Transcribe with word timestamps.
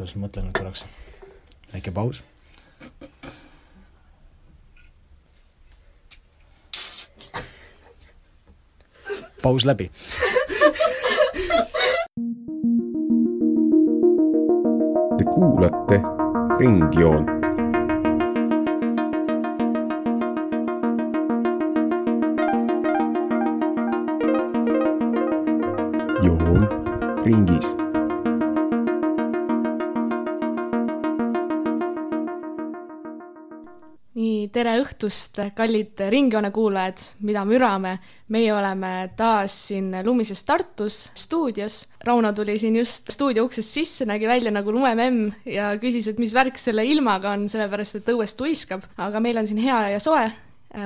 ma 0.00 0.26
mõtlen 0.26 0.48
nüüd 0.48 0.56
korraks. 0.58 0.84
väike 1.72 1.92
paus. 1.94 2.22
paus 9.42 9.64
läbi 9.64 9.90
Te 15.18 15.24
kuulate 15.24 16.00
Ringjoont. 16.58 17.28
joon 26.24 26.68
ringis 27.24 27.83
tere 34.64 34.80
õhtust, 34.80 35.38
kallid 35.52 36.00
Ringjoone 36.08 36.48
kuulajad, 36.54 37.02
mida 37.28 37.42
mürame. 37.44 37.98
meie 38.32 38.52
oleme 38.56 39.10
taas 39.16 39.52
siin 39.68 39.90
lumises 40.02 40.40
Tartus 40.48 41.10
stuudios. 41.14 41.82
Rauno 42.04 42.32
tuli 42.32 42.56
siin 42.58 42.78
just 42.80 43.10
stuudio 43.12 43.44
uksest 43.44 43.68
sisse, 43.68 44.06
nägi 44.08 44.26
välja 44.26 44.50
nagu 44.50 44.72
lumememm 44.72 45.34
ja 45.44 45.74
küsis, 45.76 46.08
et 46.08 46.18
mis 46.18 46.32
värk 46.32 46.56
selle 46.58 46.86
ilmaga 46.88 47.34
on, 47.36 47.44
sellepärast 47.52 48.00
et 48.00 48.08
õues 48.08 48.32
tuiskab. 48.38 48.88
aga 48.96 49.20
meil 49.20 49.36
on 49.36 49.46
siin 49.46 49.60
hea 49.60 49.82
ja 49.92 50.00
soe. 50.00 50.30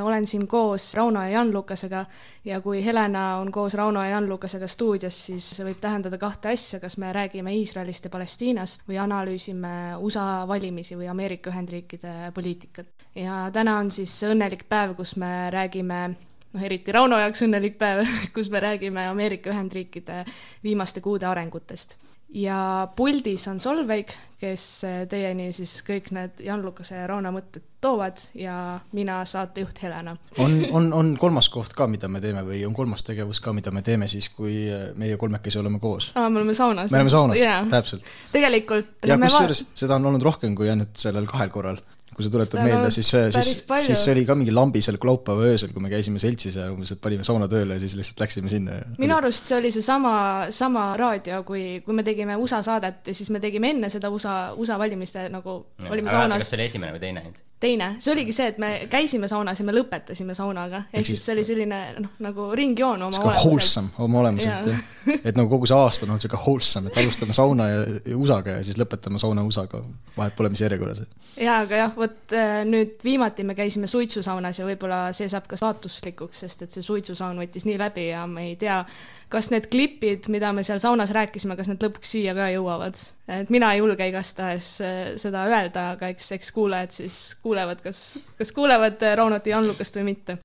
Olen 0.02 0.26
siin 0.26 0.46
koos 0.48 0.94
Rauno 0.94 1.22
ja 1.22 1.28
Jan-Lukasega 1.38 2.04
ja 2.44 2.60
kui 2.60 2.84
Helena 2.84 3.38
on 3.38 3.52
koos 3.52 3.74
Rauno 3.74 4.02
ja 4.04 4.10
Jan-Lukasega 4.10 4.66
stuudios, 4.68 5.18
siis 5.26 5.50
see 5.56 5.66
võib 5.66 5.80
tähendada 5.80 6.18
kahte 6.18 6.52
asja, 6.52 6.80
kas 6.80 6.98
me 7.00 7.12
räägime 7.12 7.54
Iisraelist 7.56 8.04
ja 8.04 8.10
Palestiinast 8.10 8.84
või 8.88 9.00
analüüsime 9.00 9.96
USA 9.98 10.44
valimisi 10.48 10.96
või 10.96 11.08
Ameerika 11.08 11.50
Ühendriikide 11.50 12.32
poliitikat 12.34 12.98
ja 13.14 13.48
täna 13.52 13.78
on 13.78 13.90
siis 13.90 14.14
õnnelik 14.28 14.64
päev, 14.68 14.94
kus 14.98 15.16
me 15.16 15.50
räägime 15.54 16.00
noh, 16.08 16.64
eriti 16.64 16.92
Rauno 16.94 17.18
jaoks 17.20 17.42
õnnelik 17.46 17.78
päev, 17.80 18.04
kus 18.36 18.50
me 18.52 18.62
räägime 18.64 19.08
Ameerika 19.08 19.52
Ühendriikide 19.52 20.24
viimaste 20.64 21.02
kuude 21.04 21.26
arengutest. 21.26 21.98
Ja 22.34 22.88
puldis 22.96 23.48
on 23.48 23.60
Solveig, 23.60 24.12
kes 24.38 24.64
teieni 25.10 25.48
siis 25.56 25.80
kõik 25.86 26.12
need 26.14 26.42
Jan-Lukase 26.44 27.00
ja 27.00 27.06
Rauno 27.10 27.32
mõtted 27.34 27.64
toovad 27.82 28.20
ja 28.38 28.78
mina 28.92 29.18
saatejuht 29.26 29.82
Helena. 29.82 30.16
on, 30.38 30.54
on, 30.72 30.92
on 30.92 31.12
kolmas 31.18 31.48
koht 31.48 31.74
ka, 31.78 31.86
mida 31.90 32.08
me 32.08 32.20
teeme 32.20 32.42
või 32.46 32.62
on 32.66 32.74
kolmas 32.74 33.04
tegevus 33.06 33.40
ka, 33.40 33.52
mida 33.56 33.72
me 33.74 33.82
teeme 33.86 34.08
siis, 34.10 34.28
kui 34.34 34.66
meie 34.98 35.16
kolmekesi 35.16 35.58
oleme 35.58 35.80
koos? 35.82 36.10
aa, 36.14 36.28
me 36.30 36.42
oleme 36.42 36.54
saunas. 36.54 36.90
me 36.90 37.00
oleme 37.00 37.14
saunas 37.14 37.40
yeah., 37.40 37.66
täpselt. 37.70 38.06
tegelikult 38.32 39.06
ja 39.06 39.18
kusjuures 39.18 39.64
va... 39.64 39.78
seda 39.84 39.98
on 39.98 40.10
olnud 40.12 40.26
rohkem 40.26 40.58
kui 40.58 40.70
ainult 40.70 40.98
sellel 40.98 41.26
kahel 41.30 41.54
korral 41.54 41.80
kui 42.18 42.26
sa 42.26 42.32
tuletad 42.34 42.64
meelde, 42.66 42.90
siis, 42.90 43.08
siis, 43.36 43.62
siis 43.86 44.02
oli 44.10 44.24
ka 44.26 44.34
mingi 44.38 44.50
lambi 44.54 44.82
seal 44.82 44.98
laupäeva 44.98 45.46
öösel, 45.52 45.70
kui 45.74 45.84
me 45.84 45.90
käisime 45.92 46.18
seltsis 46.18 46.56
ja 46.58 46.66
umbes, 46.72 46.90
et 46.96 47.02
panime 47.02 47.26
sauna 47.26 47.46
tööle 47.50 47.76
ja 47.76 47.82
siis 47.84 47.94
lihtsalt 47.98 48.24
läksime 48.24 48.50
sinna. 48.50 48.80
minu 48.98 49.14
arust 49.14 49.46
see 49.46 49.58
oli 49.60 49.70
seesama, 49.74 50.14
sama 50.54 50.90
raadio, 50.98 51.44
kui, 51.46 51.78
kui 51.86 51.94
me 51.94 52.02
tegime 52.06 52.34
USA 52.42 52.58
saadet 52.66 53.06
ja 53.06 53.14
siis 53.14 53.30
me 53.34 53.42
tegime 53.44 53.70
enne 53.76 53.92
seda 53.92 54.10
USA, 54.10 54.38
USA 54.58 54.80
valimiste 54.82 55.28
nagu, 55.30 55.60
olime 55.86 56.10
saunas. 56.10 56.42
kas 56.42 56.50
see 56.50 56.58
oli 56.58 56.66
esimene 56.72 56.96
või 56.96 57.06
teine 57.06 57.22
nüüd? 57.28 57.38
Teine, 57.60 57.88
see 58.02 58.12
oligi 58.12 58.32
see, 58.34 58.52
et 58.52 58.58
me 58.62 58.68
käisime 58.90 59.28
saunas 59.30 59.58
ja 59.58 59.64
me 59.66 59.74
lõpetasime 59.74 60.34
saunaga, 60.36 60.84
ehk 60.94 61.08
siis 61.08 61.24
see 61.26 61.34
oli 61.34 61.44
selline 61.46 61.80
noh, 61.98 62.12
nagu 62.22 62.46
ringjoon 62.58 63.02
oma 63.08 63.18
olemuselt. 63.18 63.44
wholesome 63.44 64.04
oma 64.04 64.20
olemuselt 64.22 64.68
jah, 64.70 64.84
et 65.18 65.34
nagu 65.34 65.50
kogu 65.50 65.66
see 65.66 65.78
aasta 65.78 66.06
on 66.06 66.14
olnud 66.14 66.24
siuke 66.24 66.38
wholesome, 66.38 66.92
et 66.92 67.00
alustame 67.02 67.34
sauna 67.36 67.68
ja, 67.70 67.80
ja 67.98 68.18
USA-ga 68.18 68.58
ja 68.58 68.62
siis 68.66 68.78
lõpetame 68.78 69.18
sauna 69.18 69.42
USA-ga, 69.48 69.82
vahet 70.16 70.38
pole, 70.38 70.52
mis 70.54 70.62
järjekorras. 70.62 71.02
jaa, 71.34 71.58
aga 71.64 71.82
jah, 71.82 71.94
vot 71.98 72.36
äh, 72.38 72.60
nüüd 72.68 73.02
viimati 73.04 73.46
me 73.48 73.58
käisime 73.58 73.90
suitsusaunas 73.90 74.62
ja 74.62 74.68
võib-olla 74.68 75.00
see 75.16 75.30
saab 75.30 75.50
ka 75.50 75.58
saatuslikuks, 75.58 76.44
sest 76.46 76.62
et 76.62 76.74
see 76.78 76.86
suitsusaun 76.86 77.42
võttis 77.42 77.66
nii 77.66 77.78
läbi 77.80 78.10
ja 78.12 78.22
me 78.30 78.52
ei 78.52 78.56
tea, 78.60 78.84
kas 79.32 79.50
need 79.52 79.68
klipid, 79.72 80.28
mida 80.32 80.52
me 80.56 80.64
seal 80.66 80.80
saunas 80.82 81.12
rääkisime, 81.14 81.56
kas 81.58 81.70
need 81.70 81.84
lõpuks 81.84 82.16
siia 82.16 82.34
ka 82.36 82.48
jõuavad. 82.54 82.98
et 83.28 83.50
mina 83.52 83.72
ei 83.74 83.82
julge 83.82 84.08
igastahes 84.08 84.74
äh, 84.80 84.98
seda 85.20 85.46
öelda, 85.50 85.90
aga 85.94 86.12
eks, 86.14 86.32
eks 86.38 86.52
kuulajad 86.56 86.96
siis 87.02 87.22
kuulevad, 87.42 87.82
kas, 87.84 88.18
kas 88.40 88.52
kuulevad 88.56 89.02
äh, 89.02 89.16
Raunot 89.20 89.46
ja 89.46 89.56
Jan-Lukast 89.56 90.00
või 90.00 90.12
mitte 90.14 90.38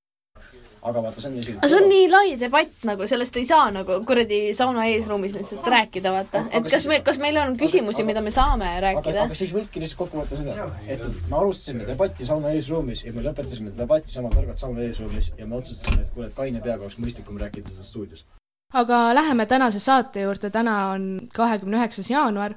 aga 0.84 1.00
vaata, 1.04 1.22
see 1.24 1.30
on 1.30 1.38
isegi 1.40 1.56
aga 1.58 1.70
see 1.72 1.80
on 1.80 1.86
nii 1.88 2.08
lai 2.12 2.34
debatt 2.40 2.86
nagu, 2.90 3.08
sellest 3.08 3.40
ei 3.40 3.48
saa 3.48 3.70
nagu 3.72 4.00
kuradi 4.08 4.40
sauna 4.58 4.86
eesruumis 4.92 5.36
lihtsalt 5.38 5.70
rääkida, 5.76 6.12
vaata. 6.12 6.44
et 6.60 6.68
kas 6.76 6.88
me, 6.92 7.00
kas 7.08 7.20
meil 7.24 7.40
on 7.40 7.56
küsimusi, 7.60 8.04
mida 8.08 8.24
me 8.26 8.34
saame 8.36 8.74
rääkida? 8.84 9.24
aga 9.30 9.40
siis 9.40 9.56
võibki 9.56 9.84
lihtsalt 9.84 10.04
kokku 10.04 10.20
võtta 10.20 10.40
seda, 10.40 10.70
et 10.84 11.08
me 11.32 11.40
alustasime 11.40 11.88
debatti 11.88 12.28
sauna 12.28 12.52
eesruumis 12.58 13.08
ja 13.08 13.16
me 13.16 13.24
lõpetasime 13.30 13.76
debatti 13.80 14.12
sama 14.12 14.32
targalt 14.36 14.60
sauna 14.60 14.84
eesruumis 14.90 15.32
ja 15.40 15.48
me 15.48 15.62
otsustasime, 15.62 16.04
et 16.04 16.16
kuule, 16.16 16.32
et 16.32 16.40
kaine 16.40 16.64
peaga 16.64 16.84
oleks 16.84 17.00
mõistlikum 17.00 17.40
rääkida 17.40 17.72
seda 17.72 17.88
stuudios 17.88 18.28
aga 18.74 19.16
läheme 19.16 19.46
tänase 19.46 19.80
saate 19.80 20.22
juurde, 20.22 20.50
täna 20.50 20.78
on 20.96 21.28
kahekümne 21.36 21.78
üheksas 21.78 22.10
jaanuar 22.10 22.56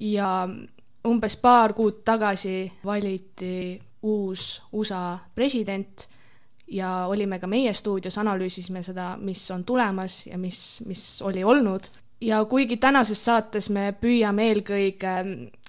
ja 0.00 0.48
umbes 1.06 1.36
paar 1.36 1.72
kuud 1.74 2.02
tagasi 2.04 2.72
valiti 2.84 3.80
uus 4.02 4.62
USA 4.72 5.18
president 5.34 6.08
ja 6.68 7.06
olime 7.06 7.38
ka 7.38 7.46
meie 7.46 7.72
stuudios, 7.72 8.18
analüüsisime 8.18 8.82
seda, 8.82 9.16
mis 9.16 9.50
on 9.50 9.64
tulemas 9.64 10.26
ja 10.26 10.38
mis, 10.38 10.82
mis 10.86 11.22
oli 11.22 11.44
olnud 11.44 11.88
ja 12.20 12.44
kuigi 12.44 12.76
tänases 12.76 13.20
saates 13.24 13.70
me 13.70 13.92
püüame 14.00 14.48
eelkõige 14.50 15.14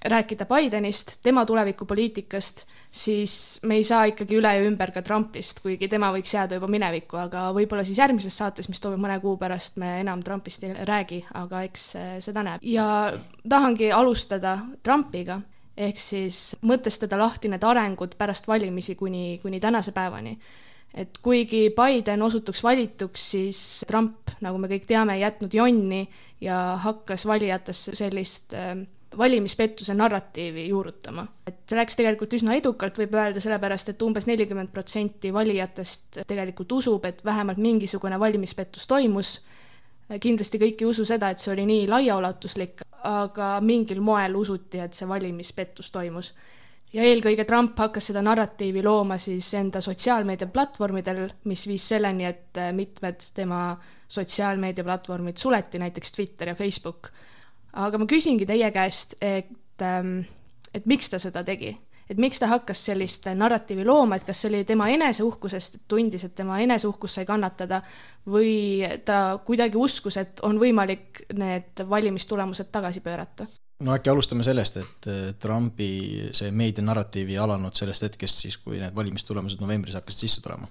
rääkida 0.10 0.46
Bidenist, 0.48 1.18
tema 1.24 1.44
tulevikupoliitikast, 1.46 2.64
siis 2.92 3.34
me 3.68 3.76
ei 3.76 3.84
saa 3.84 4.06
ikkagi 4.10 4.38
üle 4.40 4.54
ja 4.56 4.64
ümber 4.64 4.94
ka 4.96 5.02
Trumpist, 5.06 5.59
kuigi 5.59 5.90
tema 5.92 6.14
võiks 6.16 6.32
jääda 6.34 6.56
juba 6.56 6.70
minevikku, 6.72 7.20
aga 7.20 7.50
võib-olla 7.56 7.84
siis 7.84 8.00
järgmises 8.00 8.38
saates, 8.40 8.70
mis 8.72 8.80
toimub 8.80 9.04
mõne 9.04 9.20
kuu 9.20 9.36
pärast, 9.38 9.76
me 9.82 9.98
enam 10.00 10.24
Trumpist 10.24 10.64
ei 10.64 10.74
räägi, 10.88 11.26
aga 11.36 11.66
eks 11.68 11.86
seda 12.26 12.46
näeb. 12.48 12.64
ja 12.64 12.88
tahangi 13.50 13.92
alustada 13.92 14.58
Trumpiga, 14.84 15.42
ehk 15.78 16.00
siis 16.00 16.56
mõtestada 16.64 17.20
lahti 17.20 17.52
need 17.52 17.64
arengud 17.64 18.16
pärast 18.18 18.48
valimisi 18.48 18.96
kuni, 18.96 19.40
kuni 19.44 19.59
tänase 19.59 19.92
päevani 19.92 20.38
et 21.00 21.20
kuigi 21.24 21.70
Biden 21.76 22.22
osutuks 22.26 22.64
valituks, 22.64 23.26
siis 23.36 23.60
Trump, 23.88 24.34
nagu 24.44 24.60
me 24.60 24.68
kõik 24.72 24.88
teame, 24.90 25.16
ei 25.16 25.24
jätnud 25.24 25.54
jonni 25.56 26.04
ja 26.44 26.80
hakkas 26.84 27.24
valijatesse 27.30 27.96
sellist 27.96 28.56
äh, 28.58 28.74
valimispettuse 29.18 29.94
narratiivi 29.94 30.68
juurutama. 30.68 31.28
et 31.48 31.56
see 31.70 31.78
läks 31.78 31.98
tegelikult 31.98 32.34
üsna 32.38 32.58
edukalt, 32.59 33.00
võib 33.00 33.16
öelda, 33.18 33.42
sellepärast 33.42 33.94
et 33.94 34.04
umbes 34.06 34.28
nelikümmend 34.30 34.72
protsenti 34.74 35.34
valijatest 35.34 36.22
tegelikult 36.28 36.72
usub, 36.78 37.06
et 37.06 37.24
vähemalt 37.26 37.58
mingisugune 37.58 38.20
valimispettus 38.20 38.88
toimus, 38.88 39.40
kindlasti 40.22 40.62
kõik 40.62 40.84
ei 40.84 40.90
usu 40.90 41.06
seda, 41.06 41.30
et 41.30 41.42
see 41.42 41.54
oli 41.54 41.66
nii 41.70 41.88
laiaulatuslik, 41.90 42.86
aga 43.06 43.58
mingil 43.62 44.02
moel 44.02 44.36
usuti, 44.36 44.82
et 44.84 44.94
see 44.94 45.08
valimispettus 45.09 45.92
toimus 45.92 46.34
ja 46.94 47.06
eelkõige 47.06 47.46
Trump 47.46 47.78
hakkas 47.80 48.10
seda 48.10 48.24
narratiivi 48.26 48.84
looma 48.84 49.20
siis 49.22 49.48
enda 49.58 49.82
sotsiaalmeediaplatvormidel, 49.82 51.26
mis 51.50 51.68
viis 51.70 51.88
selleni, 51.94 52.26
et 52.30 52.58
äh, 52.58 52.72
mitmed 52.76 53.26
tema 53.36 53.64
sotsiaalmeediaplatvormid 54.10 55.38
suleti, 55.38 55.80
näiteks 55.80 56.12
Twitter 56.12 56.54
ja 56.54 56.56
Facebook. 56.56 57.12
aga 57.74 57.98
ma 57.98 58.06
küsingi 58.10 58.46
teie 58.50 58.72
käest, 58.72 59.16
et, 59.22 59.82
ähm, 59.82 60.24
et 60.74 60.86
miks 60.86 61.10
ta 61.10 61.20
seda 61.20 61.44
tegi? 61.44 61.78
et 62.10 62.18
miks 62.18 62.40
ta 62.42 62.48
hakkas 62.50 62.80
sellist 62.90 63.28
narratiivi 63.38 63.86
looma, 63.86 64.18
et 64.18 64.26
kas 64.26 64.42
see 64.42 64.50
oli 64.50 64.64
tema 64.66 64.88
eneseuhkusest, 64.90 65.78
tundis, 65.88 66.24
et 66.26 66.34
tema 66.36 66.58
eneseuhkus 66.64 67.20
sai 67.20 67.26
kannatada 67.30 67.84
või 68.26 68.82
ta 69.06 69.38
kuidagi 69.46 69.78
uskus, 69.78 70.18
et 70.18 70.42
on 70.42 70.58
võimalik 70.58 71.28
need 71.38 71.86
valimistulemused 71.90 72.72
tagasi 72.74 73.06
pöörata? 73.06 73.46
No 73.85 73.96
äkki 73.96 74.11
alustame 74.11 74.43
sellest, 74.46 74.79
et 74.81 75.09
Trumpi 75.41 75.90
see 76.35 76.52
meedianarratiiv 76.55 77.31
ei 77.34 77.40
alanud 77.41 77.76
sellest 77.76 78.08
hetkest 78.09 78.46
siis, 78.46 78.58
kui 78.61 78.79
need 78.81 78.96
valimistulemused 78.96 79.61
novembris 79.64 79.97
hakkasid 79.99 80.26
sisse 80.28 80.46
tulema. 80.46 80.67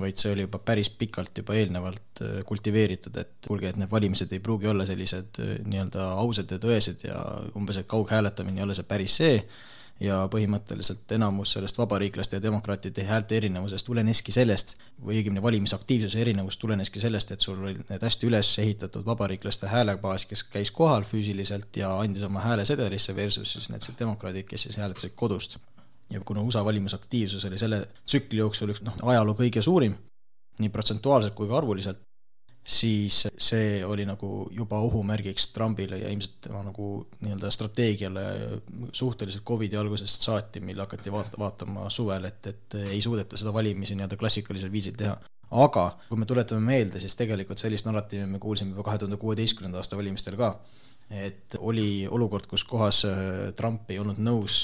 vaid 0.00 0.16
see 0.16 0.30
oli 0.30 0.44
juba 0.44 0.60
päris 0.62 0.86
pikalt 0.94 1.38
juba 1.40 1.56
eelnevalt 1.58 2.20
äh, 2.22 2.36
kultiveeritud, 2.46 3.16
et 3.18 3.32
kuulge, 3.48 3.72
et 3.72 3.78
need 3.80 3.90
valimised 3.90 4.30
ei 4.32 4.38
pruugi 4.40 4.68
olla 4.70 4.84
sellised 4.86 5.40
äh, 5.42 5.56
nii-öelda 5.66 6.12
ausad 6.22 6.52
ja 6.54 6.60
tõesed 6.62 7.02
ja 7.08 7.16
umbes, 7.58 7.80
et 7.80 7.88
kaughääletamine 7.90 8.62
ei 8.62 8.66
ole 8.68 8.76
see 8.78 8.86
päris 8.86 9.16
see 9.18 9.40
ja 10.00 10.16
põhimõtteliselt 10.32 11.12
enamus 11.12 11.52
sellest 11.56 11.78
vabariiklaste 11.78 12.38
ja 12.38 12.42
demokraatide 12.42 13.04
häälte 13.04 13.36
erinevusest 13.36 13.86
tuleneski 13.86 14.32
sellest, 14.32 14.76
või 15.04 15.20
õigemini 15.20 15.42
valimisaktiivsuse 15.44 16.20
erinevus 16.22 16.56
tuleneski 16.58 17.02
sellest, 17.02 17.34
et 17.34 17.44
sul 17.44 17.60
olid 17.60 17.82
need 17.90 18.06
hästi 18.08 18.28
üles 18.30 18.52
ehitatud 18.64 19.04
vabariiklaste 19.06 19.68
häälebaas, 19.68 20.24
kes 20.30 20.44
käis 20.48 20.72
kohal 20.74 21.04
füüsiliselt 21.08 21.76
ja 21.76 21.92
andis 21.98 22.24
oma 22.26 22.40
hääle 22.44 22.64
sedelisse, 22.64 23.16
versus 23.16 23.52
siis 23.52 23.68
need 23.72 23.84
demokraadid, 23.98 24.48
kes 24.48 24.68
siis 24.68 24.80
hääletasid 24.80 25.16
kodust. 25.16 25.58
ja 26.10 26.20
kuna 26.26 26.40
USA 26.42 26.64
valimisaktiivsus 26.64 27.44
oli 27.44 27.58
selle 27.58 27.84
tsükli 28.06 28.38
jooksul 28.38 28.72
üks 28.72 28.80
noh, 28.82 28.96
ajaloo 29.12 29.36
kõige 29.38 29.62
suurim, 29.62 29.94
nii 30.58 30.68
protsentuaalselt 30.68 31.34
kui 31.34 31.48
ka 31.48 31.58
arvuliselt, 31.58 32.00
siis 32.64 33.24
see 33.40 33.84
oli 33.84 34.04
nagu 34.06 34.48
juba 34.52 34.78
ohumärgiks 34.84 35.48
Trumpile 35.52 35.98
ja 35.98 36.10
ilmselt 36.12 36.40
tema 36.44 36.62
nagu 36.62 36.90
nii-öelda 37.20 37.50
strateegiale 37.50 38.24
suhteliselt 38.92 39.44
Covidi 39.44 39.78
algusest 39.80 40.26
saati, 40.26 40.60
mil 40.60 40.78
hakati 40.80 41.12
vaata, 41.12 41.40
vaatama 41.40 41.88
suvel, 41.90 42.28
et, 42.28 42.46
et 42.46 42.78
ei 42.84 43.00
suudeta 43.02 43.40
seda 43.40 43.54
valimisi 43.54 43.96
nii-öelda 43.96 44.18
klassikalisel 44.20 44.72
viisil 44.72 44.98
teha. 44.98 45.16
aga 45.50 45.86
kui 46.08 46.18
me 46.20 46.28
tuletame 46.30 46.60
meelde, 46.62 47.00
siis 47.00 47.16
tegelikult 47.18 47.58
sellist 47.58 47.88
narratiivi 47.88 48.26
me 48.30 48.38
kuulsime 48.38 48.70
juba 48.70 48.86
kahe 48.90 49.00
tuhande 49.02 49.16
kuueteistkümnenda 49.18 49.80
aasta 49.80 49.96
valimistel 49.98 50.36
ka, 50.38 50.52
et 51.10 51.56
oli 51.58 52.06
olukord, 52.06 52.46
kus 52.46 52.64
kohas 52.64 53.04
äh, 53.08 53.50
Trump 53.56 53.90
ei 53.90 53.98
olnud 53.98 54.20
nõus 54.22 54.60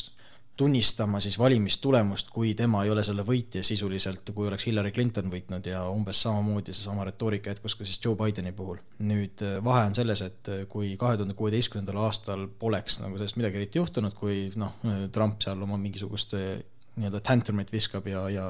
tunnistama 0.57 1.21
siis 1.21 1.39
valimistulemust, 1.39 2.31
kui 2.33 2.55
tema 2.57 2.83
ei 2.85 2.91
ole 2.91 3.03
selle 3.05 3.25
võitja 3.27 3.61
sisuliselt, 3.67 4.31
kui 4.35 4.49
oleks 4.49 4.65
Hillary 4.67 4.93
Clinton 4.95 5.29
võitnud 5.33 5.67
ja 5.69 5.83
umbes 5.93 6.23
samamoodi 6.25 6.73
seesama 6.73 7.05
retoorika 7.05 7.53
jätkus 7.53 7.77
ka 7.77 7.85
siis 7.85 8.01
Joe 8.05 8.17
Bideni 8.17 8.55
puhul. 8.57 8.81
nüüd 8.99 9.43
äh, 9.45 9.59
vahe 9.65 9.85
on 9.91 9.95
selles, 9.95 10.23
et 10.25 10.49
äh, 10.53 10.63
kui 10.69 10.95
kahe 10.97 11.19
tuhande 11.21 11.37
kuueteistkümnendal 11.37 12.01
aastal 12.07 12.47
poleks 12.59 13.01
nagu 13.03 13.19
sellest 13.19 13.37
midagi 13.37 13.61
eriti 13.61 13.83
juhtunud, 13.83 14.17
kui 14.17 14.47
noh, 14.57 14.79
Trump 15.13 15.45
seal 15.45 15.61
oma 15.67 15.77
mingisugust 15.81 16.37
äh, 16.39 16.55
nii-öelda 16.97 17.21
tantrumit 17.21 17.73
viskab 17.73 18.09
ja, 18.09 18.25
ja 18.33 18.47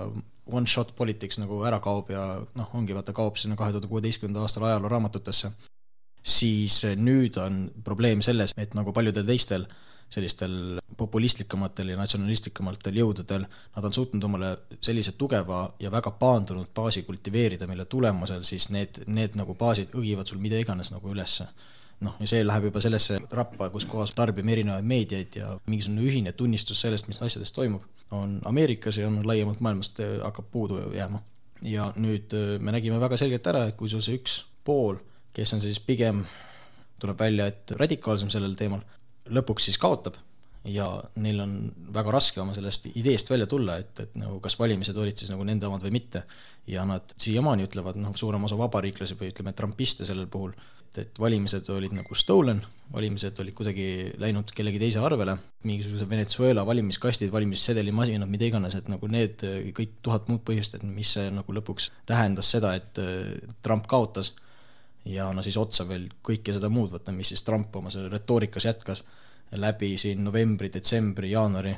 one 0.46 0.70
shot 0.70 0.94
politics 0.94 1.40
nagu 1.42 1.58
ära 1.66 1.80
kaob 1.82 2.12
ja 2.14 2.26
noh, 2.54 2.70
ongi 2.78 2.94
vaata, 2.94 3.16
kaob 3.16 3.40
sinna 3.40 3.58
kahe 3.58 3.74
tuhande 3.74 3.90
kuueteistkümnenda 3.90 4.46
aastal 4.46 4.68
ajalooraamatutesse, 4.68 5.50
siis 6.22 6.78
nüüd 7.02 7.34
on 7.42 7.64
probleem 7.84 8.22
selles, 8.22 8.54
et 8.54 8.78
nagu 8.78 8.94
paljudel 8.94 9.26
teistel 9.26 9.66
sellistel 10.12 10.78
populistlikumatel 10.96 11.92
ja 11.92 11.96
natsionalistlikumatel 11.98 12.98
jõududel, 13.00 13.46
nad 13.76 13.84
on 13.84 13.94
suutnud 13.94 14.24
omale 14.24 14.52
sellise 14.80 15.12
tugeva 15.18 15.62
ja 15.80 15.90
väga 15.92 16.12
paandunud 16.20 16.72
baasi 16.74 17.02
kultiveerida, 17.06 17.66
mille 17.66 17.84
tulemusel 17.84 18.44
siis 18.48 18.70
need, 18.74 19.02
need 19.06 19.36
nagu 19.38 19.54
baasid 19.54 19.94
õgivad 19.96 20.28
sul 20.28 20.40
mida 20.42 20.60
iganes 20.60 20.92
nagu 20.94 21.12
ülesse. 21.12 21.48
noh, 22.00 22.12
ja 22.20 22.26
see 22.28 22.42
läheb 22.44 22.66
juba 22.68 22.80
sellesse 22.84 23.22
rappa, 23.32 23.70
kus 23.72 23.86
kohas 23.88 24.10
tarbime 24.12 24.52
erinevaid 24.52 24.84
meediaid 24.84 25.36
ja 25.38 25.54
mingisugune 25.64 26.02
ühine 26.04 26.32
tunnistus 26.36 26.82
sellest, 26.84 27.08
mis 27.08 27.22
asjades 27.24 27.54
toimub, 27.56 27.86
on 28.12 28.34
Ameerikas 28.44 28.98
ja 29.00 29.06
on 29.08 29.22
laiemalt 29.24 29.62
maailmast 29.64 30.02
äh, 30.04 30.18
hakkab 30.22 30.50
puudu 30.52 30.82
jääma. 30.92 31.22
ja 31.62 31.92
nüüd 31.96 32.36
äh, 32.36 32.58
me 32.60 32.72
nägime 32.72 33.00
väga 33.00 33.16
selgelt 33.16 33.46
ära, 33.46 33.64
et 33.66 33.76
kui 33.80 33.88
sul 33.88 34.04
see 34.04 34.20
üks 34.20 34.42
pool, 34.64 35.00
kes 35.32 35.54
on 35.56 35.64
siis 35.64 35.80
pigem, 35.80 36.24
tuleb 37.00 37.18
välja, 37.18 37.46
et 37.46 37.72
radikaalsem 37.80 38.30
sellel 38.30 38.54
teemal 38.60 38.84
lõpuks 39.32 39.70
siis 39.70 39.78
kaotab 39.80 40.20
ja 40.66 40.86
neil 41.22 41.40
on 41.42 41.56
väga 41.94 42.12
raske 42.14 42.40
oma 42.42 42.54
sellest 42.56 42.88
ideest 42.94 43.30
välja 43.30 43.46
tulla, 43.50 43.78
et, 43.82 43.98
et 44.02 44.14
nagu 44.18 44.38
kas 44.42 44.58
valimised 44.58 44.96
olid 44.98 45.18
siis 45.18 45.30
nagu 45.32 45.44
nende 45.46 45.68
omad 45.68 45.84
või 45.86 45.94
mitte. 45.98 46.24
ja 46.66 46.82
nad 46.82 47.12
siiamaani 47.22 47.62
ütlevad, 47.68 47.98
noh, 48.02 48.14
suurem 48.18 48.42
osa 48.48 48.56
vabariiklasi 48.58 49.14
või 49.18 49.30
ütleme, 49.30 49.52
trumpiste 49.54 50.06
sellel 50.08 50.26
puhul, 50.30 50.54
et, 50.88 50.98
et 51.04 51.20
valimised 51.22 51.68
olid 51.70 51.92
nagu 51.94 52.16
stolen, 52.18 52.62
valimised 52.92 53.38
olid 53.42 53.54
kuidagi 53.54 53.86
läinud 54.18 54.50
kellegi 54.56 54.80
teise 54.82 55.02
arvele, 55.04 55.36
mingisuguse 55.66 56.08
Venezuela 56.10 56.64
valimiskastid, 56.66 57.30
valimissedelimasinad, 57.34 58.30
mida 58.30 58.48
iganes, 58.48 58.74
et 58.74 58.90
nagu 58.90 59.10
need 59.12 59.44
kõik 59.76 60.00
tuhat 60.02 60.26
muud 60.32 60.42
põhjust, 60.48 60.74
et 60.74 60.88
mis 60.88 61.14
see 61.18 61.30
nagu 61.30 61.54
lõpuks 61.60 61.92
tähendas 62.10 62.50
seda, 62.56 62.74
et 62.74 62.98
Trump 63.62 63.86
kaotas. 63.90 64.34
ja 65.06 65.30
no 65.30 65.42
siis 65.46 65.56
otsa 65.56 65.86
veel 65.86 66.08
kõike 66.26 66.50
seda 66.56 66.68
muud, 66.68 66.90
vaata, 66.90 67.14
mis 67.14 67.30
siis 67.30 67.46
Trump 67.46 67.76
oma 67.78 67.94
selle 67.94 68.10
retoorikas 68.10 68.66
jätkas 68.66 69.04
läbi 69.52 69.94
siin 69.98 70.24
novembri, 70.24 70.70
detsembri, 70.72 71.30
jaanuari, 71.30 71.74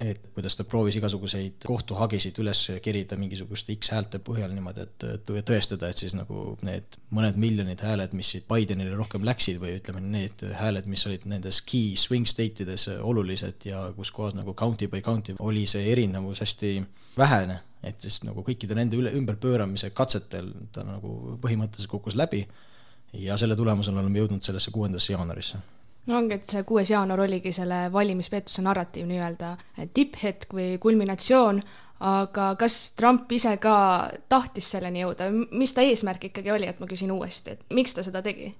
et 0.00 0.28
kuidas 0.34 0.54
ta 0.54 0.64
proovis 0.68 0.96
igasuguseid 1.00 1.64
kohtuhagisid 1.66 2.36
üles 2.38 2.60
kerida 2.82 3.16
mingisuguste 3.18 3.74
X 3.74 3.90
häälte 3.94 4.20
põhjal 4.22 4.52
niimoodi, 4.54 4.84
et 4.84 5.30
tõestada, 5.46 5.90
et 5.90 5.98
siis 5.98 6.14
nagu 6.14 6.52
need 6.66 6.98
mõned 7.14 7.38
miljonid 7.40 7.82
hääled, 7.82 8.14
mis 8.18 8.30
siit 8.34 8.46
Bidenile 8.50 8.94
rohkem 8.98 9.26
läksid 9.26 9.58
või 9.62 9.74
ütleme, 9.80 10.02
need 10.04 10.44
hääled, 10.60 10.86
mis 10.90 11.02
olid 11.10 11.26
nendes 11.30 11.60
key 11.66 11.96
swing 11.98 12.30
state 12.30 12.62
ides 12.62 12.86
olulised 12.94 13.66
ja 13.66 13.88
kus 13.96 14.12
kohas 14.14 14.38
nagu 14.38 14.54
county 14.58 14.86
by 14.92 15.02
county 15.02 15.34
oli 15.42 15.66
see 15.66 15.90
erinevus 15.90 16.44
hästi 16.44 16.76
vähene, 17.18 17.58
et 17.82 17.98
siis 18.06 18.20
nagu 18.28 18.46
kõikide 18.46 18.78
nende 18.78 18.98
üle, 19.00 19.10
ümberpööramise 19.18 19.90
katsetel 19.98 20.52
ta 20.72 20.86
nagu 20.86 21.40
põhimõtteliselt 21.42 21.90
kukkus 21.90 22.14
läbi 22.18 22.44
ja 23.18 23.34
selle 23.40 23.58
tulemusel 23.58 23.98
oleme 23.98 24.22
jõudnud 24.22 24.46
sellesse 24.46 24.70
kuuendasse 24.70 25.16
jaanuarisse 25.16 25.58
no 26.08 26.18
ongi, 26.18 26.38
et 26.38 26.48
see 26.48 26.64
kuues 26.68 26.90
jaanuar 26.90 27.24
oligi 27.26 27.52
selle 27.54 27.86
valimispeetuse 27.92 28.64
narratiiv 28.64 29.08
nii-öelda 29.10 29.52
tipphetk 29.94 30.54
või 30.56 30.78
kulminatsioon, 30.82 31.60
aga 32.08 32.52
kas 32.60 32.78
Trump 32.98 33.32
ise 33.34 33.56
ka 33.62 33.74
tahtis 34.30 34.70
selleni 34.74 35.04
jõuda, 35.04 35.28
mis 35.32 35.74
ta 35.74 35.84
eesmärk 35.84 36.30
ikkagi 36.30 36.54
oli, 36.54 36.70
et 36.70 36.80
ma 36.80 36.88
küsin 36.90 37.12
uuesti, 37.14 37.56
et 37.56 37.76
miks 37.76 37.96
ta 37.96 38.06
seda 38.06 38.22
tegi? 38.24 38.52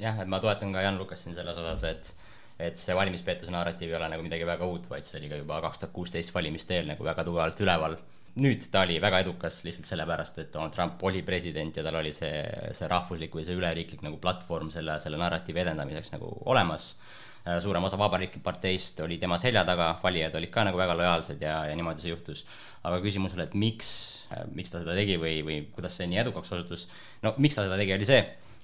jah, 0.00 0.16
et 0.22 0.28
ma 0.32 0.40
toetan 0.40 0.72
ka 0.72 0.82
Jan 0.84 0.98
Lukas 0.98 1.22
siin 1.24 1.36
selles 1.36 1.56
osas, 1.60 1.84
et 1.84 2.14
et 2.60 2.76
see 2.76 2.92
valimispeetuse 2.92 3.52
narratiiv 3.52 3.88
ei 3.88 3.96
ole 3.96 4.08
nagu 4.12 4.24
midagi 4.24 4.44
väga 4.44 4.66
uut, 4.68 4.84
vaid 4.90 5.06
see 5.06 5.16
oli 5.16 5.30
ka 5.30 5.38
juba 5.40 5.62
kaks 5.64 5.80
tuhat 5.80 5.92
kuusteist 5.96 6.34
valimiste 6.34 6.76
eel 6.76 6.90
nagu 6.90 7.04
väga 7.04 7.24
tugevalt 7.24 7.60
üleval 7.64 7.96
nüüd 8.38 8.66
ta 8.70 8.84
oli 8.86 9.00
väga 9.02 9.22
edukas 9.24 9.60
lihtsalt 9.66 9.88
sellepärast, 9.88 10.38
et 10.38 10.52
Donald 10.54 10.74
Trump 10.74 11.02
oli 11.08 11.22
president 11.26 11.76
ja 11.76 11.84
tal 11.86 11.98
oli 11.98 12.12
see, 12.14 12.44
see 12.76 12.88
rahvuslik 12.90 13.34
või 13.34 13.46
see 13.46 13.56
üleriiklik 13.58 14.04
nagu 14.06 14.20
platvorm 14.22 14.70
selle, 14.74 14.98
selle 15.02 15.18
narratiivi 15.20 15.64
edendamiseks 15.64 16.14
nagu 16.14 16.30
olemas. 16.52 16.92
Äh, 17.40 17.58
suurem 17.64 17.84
osa 17.88 17.98
Vabariigi 17.98 18.42
parteist 18.44 19.00
oli 19.00 19.18
tema 19.18 19.38
selja 19.40 19.64
taga, 19.66 19.94
valijad 20.02 20.36
olid 20.38 20.52
ka 20.54 20.66
nagu 20.68 20.78
väga 20.78 20.94
lojaalsed 20.98 21.42
ja, 21.42 21.62
ja 21.70 21.76
niimoodi 21.78 22.04
see 22.04 22.12
juhtus. 22.12 22.44
aga 22.84 23.00
küsimusele, 23.04 23.48
et 23.48 23.54
miks, 23.58 23.88
äh, 24.32 24.44
miks 24.56 24.72
ta 24.72 24.80
seda 24.80 24.94
tegi 24.96 25.18
või, 25.20 25.40
või 25.44 25.62
kuidas 25.74 25.98
see 25.98 26.06
nii 26.08 26.22
edukaks 26.22 26.52
osutus, 26.56 26.86
no 27.24 27.34
miks 27.38 27.58
ta 27.58 27.66
seda 27.66 27.80
tegi, 27.80 27.96
oli 27.96 28.08
see, 28.08 28.20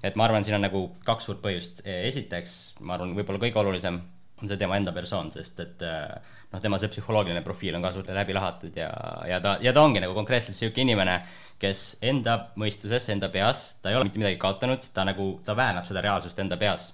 et 0.07 0.17
ma 0.17 0.29
arvan, 0.29 0.45
siin 0.45 0.57
on 0.61 0.65
nagu 0.65 0.87
kaks 1.05 1.27
suurt 1.29 1.43
põhjust. 1.43 1.83
esiteks, 1.85 2.77
ma 2.81 2.95
arvan, 2.97 3.17
võib-olla 3.17 3.43
kõige 3.43 3.61
olulisem 3.65 4.01
on 4.43 4.51
see 4.51 4.59
tema 4.61 4.77
enda 4.77 4.93
persoon, 4.93 5.31
sest 5.33 5.61
et 5.65 5.85
äh, 5.87 6.35
noh, 6.57 6.63
tema 6.63 6.81
see 6.81 6.91
psühholoogiline 6.93 7.43
profiil 7.45 7.77
on 7.77 7.85
ka 7.85 7.93
suht 7.95 8.09
läbi 8.17 8.35
lahatud 8.37 8.77
ja, 8.77 8.89
ja 9.29 9.41
ta, 9.45 9.57
ja 9.63 9.75
ta 9.77 9.85
ongi 9.85 10.03
nagu 10.03 10.17
konkreetselt 10.17 10.57
niisugune 10.57 10.89
inimene, 10.89 11.17
kes 11.61 11.83
enda 12.05 12.37
mõistuses, 12.61 13.09
enda 13.13 13.31
peas, 13.33 13.77
ta 13.83 13.93
ei 13.93 13.99
ole 13.99 14.09
mitte 14.09 14.21
midagi 14.21 14.39
kaotanud, 14.41 14.85
ta 14.97 15.05
nagu, 15.09 15.35
ta 15.45 15.57
väänab 15.59 15.89
seda 15.89 16.05
reaalsust 16.05 16.41
enda 16.43 16.59
peas. 16.61 16.93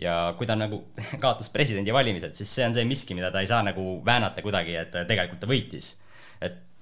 ja 0.00 0.34
kui 0.38 0.46
ta 0.46 0.56
nagu 0.58 0.80
kaotas 1.22 1.50
presidendivalimised, 1.54 2.34
siis 2.34 2.50
see 2.50 2.64
on 2.66 2.74
see 2.74 2.86
miski, 2.88 3.14
mida 3.14 3.30
ta 3.30 3.44
ei 3.44 3.50
saa 3.50 3.62
nagu 3.62 4.00
väänata 4.06 4.42
kuidagi, 4.42 4.74
et 4.80 4.96
tegelikult 5.06 5.42
ta 5.44 5.50
võitis. 5.50 5.94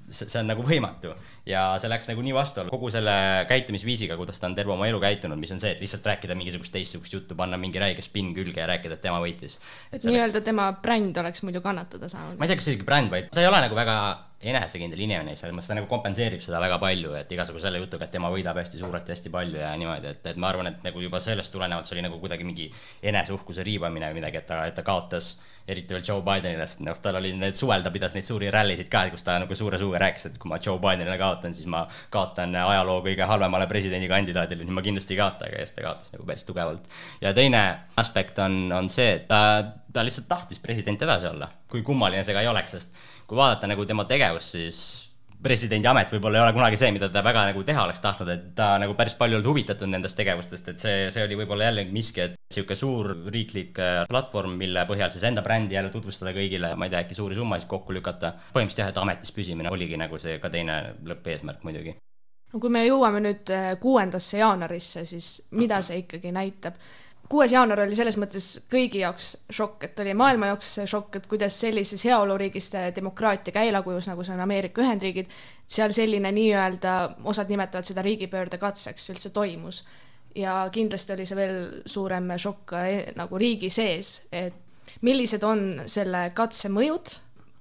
Et 0.09 0.31
see, 0.31 0.41
on 0.41 0.51
nagu 0.51 0.65
võimatu 0.67 1.13
ja 1.49 1.65
see 1.81 1.91
läks 1.91 2.09
nagu 2.11 2.25
nii 2.25 2.35
vastuollu 2.37 2.73
kogu 2.73 2.91
selle 2.93 3.15
käitumisviisiga, 3.51 4.17
kuidas 4.21 4.41
ta 4.41 4.49
on 4.51 4.57
terve 4.59 4.75
oma 4.75 4.89
elu 4.91 5.01
käitunud, 5.03 5.41
mis 5.41 5.53
on 5.55 5.63
see, 5.63 5.73
et 5.75 5.83
lihtsalt 5.83 6.07
rääkida 6.13 6.37
mingisugust 6.39 6.75
teistsugust 6.75 7.17
juttu, 7.17 7.39
panna 7.39 7.59
mingi 7.61 7.81
räige 7.83 8.05
spinn 8.05 8.35
külge 8.37 8.61
ja 8.61 8.69
rääkida, 8.71 8.99
et 8.99 9.05
tema 9.05 9.21
võitis. 9.23 9.59
nii-öelda 9.95 10.39
oleks... 10.39 10.49
tema 10.51 10.69
bränd 10.83 11.23
oleks 11.23 11.47
muidu 11.47 11.63
kannatada 11.65 12.11
saanud. 12.11 12.39
ma 12.39 12.47
ei 12.47 12.53
tea, 12.53 12.61
kas 12.61 12.71
isegi 12.73 12.87
bränd, 12.89 13.13
vaid 13.13 13.33
ta 13.33 13.43
ei 13.43 13.51
ole 13.51 13.63
nagu 13.65 13.79
väga 13.79 13.97
enesekindel 14.43 14.99
inimene, 15.05 15.37
selles 15.39 15.55
mõttes 15.55 15.71
ta 15.71 15.77
nagu 15.79 15.87
kompenseerib 15.91 16.43
seda 16.43 16.59
väga 16.63 16.79
palju, 16.83 17.15
et 17.19 17.31
igasugu 17.35 17.63
selle 17.63 17.79
jutuga, 17.83 18.09
et 18.09 18.15
tema 18.15 18.31
võidab 18.33 18.59
hästi 18.59 18.81
suurelt 18.81 19.07
ja 19.07 19.15
hästi 19.15 19.31
palju 19.35 19.61
ja 19.61 19.71
niimoodi, 19.79 20.11
et, 20.17 20.27
et 20.33 20.41
ma 20.41 20.51
arvan, 20.51 20.73
et 20.73 20.83
nagu 20.87 21.03
juba 21.03 21.21
sellest 21.23 21.55
tulenevalt 21.55 21.87
see 21.87 21.97
oli 21.97 22.07
nagu 22.09 22.19
kuidagi 22.23 22.47
mingi 22.47 22.67
eneseuhkuse 23.07 23.63
riivamine 23.67 24.11
või 24.11 24.19
midagi, 24.19 24.43
et 24.43 24.49
ta, 24.51 24.65
et 24.67 24.75
ta 24.75 24.83
kaotas 24.87 25.37
eriti 25.69 25.95
veel 25.95 26.05
Joe 26.07 26.23
Bidenile, 26.27 26.67
sest 26.67 26.83
noh, 26.87 26.99
tal 27.03 27.19
oli 27.21 27.33
need 27.39 27.57
suvel, 27.59 27.85
ta 27.85 27.93
pidas 27.95 28.17
neid 28.17 28.27
suuri 28.27 28.51
rallisid 28.53 28.89
ka, 28.93 29.05
kus 29.13 29.27
ta 29.27 29.37
nagu 29.43 29.57
suure 29.59 29.79
suuga 29.81 30.01
rääkis, 30.03 30.27
et 30.31 30.41
kui 30.43 30.51
ma 30.51 30.59
Joe 30.63 30.81
Bidenile 30.83 31.19
kaotan, 31.21 31.55
siis 31.57 31.69
ma 31.71 31.85
kaotan 32.15 32.57
ajaloo 32.59 32.99
kõige 33.07 33.29
halvemale 33.29 33.69
presidendikandidaadile, 33.71 34.67
siis 34.67 34.79
ma 34.79 34.85
kindlasti 34.85 35.17
ei 35.17 35.23
kaota, 35.23 35.47
aga 35.49 35.63
siis 35.63 35.77
ta 35.77 35.87
kaotas 35.87 36.13
nagu 36.15 36.27
päris 36.29 36.49
tugevalt. 36.49 36.91
ja 37.21 37.35
teine 37.37 37.63
aspekt 38.01 38.43
on, 38.43 38.65
on 38.75 38.91
see, 38.93 39.15
et 39.21 39.29
ta, 39.31 39.43
ta 39.93 40.05
lihtsalt 40.07 40.29
tahtis 40.31 40.63
president 40.63 41.03
edasi 41.03 41.31
olla, 41.31 41.51
kui 41.71 41.87
kummaline 41.87 42.25
see 42.27 42.37
ka 42.37 42.45
ei 42.45 42.51
oleks, 42.51 42.77
sest 42.79 43.03
kui 43.27 43.39
vaadata 43.39 43.71
nagu 43.71 43.87
tema 43.89 44.05
tegevust, 44.09 44.57
siis 44.59 44.83
presidendi 45.43 45.89
amet 45.91 46.13
võib-olla 46.13 46.39
ei 46.39 46.45
ole 46.45 46.55
kunagi 46.57 46.79
see, 46.81 46.93
mida 46.95 47.09
ta 47.13 47.23
väga 47.25 47.45
nagu 47.51 47.65
teha 47.67 47.87
oleks 47.87 48.03
tahtnud, 48.05 48.31
et 48.33 48.45
ta 48.59 48.75
nagu 48.83 48.95
päris 48.99 49.17
palju 49.19 49.39
olnud 49.39 49.51
huvitatud 49.51 49.91
nendest 49.91 50.19
tegevustest, 50.19 50.71
et 50.73 50.83
see, 50.83 51.09
see 51.15 51.25
oli 51.27 51.39
võib-olla 51.41 51.71
jällegi 51.71 51.95
miski, 51.95 52.25
et 52.27 52.39
niisugune 52.39 52.79
suur 52.79 53.11
riiklik 53.35 53.83
äh, 53.83 54.05
platvorm, 54.11 54.55
mille 54.61 54.87
põhjal 54.89 55.13
siis 55.15 55.27
enda 55.29 55.45
brändi 55.45 55.79
jälle 55.79 55.93
tutvustada 55.95 56.35
kõigile, 56.37 56.75
ma 56.77 56.89
ei 56.89 56.95
tea, 56.95 57.03
äkki 57.07 57.19
suuri 57.19 57.39
summasid 57.39 57.71
kokku 57.71 57.95
lükata. 57.97 58.35
põhimõtteliselt 58.55 58.85
jah, 58.85 58.95
et 58.95 59.03
ametis 59.03 59.35
püsimine 59.35 59.73
oligi 59.73 59.99
nagu 60.01 60.19
see 60.23 60.39
ka 60.43 60.51
teine 60.53 60.79
lõppeesmärk 61.09 61.67
muidugi 61.67 61.97
no 62.53 62.61
kui 62.61 62.73
me 62.73 62.85
jõuame 62.87 63.23
nüüd 63.25 63.53
äh, 63.55 63.73
kuuendasse 63.81 64.43
jaanuarisse, 64.43 65.07
siis 65.09 65.35
mida 65.57 65.81
see 65.85 66.05
ikkagi 66.05 66.35
näitab? 66.35 66.77
Kuues 67.29 67.53
jaanuar 67.53 67.81
oli 67.87 67.97
selles 67.97 68.17
mõttes 68.21 68.47
kõigi 68.73 69.03
jaoks 69.03 69.33
šokk, 69.51 69.87
et 69.89 70.01
oli 70.05 70.15
maailma 70.19 70.51
jaoks 70.53 70.75
šokk, 70.91 71.17
et 71.17 71.27
kuidas 71.31 71.57
sellises 71.61 72.05
heaoluriigis 72.05 72.71
demokraatia 72.97 73.55
käilakujus, 73.57 74.09
nagu 74.11 74.25
see 74.25 74.35
on 74.37 74.45
Ameerika 74.45 74.83
Ühendriigid, 74.85 75.33
seal 75.67 75.95
selline 75.97 76.33
nii-öelda, 76.35 76.97
osad 77.33 77.53
nimetavad 77.53 77.89
seda 77.89 78.05
riigipöörde 78.05 78.61
katseks, 78.61 79.11
üldse 79.15 79.31
toimus. 79.31 79.85
ja 80.35 80.69
kindlasti 80.73 81.13
oli 81.13 81.27
see 81.29 81.37
veel 81.37 81.57
suurem 81.87 82.31
šokk 82.41 82.63
ka 82.71 82.87
e, 82.89 83.01
nagu 83.17 83.39
riigi 83.39 83.69
sees, 83.71 84.23
et 84.33 84.55
millised 85.05 85.43
on 85.45 85.83
selle 85.87 86.31
katse 86.35 86.71
mõjud, 86.73 87.13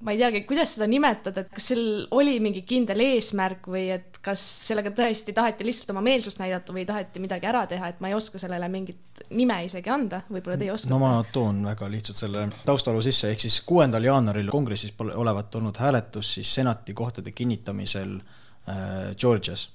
ma 0.01 0.13
ei 0.13 0.20
teagi, 0.20 0.43
kuidas 0.50 0.75
seda 0.75 0.88
nimetada, 0.89 1.43
et 1.43 1.51
kas 1.53 1.72
seal 1.72 1.84
oli 2.17 2.38
mingi 2.43 2.63
kindel 2.67 3.03
eesmärk 3.05 3.67
või 3.72 3.88
et 3.96 4.20
kas 4.24 4.41
sellega 4.67 4.93
tõesti 4.98 5.34
taheti 5.38 5.65
lihtsalt 5.65 5.93
oma 5.93 6.03
meelsust 6.05 6.41
näidata 6.41 6.74
või 6.75 6.86
taheti 6.89 7.22
midagi 7.24 7.50
ära 7.50 7.63
teha, 7.70 7.91
et 7.91 8.01
ma 8.03 8.12
ei 8.12 8.17
oska 8.17 8.41
sellele 8.41 8.70
mingit 8.72 9.24
nime 9.38 9.60
isegi 9.65 9.91
anda, 9.93 10.22
võib-olla 10.29 10.58
teie 10.62 10.74
oskate? 10.74 10.93
no 10.93 11.01
ma 11.01 11.13
toon 11.34 11.63
väga 11.65 11.89
lihtsalt 11.91 12.22
selle 12.22 12.48
taustalu 12.65 13.03
sisse, 13.05 13.31
ehk 13.34 13.46
siis 13.46 13.60
kuuendal 13.67 14.05
jaanuaril 14.10 14.51
kongressis 14.53 14.93
olevat 15.01 15.60
olnud 15.60 15.81
hääletus 15.81 16.36
siis 16.38 16.53
senati 16.62 16.96
kohtade 16.98 17.34
kinnitamisel 17.36 18.17
äh, 18.17 19.13
Georgias 19.17 19.70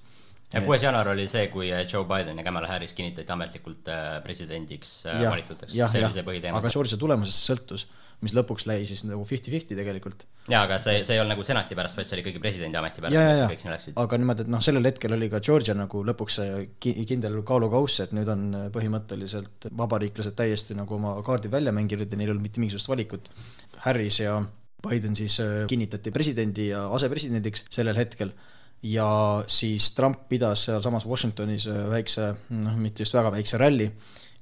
ja 0.57 0.65
kuues 0.65 0.87
jaanuar 0.87 1.13
oli 1.13 1.27
see, 1.31 1.47
kui 1.53 1.69
äh, 1.75 1.85
Joe 1.91 2.07
Biden 2.09 2.41
ja 2.41 2.47
Kamala 2.47 2.71
Harris 2.71 2.95
kinnitati 2.97 3.33
ametlikult 3.33 3.91
äh, 3.93 4.09
presidendiks 4.25 4.99
äh, 5.07 5.23
ja, 5.23 5.31
valituteks, 5.35 5.77
see 5.77 6.03
oli 6.03 6.17
see 6.17 6.27
põhiteema. 6.27 6.61
aga 6.61 6.73
Georgia 6.73 6.99
tulemusest 7.01 7.51
sõltus, 7.51 7.87
mis 8.25 8.33
lõpuks 8.33 8.65
läi 8.69 8.87
siis 8.89 9.03
nagu 9.05 9.27
fifty-fifty 9.29 9.77
tegelikult. 9.77 10.25
jaa, 10.49 10.63
aga 10.65 10.79
see, 10.83 11.03
see 11.05 11.17
ei 11.17 11.23
olnud 11.23 11.35
nagu 11.35 11.47
senati 11.47 11.79
pärast, 11.79 11.99
vaid 11.99 12.09
see 12.09 12.17
oli 12.17 12.25
ikkagi 12.25 12.43
presidendi 12.43 12.81
ameti 12.81 13.05
pärast. 13.05 13.89
aga 14.03 14.21
niimoodi, 14.23 14.47
et 14.47 14.53
noh, 14.57 14.65
sellel 14.65 14.91
hetkel 14.91 15.17
oli 15.19 15.31
ka 15.33 15.43
Georgia 15.45 15.77
nagu 15.77 16.03
lõpuks 16.11 16.41
see 16.41 16.67
kindel 16.81 17.41
kaalukauss, 17.47 18.03
et 18.07 18.17
nüüd 18.17 18.31
on 18.33 18.47
põhimõtteliselt 18.75 19.71
vabariiklased 19.77 20.39
täiesti 20.39 20.79
nagu 20.79 20.99
oma 20.99 21.19
kaardid 21.27 21.53
välja 21.53 21.75
mänginud 21.77 22.09
ja 22.09 22.21
neil 22.21 22.31
ei 22.31 22.37
olnud 22.37 22.49
mitte 22.49 22.63
mingisugust 22.63 22.93
valikut. 22.93 23.33
Harris 23.85 24.23
ja 24.25 24.41
Biden 24.87 25.17
siis 25.19 25.39
kinnitati 25.69 26.13
presidendi 26.15 26.71
ja 26.71 26.87
asepresidendiks 26.95 27.67
sellel 27.75 27.97
hetkel 27.99 28.33
ja 28.83 29.45
siis 29.47 29.91
Trump 29.95 30.29
pidas 30.29 30.65
sealsamas 30.69 31.09
Washingtonis 31.09 31.67
äh, 31.67 31.89
väikse, 31.91 32.35
noh, 32.51 32.79
mitte 32.81 33.05
just 33.05 33.17
väga 33.17 33.33
väikse 33.35 33.59
ralli, 33.61 33.91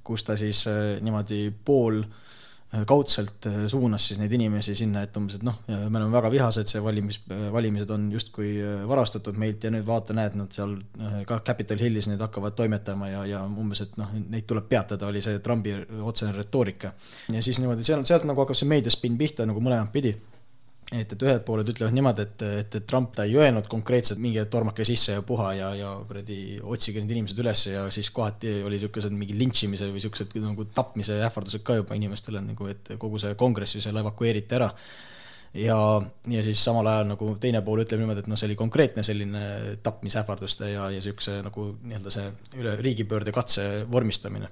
kus 0.05 0.25
ta 0.27 0.37
siis 0.37 0.65
äh, 0.67 0.97
niimoodi 1.01 1.47
pool 1.65 2.01
äh, 2.03 2.83
kaudselt 2.87 3.47
suunas 3.71 4.07
siis 4.07 4.19
neid 4.19 4.33
inimesi 4.35 4.75
sinna, 4.75 5.05
et 5.05 5.17
umbes, 5.17 5.37
et 5.39 5.45
noh, 5.47 5.61
me 5.69 5.87
oleme 5.87 6.11
väga 6.11 6.31
vihased, 6.33 6.67
see 6.67 6.83
valimis, 6.83 7.21
valimised 7.53 7.95
on 7.95 8.09
justkui 8.11 8.51
varastatud 8.89 9.39
meilt 9.39 9.63
ja 9.63 9.71
nüüd 9.71 9.87
vaata, 9.87 10.13
näed, 10.17 10.35
nad 10.35 10.51
seal 10.51 10.75
ka 11.29 11.39
Capitol 11.47 11.79
Hillis 11.79 12.09
nüüd 12.11 12.21
hakkavad 12.25 12.57
toimetama 12.59 13.09
ja, 13.13 13.25
ja 13.31 13.43
umbes, 13.47 13.85
et 13.85 13.95
noh, 14.01 14.11
neid 14.29 14.49
tuleb 14.49 14.67
peatada, 14.69 15.07
oli 15.07 15.23
see 15.23 15.39
Trumpi 15.45 15.77
otsene 16.03 16.35
retoorika. 16.35 16.91
ja 17.31 17.41
siis 17.45 17.63
niimoodi 17.63 17.87
seal, 17.87 18.03
sealt 18.05 18.27
nagu 18.27 18.43
hakkab 18.43 18.59
see 18.59 18.69
meediaspinn 18.69 19.17
pihta 19.17 19.47
nagu 19.47 19.63
mõlemat 19.63 19.95
pidi 19.95 20.17
et, 20.93 21.13
et 21.15 21.23
ühed 21.25 21.41
pooled 21.45 21.69
ütlevad 21.71 21.95
niimoodi, 21.95 22.25
et, 22.25 22.43
et, 22.61 22.77
et 22.77 22.85
Trump 22.87 23.15
ta 23.17 23.25
ei 23.25 23.33
öelnud 23.39 23.65
konkreetselt 23.71 24.21
mingi 24.21 24.43
tormake 24.51 24.85
sisse 24.87 25.15
ja 25.17 25.23
puha 25.25 25.51
ja, 25.57 25.71
ja 25.77 25.93
kuradi 26.05 26.59
otsige 26.61 27.01
need 27.01 27.15
inimesed 27.15 27.41
üles 27.41 27.65
ja 27.71 27.87
siis 27.93 28.11
kohati 28.13 28.59
oli 28.61 28.77
niisugused 28.77 29.15
mingi 29.15 29.37
lintšimise 29.39 29.89
või 29.89 29.97
niisugused 29.97 30.37
nagu 30.43 30.67
tapmise 30.77 31.17
ähvardused 31.25 31.65
ka 31.65 31.79
juba 31.79 31.97
inimestele 31.97 32.43
nagu, 32.45 32.69
et 32.69 32.95
kogu 33.01 33.21
see 33.21 33.33
kongress 33.39 33.77
ju 33.77 33.83
seal 33.85 33.97
evakueeriti 34.03 34.59
ära. 34.59 34.69
ja, 35.55 35.79
ja 36.29 36.45
siis 36.45 36.63
samal 36.63 36.87
ajal 36.91 37.09
nagu 37.15 37.33
teine 37.41 37.63
pool 37.65 37.81
ütleb 37.81 38.03
niimoodi, 38.03 38.25
et 38.25 38.29
noh, 38.29 38.37
see 38.37 38.51
oli 38.51 38.59
konkreetne 38.59 39.03
selline 39.07 39.43
tapmisähvarduste 39.83 40.69
ja, 40.69 40.89
ja 40.91 41.01
niisuguse 41.01 41.39
nagu 41.45 41.71
nii-öelda 41.81 42.13
see 42.13 42.31
üle 42.61 42.77
riigipöörde 42.81 43.33
katse 43.33 43.85
vormistamine 43.91 44.51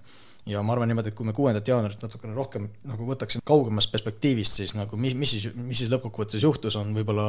ja 0.50 0.64
ma 0.66 0.76
arvan 0.76 0.92
niimoodi, 0.92 1.14
et 1.14 1.18
kui 1.18 1.28
me 1.28 1.36
kuuendat 1.36 1.68
jaanuarit 1.68 2.02
natukene 2.04 2.36
rohkem 2.36 2.68
nagu 2.90 3.08
võtaksime 3.08 3.46
kaugemast 3.48 3.92
perspektiivist, 3.94 4.60
siis 4.60 4.76
nagu 4.76 5.00
mis, 5.00 5.16
mis 5.16 5.38
siis, 5.38 5.48
mis 5.56 5.80
siis 5.84 5.92
lõppkokkuvõttes 5.94 6.44
juhtus, 6.44 6.76
on 6.80 6.92
võib-olla 6.98 7.28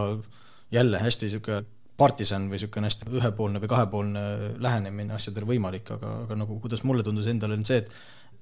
jälle 0.74 0.98
hästi 1.02 1.28
niisugune 1.28 1.62
partisan 1.96 2.48
või 2.48 2.58
niisugune 2.58 2.90
hästi 2.90 3.10
ühepoolne 3.14 3.62
või 3.62 3.70
kahepoolne 3.70 4.24
lähenemine 4.62 5.14
asjadele 5.14 5.46
võimalik, 5.52 5.94
aga, 5.94 6.10
aga 6.26 6.38
nagu 6.42 6.58
kuidas 6.62 6.82
mulle 6.82 7.06
tundus 7.06 7.28
endale, 7.30 7.58
on 7.58 7.66
see, 7.68 7.84
et 7.84 7.92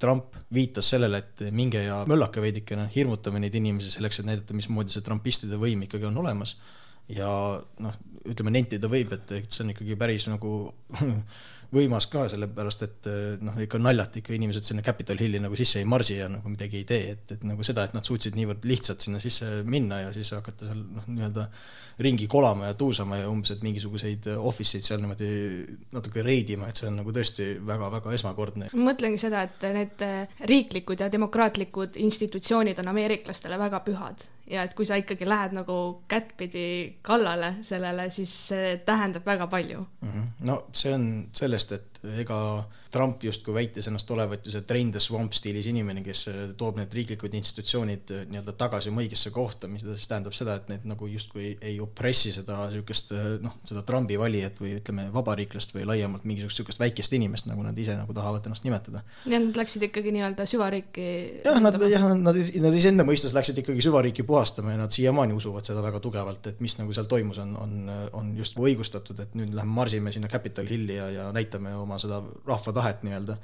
Trump 0.00 0.38
viitas 0.54 0.88
sellele, 0.88 1.20
et 1.20 1.42
minge 1.54 1.82
ja 1.84 2.00
möllake 2.08 2.42
veidikene, 2.42 2.88
hirmutame 2.94 3.42
neid 3.42 3.54
inimesi 3.58 3.92
selleks, 3.92 4.22
et 4.22 4.28
näidata, 4.30 4.56
mismoodi 4.56 4.94
see 4.94 5.04
trumpistide 5.04 5.58
võim 5.60 5.84
ikkagi 5.86 6.08
on 6.08 6.16
olemas. 6.24 6.56
ja 7.12 7.28
noh, 7.82 7.94
ütleme 8.30 8.52
nentida 8.54 8.88
võib, 8.88 9.12
et, 9.12 9.30
et 9.36 9.52
see 9.52 9.64
on 9.66 9.72
ikkagi 9.74 9.96
päris 10.00 10.28
nagu 10.30 10.72
võimas 11.72 12.06
ka, 12.12 12.26
sellepärast 12.32 12.84
et 12.86 13.08
eh, 13.10 13.20
noh, 13.44 13.56
ikka 13.64 13.80
naljalt 13.80 14.18
ikka 14.20 14.34
inimesed 14.36 14.66
sinna 14.66 14.84
Capitol 14.84 15.20
Hilli 15.22 15.40
nagu 15.42 15.56
sisse 15.58 15.80
ei 15.80 15.88
marsi 15.88 16.18
ja 16.18 16.28
nagu 16.32 16.52
midagi 16.52 16.82
ei 16.82 16.88
tee, 16.88 17.14
et, 17.16 17.36
et 17.36 17.46
nagu 17.48 17.64
seda, 17.66 17.86
et 17.88 17.96
nad 17.96 18.06
suutsid 18.06 18.36
niivõrd 18.38 18.66
lihtsalt 18.68 19.04
sinna 19.04 19.22
sisse 19.22 19.48
minna 19.64 20.02
ja 20.04 20.12
siis 20.14 20.34
hakata 20.36 20.68
seal 20.68 20.82
noh, 20.82 21.08
nii-öelda 21.08 21.46
ringi 21.98 22.26
kolama 22.30 22.70
ja 22.70 22.74
tuusama 22.74 23.16
ja 23.20 23.28
umbes, 23.30 23.50
et 23.54 23.62
mingisuguseid 23.62 24.28
office 24.38 24.78
eid 24.78 24.86
seal 24.86 25.02
niimoodi 25.02 25.30
natuke 25.92 26.22
reidima, 26.22 26.68
et 26.68 26.80
see 26.80 26.88
on 26.88 26.98
nagu 27.00 27.14
tõesti 27.14 27.48
väga-väga 27.66 28.14
esmakordne. 28.18 28.70
ma 28.72 28.90
mõtlengi 28.90 29.20
seda, 29.20 29.42
et 29.48 29.66
need 29.76 30.06
riiklikud 30.48 31.00
ja 31.00 31.10
demokraatlikud 31.12 31.98
institutsioonid 32.08 32.78
on 32.82 32.92
ameeriklastele 32.94 33.58
väga 33.60 33.82
pühad 33.86 34.28
ja 34.50 34.64
et 34.66 34.74
kui 34.76 34.86
sa 34.88 34.98
ikkagi 35.00 35.28
lähed 35.28 35.54
nagu 35.56 35.76
kättpidi 36.10 36.66
kallale 37.06 37.54
sellele, 37.66 38.08
siis 38.10 38.32
see 38.48 38.76
tähendab 38.86 39.26
väga 39.26 39.46
palju 39.46 39.80
mm. 39.80 40.10
-hmm. 40.10 40.28
no 40.48 40.64
see 40.72 40.94
on 40.94 41.26
sellest, 41.32 41.72
et 41.72 41.91
ega 42.22 42.38
Trump 42.92 43.22
justkui 43.24 43.54
väitis 43.56 43.88
ennast 43.88 44.10
olevat 44.12 44.46
ju 44.46 44.52
see 44.52 44.64
train 44.68 44.90
the 44.92 45.00
swamp 45.00 45.32
stiilis 45.36 45.68
inimene, 45.70 46.02
kes 46.04 46.26
äh, 46.28 46.40
toob 46.58 46.76
need 46.80 46.92
riiklikud 46.92 47.34
institutsioonid 47.38 48.12
äh, 48.12 48.24
nii-öelda 48.28 48.54
tagasi 48.58 48.92
oma 48.92 49.04
õigesse 49.04 49.32
kohta, 49.32 49.70
mis 49.70 49.84
siis 49.86 50.08
tähendab 50.10 50.36
seda, 50.36 50.58
et 50.60 50.68
need 50.72 50.84
nagu 50.88 51.08
justkui 51.08 51.54
ei 51.60 51.78
opressi 51.80 52.34
seda 52.34 52.58
niisugust 52.66 53.14
äh, 53.16 53.28
noh, 53.42 53.56
seda 53.68 53.84
Trumpi 53.88 54.18
valijat 54.20 54.60
või 54.60 54.74
ütleme, 54.76 55.06
vabariiklast 55.14 55.76
või 55.76 55.86
laiemalt 55.88 56.26
mingisugust 56.28 56.60
niisugust 56.62 56.82
väikest 56.82 57.16
inimest, 57.16 57.48
nagu 57.48 57.64
nad 57.64 57.78
ise 57.78 57.96
nagu 57.96 58.12
tahavad 58.16 58.44
ennast 58.46 58.66
nimetada. 58.66 59.02
et 59.24 59.32
nad 59.32 59.56
läksid 59.56 59.86
ikkagi 59.88 60.12
nii-öelda 60.18 60.46
süvariiki 60.48 61.06
jah, 61.46 61.60
nad, 61.64 61.80
jah, 61.88 62.06
nad, 62.12 62.42
nad 62.66 62.76
iseenda 62.76 63.06
mõistes 63.08 63.32
läksid 63.36 63.62
ikkagi 63.62 63.84
süvariiki 63.84 64.26
puhastama 64.28 64.74
ja 64.74 64.82
nad 64.82 64.92
siiamaani 64.92 65.36
usuvad 65.36 65.64
seda 65.64 65.82
väga 65.84 66.02
tugevalt, 66.04 66.46
et 66.52 66.60
mis 66.64 66.76
nagu 66.80 66.92
seal 66.92 67.08
toimus, 67.10 67.40
on, 67.42 67.56
on, 67.56 67.92
on 68.20 68.30
justkui 68.36 68.72
õigustatud, 68.72 69.18
et 69.24 69.34
nüüd 69.38 69.56
lähme 69.56 69.80
marsime 69.80 70.12
sinna 70.12 70.28
Capitol 70.32 70.68
Hilli 70.68 70.98
ja, 70.98 71.08
ja 71.12 71.28
näitame 71.34 71.74
oma 71.76 71.91
seda 72.00 72.22
rahva 72.46 72.74
tahet 72.80 73.04
nii-öelda. 73.06 73.38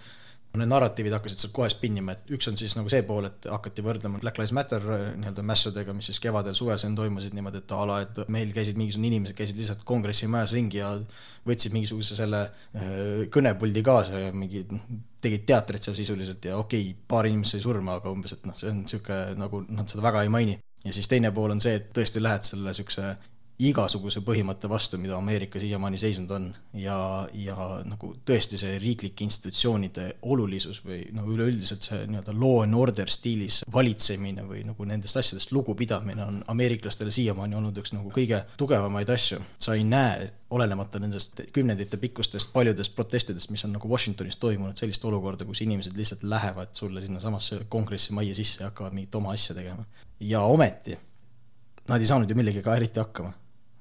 Need 0.58 0.70
narratiivid 0.72 1.12
hakkasid 1.12 1.42
sealt 1.42 1.52
kohe 1.54 1.68
spinnima, 1.70 2.14
et 2.16 2.30
üks 2.34 2.48
on 2.48 2.56
siis 2.58 2.72
nagu 2.74 2.88
see 2.90 3.02
pool, 3.06 3.26
et 3.28 3.46
hakati 3.52 3.82
võrdlema 3.84 4.18
Black 4.22 4.40
Lives 4.40 4.54
Matter 4.56 4.80
äh, 4.80 5.02
nii-öelda 5.20 5.44
mässudega, 5.46 5.92
mis 5.94 6.08
siis 6.08 6.18
kevadel, 6.24 6.56
suvel 6.56 6.80
siin 6.80 6.96
toimusid 6.98 7.36
niimoodi, 7.36 7.60
et 7.60 7.74
a 7.76 7.82
la, 7.86 7.98
et 8.06 8.22
meil 8.32 8.54
käisid 8.56 8.80
mingisugused 8.80 9.10
inimesed, 9.10 9.36
käisid 9.38 9.60
lihtsalt 9.60 9.84
kongressi 9.86 10.26
majas 10.32 10.56
ringi 10.56 10.80
ja 10.80 10.94
võtsid 11.46 11.76
mingisuguse 11.76 12.16
selle 12.18 12.40
äh, 12.48 13.28
kõnepuldi 13.34 13.84
kaasa 13.86 14.24
ja 14.24 14.32
mingi 14.34 14.64
noh, 14.72 14.88
tegid 15.22 15.44
teatrit 15.46 15.84
seal 15.84 15.98
sisuliselt 16.00 16.48
ja 16.48 16.56
okei 16.58 16.88
okay,, 16.88 17.06
paar 17.12 17.28
inimest 17.28 17.54
sai 17.54 17.62
surma, 17.62 18.00
aga 18.00 18.10
umbes, 18.10 18.38
et 18.38 18.48
noh, 18.48 18.56
see 18.58 18.72
on 18.72 18.82
niisugune 18.86 19.38
nagu 19.38 19.62
nad 19.68 19.92
seda 19.92 20.08
väga 20.08 20.24
ei 20.24 20.32
maini. 20.32 20.58
ja 20.84 20.96
siis 20.96 21.12
teine 21.12 21.30
pool 21.36 21.52
on 21.52 21.60
see, 21.60 21.76
et 21.76 21.92
tõesti 21.92 22.24
lähed 22.24 22.48
selle 22.48 22.72
niisuguse 22.72 23.12
igasuguse 23.58 24.20
põhimõtte 24.22 24.68
vastu, 24.70 25.00
mida 25.02 25.16
Ameerika 25.18 25.58
siiamaani 25.58 25.98
seisnud 25.98 26.30
on 26.30 26.44
ja, 26.78 26.94
ja 27.34 27.56
nagu 27.82 28.12
tõesti 28.26 28.58
see 28.60 28.76
riiklike 28.78 29.24
institutsioonide 29.26 30.04
olulisus 30.30 30.78
või 30.84 31.00
no 31.14 31.24
üleüldiselt 31.26 31.88
see 31.88 32.04
nii-öelda 32.06 32.34
law 32.38 32.62
and 32.62 32.78
order 32.78 33.10
stiilis 33.10 33.64
valitsemine 33.74 34.44
või 34.46 34.62
nagu 34.68 34.86
nendest 34.86 35.18
asjadest 35.18 35.50
lugupidamine 35.56 36.22
on 36.22 36.38
ameeriklastele 36.54 37.10
siiamaani 37.14 37.58
olnud 37.58 37.80
üks 37.82 37.96
nagu 37.96 38.12
kõige 38.14 38.44
tugevamaid 38.60 39.10
asju. 39.10 39.40
sa 39.58 39.74
ei 39.74 39.82
näe, 39.82 40.30
olenemata 40.54 41.02
nendest 41.02 41.42
kümnendite 41.52 41.98
pikkustest 41.98 42.52
paljudest 42.52 42.94
protestidest, 42.94 43.50
mis 43.50 43.66
on 43.66 43.74
nagu 43.74 43.90
Washingtonis 43.90 44.38
toimunud, 44.38 44.78
sellist 44.78 45.04
olukorda, 45.04 45.44
kus 45.44 45.64
inimesed 45.66 45.98
lihtsalt 45.98 46.22
lähevad 46.22 46.78
sulle 46.78 47.02
sinnasamasse 47.02 47.64
kongressi 47.68 48.14
majja 48.14 48.38
sisse 48.38 48.62
ja 48.62 48.70
hakkavad 48.70 48.94
mingit 48.94 49.18
oma 49.18 49.34
asja 49.34 49.58
tegema. 49.58 49.84
ja 50.20 50.46
ometi 50.46 50.96
nad 51.88 52.00
ei 52.00 52.06
saanud 52.06 52.30
ju 52.30 52.36
millegagi 52.36 52.76
eriti 52.76 53.00
hakkama 53.00 53.34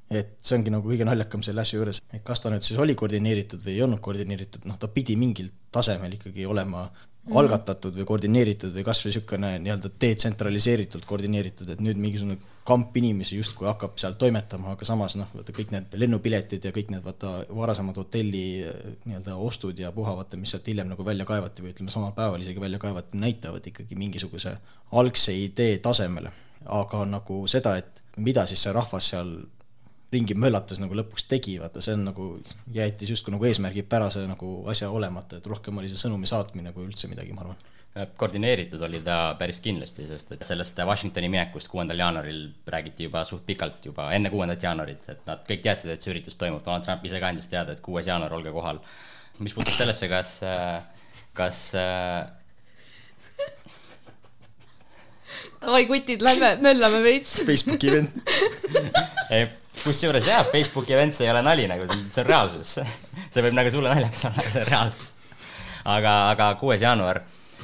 et 0.10 0.38
see 0.42 0.56
ongi 0.56 0.72
nagu 0.72 0.88
kõige 0.88 1.06
naljakam 1.08 1.44
selle 1.44 1.64
asja 1.64 1.80
juures, 1.80 2.00
et 2.14 2.24
kas 2.26 2.42
ta 2.44 2.52
nüüd 2.52 2.64
siis 2.66 2.80
oli 2.80 2.96
koordineeritud 2.98 3.64
või 3.66 3.76
ei 3.76 3.84
olnud 3.86 4.02
koordineeritud, 4.04 4.68
noh, 4.70 4.80
ta 4.80 4.90
pidi 4.92 5.18
mingil 5.20 5.50
tasemel 5.74 6.16
ikkagi 6.16 6.46
olema 6.48 6.86
mm. 6.88 7.36
algatatud 7.42 7.98
või 7.98 8.08
koordineeritud 8.08 8.76
või 8.76 8.86
kas 8.88 9.04
või 9.04 9.12
niisugune 9.12 9.50
nii-öelda 9.66 9.92
detsentraliseeritult 10.02 11.08
koordineeritud, 11.10 11.74
et 11.74 11.84
nüüd 11.84 12.00
mingisugune 12.00 12.40
kamp 12.68 12.96
inimesi 13.00 13.38
justkui 13.40 13.68
hakkab 13.68 14.00
seal 14.00 14.16
toimetama, 14.20 14.74
aga 14.76 14.88
samas 14.88 15.16
noh, 15.20 15.28
vaata 15.36 15.56
kõik 15.56 15.76
need 15.76 16.00
lennupiletid 16.00 16.66
ja 16.68 16.72
kõik 16.76 16.90
need 16.92 17.04
vaata 17.04 17.34
varasemad 17.56 18.00
hotelli 18.00 18.46
nii-öelda 19.06 19.36
ostud 19.44 19.80
ja 19.80 19.92
puha, 19.96 20.16
vaata, 20.20 20.40
mis 20.40 20.56
sealt 20.56 20.68
hiljem 20.68 20.92
nagu 20.92 21.06
välja 21.08 21.28
kaevati 21.28 21.64
või 21.64 21.76
ütleme, 21.76 21.92
samal 21.94 22.16
päeval 22.16 22.44
isegi 22.44 22.64
välja 22.64 22.80
kaevati, 22.80 23.20
näitavad 23.20 23.72
ikkagi 23.72 24.00
mingisuguse 24.00 24.56
algse 25.00 25.36
idee 25.36 25.78
tasemele. 25.84 26.32
aga 26.68 27.06
nagu 27.06 27.36
seda, 27.48 27.78
et 27.78 28.02
mida 28.18 28.44
siis 28.50 28.60
see 28.66 28.72
rahvas 28.76 29.06
seal 29.14 29.30
ringi 30.14 30.36
möllates 30.40 30.80
nagu 30.80 30.96
lõpuks 30.96 31.26
tegi, 31.28 31.58
vaata 31.60 31.82
see 31.84 31.96
on 31.98 32.06
nagu, 32.08 32.28
jäetis 32.74 33.10
justkui 33.12 33.34
nagu 33.34 33.48
eesmärgipärase 33.50 34.24
nagu 34.30 34.52
asja 34.72 34.90
olemata, 34.94 35.42
et 35.42 35.50
rohkem 35.52 35.82
oli 35.82 35.90
see 35.92 36.00
sõnumi 36.00 36.30
saatmine 36.30 36.72
kui 36.76 36.88
üldse 36.88 37.10
midagi, 37.12 37.36
ma 37.36 37.44
arvan. 37.44 37.66
koordineeritud 38.22 38.82
oli 38.86 39.02
ta 39.02 39.36
päris 39.40 39.60
kindlasti, 39.66 40.06
sest 40.08 40.32
et 40.36 40.44
sellest 40.46 40.80
Washingtoni 40.86 41.32
minekust 41.34 41.68
kuuendal 41.72 42.00
jaanuaril 42.00 42.44
räägiti 42.68 43.08
juba 43.08 43.24
suht 43.26 43.46
pikalt, 43.46 43.86
juba 43.90 44.12
enne 44.14 44.30
kuuendat 44.30 44.64
jaanuarit, 44.64 45.10
et 45.10 45.28
nad 45.28 45.44
kõik 45.50 45.66
teadsid, 45.66 45.92
et 45.92 46.02
see 46.06 46.14
üritus 46.14 46.40
toimub, 46.40 46.64
Donald 46.64 46.86
Trump 46.86 47.06
ise 47.06 47.20
ka 47.20 47.34
andis 47.34 47.50
teada, 47.52 47.74
et 47.74 47.84
kuues 47.84 48.08
jaanuar, 48.08 48.34
olge 48.38 48.54
kohal. 48.54 48.80
mis 49.40 49.54
puutub 49.54 49.74
sellesse, 49.74 50.08
kas, 50.10 50.40
kas 51.38 51.60
davai, 55.62 55.86
kutid, 55.90 56.22
lähme 56.22 56.56
möllame 56.62 57.04
veits. 57.04 57.42
Facebooki 57.46 57.92
vend 57.92 59.67
kusjuures 59.88 60.28
jah, 60.28 60.46
Facebooki 60.52 60.96
events 60.98 61.22
ei 61.24 61.32
ole 61.32 61.42
nali 61.46 61.68
nagu, 61.70 61.88
see 62.12 62.24
on 62.24 62.30
reaalsus. 62.30 62.76
see 63.30 63.46
võib 63.46 63.58
nagu 63.58 63.74
sulle 63.74 63.94
naljakas 63.94 64.28
olla, 64.30 64.44
aga 64.44 64.54
see 64.54 64.66
on 64.66 64.72
reaalsus. 64.74 65.10
aga, 65.98 66.14
aga 66.36 66.54
kuues 66.60 66.84
jaanuar, 66.84 67.24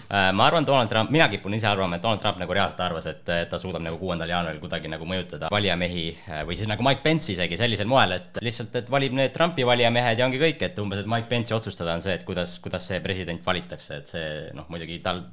ma 0.09 0.45
arvan, 0.45 0.65
Donald 0.65 0.89
Trump, 0.89 1.11
mina 1.13 1.27
kipun 1.29 1.53
ise 1.57 1.67
arvama, 1.67 1.97
et 1.97 2.03
Donald 2.03 2.21
Trump 2.21 2.39
nagu 2.41 2.53
reaalselt 2.53 2.81
arvas, 2.85 3.07
et 3.09 3.29
et 3.33 3.49
ta 3.49 3.59
suudab 3.61 3.83
nagu 3.83 3.97
kuuendal 4.01 4.29
jaanuaril 4.29 4.61
kuidagi 4.61 4.91
nagu 4.91 5.05
mõjutada 5.09 5.49
valijamehi 5.53 6.05
äh, 6.13 6.41
või 6.47 6.57
siis 6.59 6.69
nagu 6.69 6.85
Mike 6.85 7.03
Pence 7.05 7.31
isegi 7.33 7.57
sellisel 7.59 7.89
moel, 7.89 8.17
et 8.17 8.41
lihtsalt, 8.45 8.75
et 8.79 8.91
valib 8.93 9.15
need 9.17 9.33
Trumpi 9.35 9.65
valijamehed 9.67 10.19
ja 10.19 10.27
ongi 10.27 10.41
kõik, 10.41 10.65
et 10.67 10.81
umbes, 10.83 11.03
et 11.03 11.09
Mike 11.09 11.29
Pence'i 11.31 11.57
otsustada 11.57 11.95
on 11.97 12.03
see, 12.05 12.15
et 12.19 12.25
kuidas, 12.27 12.57
kuidas 12.63 12.87
see 12.89 12.99
president 13.05 13.45
valitakse, 13.45 14.01
et 14.01 14.13
see 14.15 14.27
noh, 14.57 14.67
muidugi 14.73 14.99
tal 15.05 15.23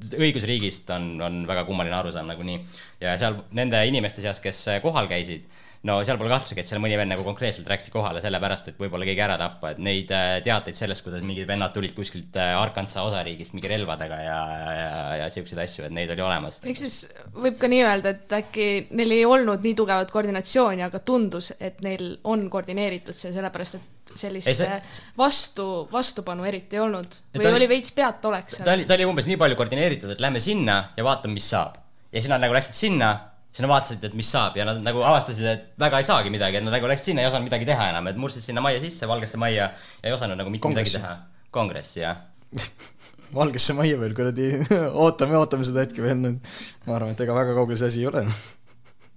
õigusriigist 0.00 0.88
on, 0.94 1.10
on 1.20 1.42
väga 1.48 1.66
kummaline 1.68 1.96
arusaam 1.98 2.28
nagunii 2.30 2.62
ja 3.02 3.16
seal 3.20 3.42
nende 3.56 3.82
inimeste 3.88 4.24
seas, 4.24 4.40
kes 4.40 4.62
kohal 4.84 5.10
käisid, 5.10 5.44
no 5.88 5.94
seal 6.04 6.18
pole 6.20 6.28
kahtlustki, 6.28 6.60
et 6.60 6.68
seal 6.68 6.80
mõni 6.82 6.96
vend 7.00 7.14
nagu 7.14 7.22
konkreetselt 7.24 7.68
läksid 7.70 7.92
kohale 7.94 8.20
sellepärast, 8.20 8.66
et 8.68 8.80
võib-olla 8.80 9.06
keegi 9.08 9.22
ära 9.24 9.38
tappa, 9.40 9.70
et 9.72 9.78
neid 9.80 10.10
äh, 10.12 10.34
teateid 10.44 10.76
sellest, 10.76 11.04
kuidas 11.06 11.22
mingid 11.24 11.46
vennad 11.48 11.72
tulid 11.72 11.94
kuskilt 11.96 12.36
äh, 12.36 12.52
Arkansas 12.60 13.00
osariigist 13.06 13.54
mingi 13.56 13.70
relvadega 13.72 14.18
ja, 14.20 14.40
ja, 14.76 14.90
ja 15.22 15.28
siukseid 15.32 15.62
asju, 15.64 15.86
et 15.88 15.94
neid 15.96 16.12
oli 16.12 16.24
olemas. 16.26 16.60
ehk 16.64 16.82
siis 16.82 16.98
võib 17.32 17.56
ka 17.62 17.70
nii 17.72 17.80
öelda, 17.86 18.12
et 18.12 18.36
äkki 18.40 18.66
neil 18.98 19.16
ei 19.16 19.24
olnud 19.24 19.64
nii 19.64 19.78
tugevat 19.78 20.12
koordinatsiooni, 20.12 20.84
aga 20.84 21.00
tundus, 21.00 21.54
et 21.60 21.80
neil 21.86 22.18
on 22.28 22.44
koordineeritud 22.52 23.16
see, 23.16 23.32
sellepärast 23.32 23.80
et 23.80 24.14
sellist 24.20 24.50
Ei, 24.50 24.58
see- 24.58 24.82
see... 24.90 25.08
vastu, 25.16 25.66
vastupanu 25.92 26.44
eriti 26.44 26.76
ei 26.76 26.84
olnud 26.84 27.16
või 27.32 27.40
ta 27.44 27.48
oli- 27.48 27.62
oli 27.62 27.68
veits 27.72 27.92
peataolek 27.96 28.50
ta 28.50 28.56
seal. 28.58 28.72
oli, 28.74 28.84
ta 28.84 28.98
oli 28.98 29.08
umbes 29.08 29.28
nii 29.30 29.40
palju 29.40 29.56
koordineeritud, 29.56 30.12
et 30.12 30.20
lähme 30.20 30.42
sinna 30.44 30.80
ja 30.96 31.04
vaatame, 31.06 31.38
mis 31.40 31.48
saab. 31.56 31.80
ja 32.12 32.20
siis 32.20 32.28
nad 32.28 32.42
nagu 32.42 32.52
läksid 32.52 32.74
sinna, 32.76 33.14
siis 33.50 33.64
nad 33.64 33.70
vaatasid, 33.72 34.04
et 34.06 34.14
mis 34.18 34.30
saab 34.30 34.56
ja 34.58 34.66
nad 34.68 34.78
nagu 34.84 35.02
avastasid, 35.02 35.46
et 35.50 35.64
väga 35.80 36.00
ei 36.00 36.06
saagi 36.06 36.30
midagi, 36.32 36.60
et 36.60 36.66
nad 36.66 36.74
nagu 36.76 36.90
läksid 36.90 37.10
sinna 37.10 37.24
ja 37.24 37.28
ei 37.28 37.32
osanud 37.32 37.48
midagi 37.48 37.66
teha 37.68 37.88
enam, 37.90 38.06
et 38.10 38.20
murdsid 38.20 38.44
sinna 38.44 38.62
majja 38.64 38.82
sisse, 38.84 39.08
valgesse 39.10 39.40
majja 39.42 39.66
ja 39.66 40.06
ei 40.06 40.14
osanud 40.14 40.38
nagu 40.38 40.52
mitte 40.54 40.68
Kongressi. 40.68 40.98
midagi 40.98 41.02
teha. 41.02 41.48
kongressi, 41.50 42.04
jah. 42.04 42.22
Valgesse 43.40 43.74
majja 43.78 43.98
veel 43.98 44.14
kuradi, 44.14 44.48
ootame, 45.04 45.36
ootame 45.38 45.66
seda 45.66 45.84
hetke 45.84 46.02
veel 46.02 46.18
nüüd. 46.18 46.54
ma 46.86 46.96
arvan, 46.98 47.14
et 47.14 47.26
ega 47.26 47.36
väga 47.36 47.58
kaugel 47.58 47.78
see 47.78 47.90
asi 47.90 48.04
ei 48.04 48.08
ole. 48.10 48.24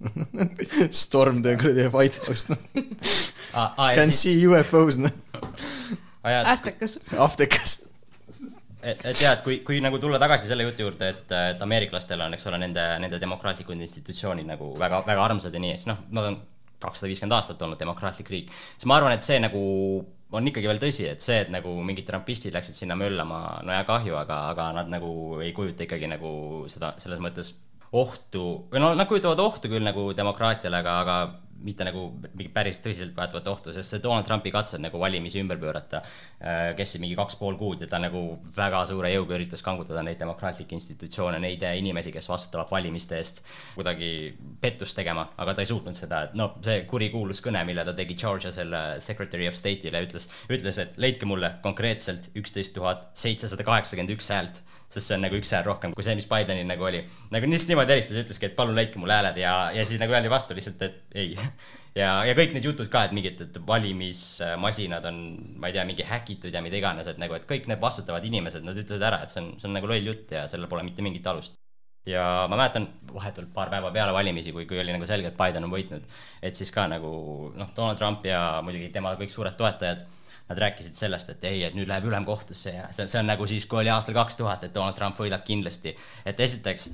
Storm 1.04 1.42
the 1.46 1.56
kuradi 1.58 1.88
White 1.94 2.26
House, 2.26 2.50
noh. 2.50 2.58
Can 3.94 4.14
see 4.14 4.34
UFO-s, 4.46 4.98
noh. 5.02 5.14
äftekas. 6.26 6.98
apteekas. 7.14 7.83
et, 8.92 9.04
et 9.10 9.20
jah, 9.20 9.36
et 9.36 9.44
kui, 9.44 9.60
kui 9.66 9.80
nagu 9.84 9.98
tulla 10.02 10.20
tagasi 10.22 10.48
selle 10.50 10.66
jutu 10.68 10.86
juurde, 10.86 11.10
et, 11.14 11.36
et 11.54 11.62
ameeriklastel 11.66 12.20
on, 12.24 12.34
eks 12.36 12.48
ole, 12.50 12.60
nende, 12.62 12.84
nende 13.02 13.20
demokraatlikud 13.22 13.80
institutsioonid 13.86 14.48
nagu 14.48 14.72
väga, 14.80 15.02
väga 15.06 15.24
armsad 15.28 15.54
ja 15.54 15.62
nii, 15.62 15.78
siis 15.78 15.90
noh, 15.90 16.04
nad 16.14 16.30
on 16.30 16.40
kakssada 16.84 17.08
viiskümmend 17.10 17.36
aastat 17.36 17.62
olnud 17.64 17.80
demokraatlik 17.80 18.30
riik, 18.32 18.52
siis 18.76 18.88
ma 18.90 18.98
arvan, 18.98 19.14
et 19.16 19.24
see 19.24 19.38
nagu 19.40 19.62
on 20.34 20.50
ikkagi 20.50 20.68
veel 20.68 20.80
tõsi, 20.82 21.06
et 21.08 21.22
see, 21.22 21.36
et 21.44 21.52
nagu 21.52 21.72
mingid 21.86 22.06
trumpistid 22.08 22.54
läksid 22.54 22.76
sinna 22.76 22.96
möllama, 22.98 23.40
no 23.66 23.74
ja 23.74 23.84
kahju, 23.88 24.16
aga, 24.18 24.40
aga 24.52 24.70
nad 24.80 24.90
nagu 24.92 25.40
ei 25.44 25.52
kujuta 25.56 25.86
ikkagi 25.86 26.10
nagu 26.10 26.32
seda 26.72 26.94
selles 27.02 27.22
mõttes 27.22 27.54
ohtu 27.94 28.44
või 28.72 28.82
no 28.82 28.90
nad 28.98 29.06
kujutavad 29.06 29.38
ohtu 29.44 29.70
küll 29.70 29.86
nagu 29.86 30.08
demokraatiale, 30.16 30.80
aga, 30.82 30.96
aga 31.04 31.16
mitte 31.64 31.86
nagu 31.86 32.06
mingi 32.34 32.50
päris 32.54 32.80
tõsiseltvõetavat 32.84 33.48
ohtu, 33.50 33.72
sest 33.74 33.94
see 33.94 34.02
Donald 34.04 34.28
Trumpi 34.28 34.52
katsed 34.54 34.82
nagu 34.84 35.00
valimisi 35.00 35.40
ümber 35.42 35.58
pöörata 35.60 36.02
äh, 36.04 36.72
kestsid 36.78 37.02
mingi 37.02 37.16
kaks 37.18 37.38
pool 37.40 37.58
kuud 37.60 37.82
ja 37.84 37.88
ta 37.90 38.00
nagu 38.02 38.22
väga 38.56 38.84
suure 38.90 39.12
jõuga 39.14 39.38
üritas 39.38 39.64
kangutada 39.64 40.04
neid 40.06 40.20
demokraatlikke 40.20 40.76
institutsioone, 40.76 41.40
neid 41.42 41.64
inimesi, 41.64 42.12
kes 42.14 42.28
vastutavad 42.30 42.70
valimiste 42.72 43.18
eest 43.18 43.42
kuidagi 43.74 44.10
pettust 44.60 44.96
tegema, 44.98 45.26
aga 45.40 45.56
ta 45.56 45.64
ei 45.64 45.70
suutnud 45.70 45.96
seda, 45.98 46.24
et 46.28 46.38
no 46.38 46.52
see 46.64 46.84
kurikuulus 46.90 47.42
kõne, 47.44 47.64
mille 47.66 47.84
ta 47.86 47.96
tegi 47.96 48.16
Georgia 48.20 48.52
selle 48.54 48.84
Secretary 49.04 49.48
of 49.48 49.58
State'ile, 49.58 50.04
ütles, 50.06 50.28
ütles, 50.52 50.80
et 50.82 50.98
leidke 51.00 51.28
mulle 51.28 51.54
konkreetselt 51.64 52.30
üksteist 52.38 52.74
tuhat 52.76 53.08
seitsesada 53.18 53.66
kaheksakümmend 53.66 54.14
üks 54.16 54.30
häält, 54.34 54.62
sest 54.94 55.10
see 55.10 55.16
on 55.18 55.24
nagu 55.26 55.38
üks 55.38 55.52
hääl 55.54 55.64
rohkem 55.66 55.94
kui 55.94 56.06
see, 56.06 56.16
mis 56.18 56.28
Bidenil 56.30 56.68
nagu 56.68 56.86
oli. 56.88 57.02
nagu 57.34 57.50
lihtsalt 57.50 57.72
niimoodi 57.72 57.96
helistas, 57.96 58.20
ütleski, 58.24 58.50
et 58.50 58.58
palun 58.58 58.76
leidke 58.78 59.02
mulle 59.02 59.16
hääled 59.18 59.40
ja, 59.42 59.54
ja 59.74 59.86
siis 59.88 60.02
nagu 60.02 60.14
öeldi 60.14 60.30
vastu 60.32 60.56
lihtsalt, 60.56 60.82
et 60.86 61.18
ei. 61.24 61.34
ja, 62.00 62.12
ja 62.28 62.36
kõik 62.38 62.54
need 62.56 62.68
jutud 62.70 62.90
ka, 62.92 63.06
et 63.08 63.16
mingid, 63.16 63.42
et 63.44 63.58
valimismasinad 63.66 65.10
on, 65.10 65.20
ma 65.58 65.70
ei 65.70 65.76
tea, 65.76 65.88
mingi 65.88 66.06
häkitud 66.08 66.54
ja 66.54 66.62
mida 66.64 66.80
iganes, 66.80 67.10
et 67.10 67.20
nagu, 67.22 67.36
et 67.36 67.46
kõik 67.50 67.68
need 67.70 67.82
vastutavad 67.82 68.24
inimesed, 68.30 68.66
nad 68.66 68.78
ütlesid 68.78 69.04
ära, 69.04 69.24
et 69.24 69.34
see 69.34 69.42
on, 69.42 69.52
see 69.60 69.70
on 69.70 69.78
nagu 69.78 69.90
loll 69.90 70.12
jutt 70.14 70.34
ja 70.34 70.48
sellel 70.50 70.70
pole 70.70 70.86
mitte 70.86 71.04
mingit 71.04 71.26
alust 71.30 71.58
ja 72.06 72.46
ma 72.50 72.56
mäletan 72.56 72.88
vahetult 73.14 73.52
paar 73.54 73.70
päeva 73.72 73.90
peale 73.92 74.12
valimisi, 74.12 74.52
kui, 74.52 74.66
kui 74.68 74.80
oli 74.80 74.92
nagu 74.92 75.06
selge, 75.08 75.30
et 75.30 75.38
Biden 75.38 75.64
on 75.64 75.72
võitnud, 75.72 76.04
et 76.44 76.58
siis 76.58 76.72
ka 76.74 76.86
nagu 76.90 77.12
noh, 77.56 77.70
Donald 77.76 78.00
Trump 78.00 78.26
ja 78.28 78.60
muidugi 78.64 78.90
tema 78.92 79.14
kõik 79.20 79.32
suured 79.32 79.56
toetajad, 79.56 80.04
nad 80.48 80.60
rääkisid 80.60 80.96
sellest, 80.96 81.30
et 81.32 81.44
ei, 81.48 81.62
et 81.64 81.76
nüüd 81.76 81.88
läheb 81.88 82.04
ülemkohtusse 82.10 82.74
ja 82.74 82.88
see 82.92 83.06
on, 83.06 83.10
see 83.10 83.20
on 83.22 83.30
nagu 83.30 83.46
siis, 83.48 83.64
kui 83.68 83.80
oli 83.80 83.92
aastal 83.92 84.16
kaks 84.16 84.36
tuhat, 84.36 84.66
et 84.66 84.74
Donald 84.74 84.96
Trump 84.98 85.18
võidab 85.20 85.44
kindlasti. 85.46 85.96
et 86.26 86.40
esiteks, 86.40 86.90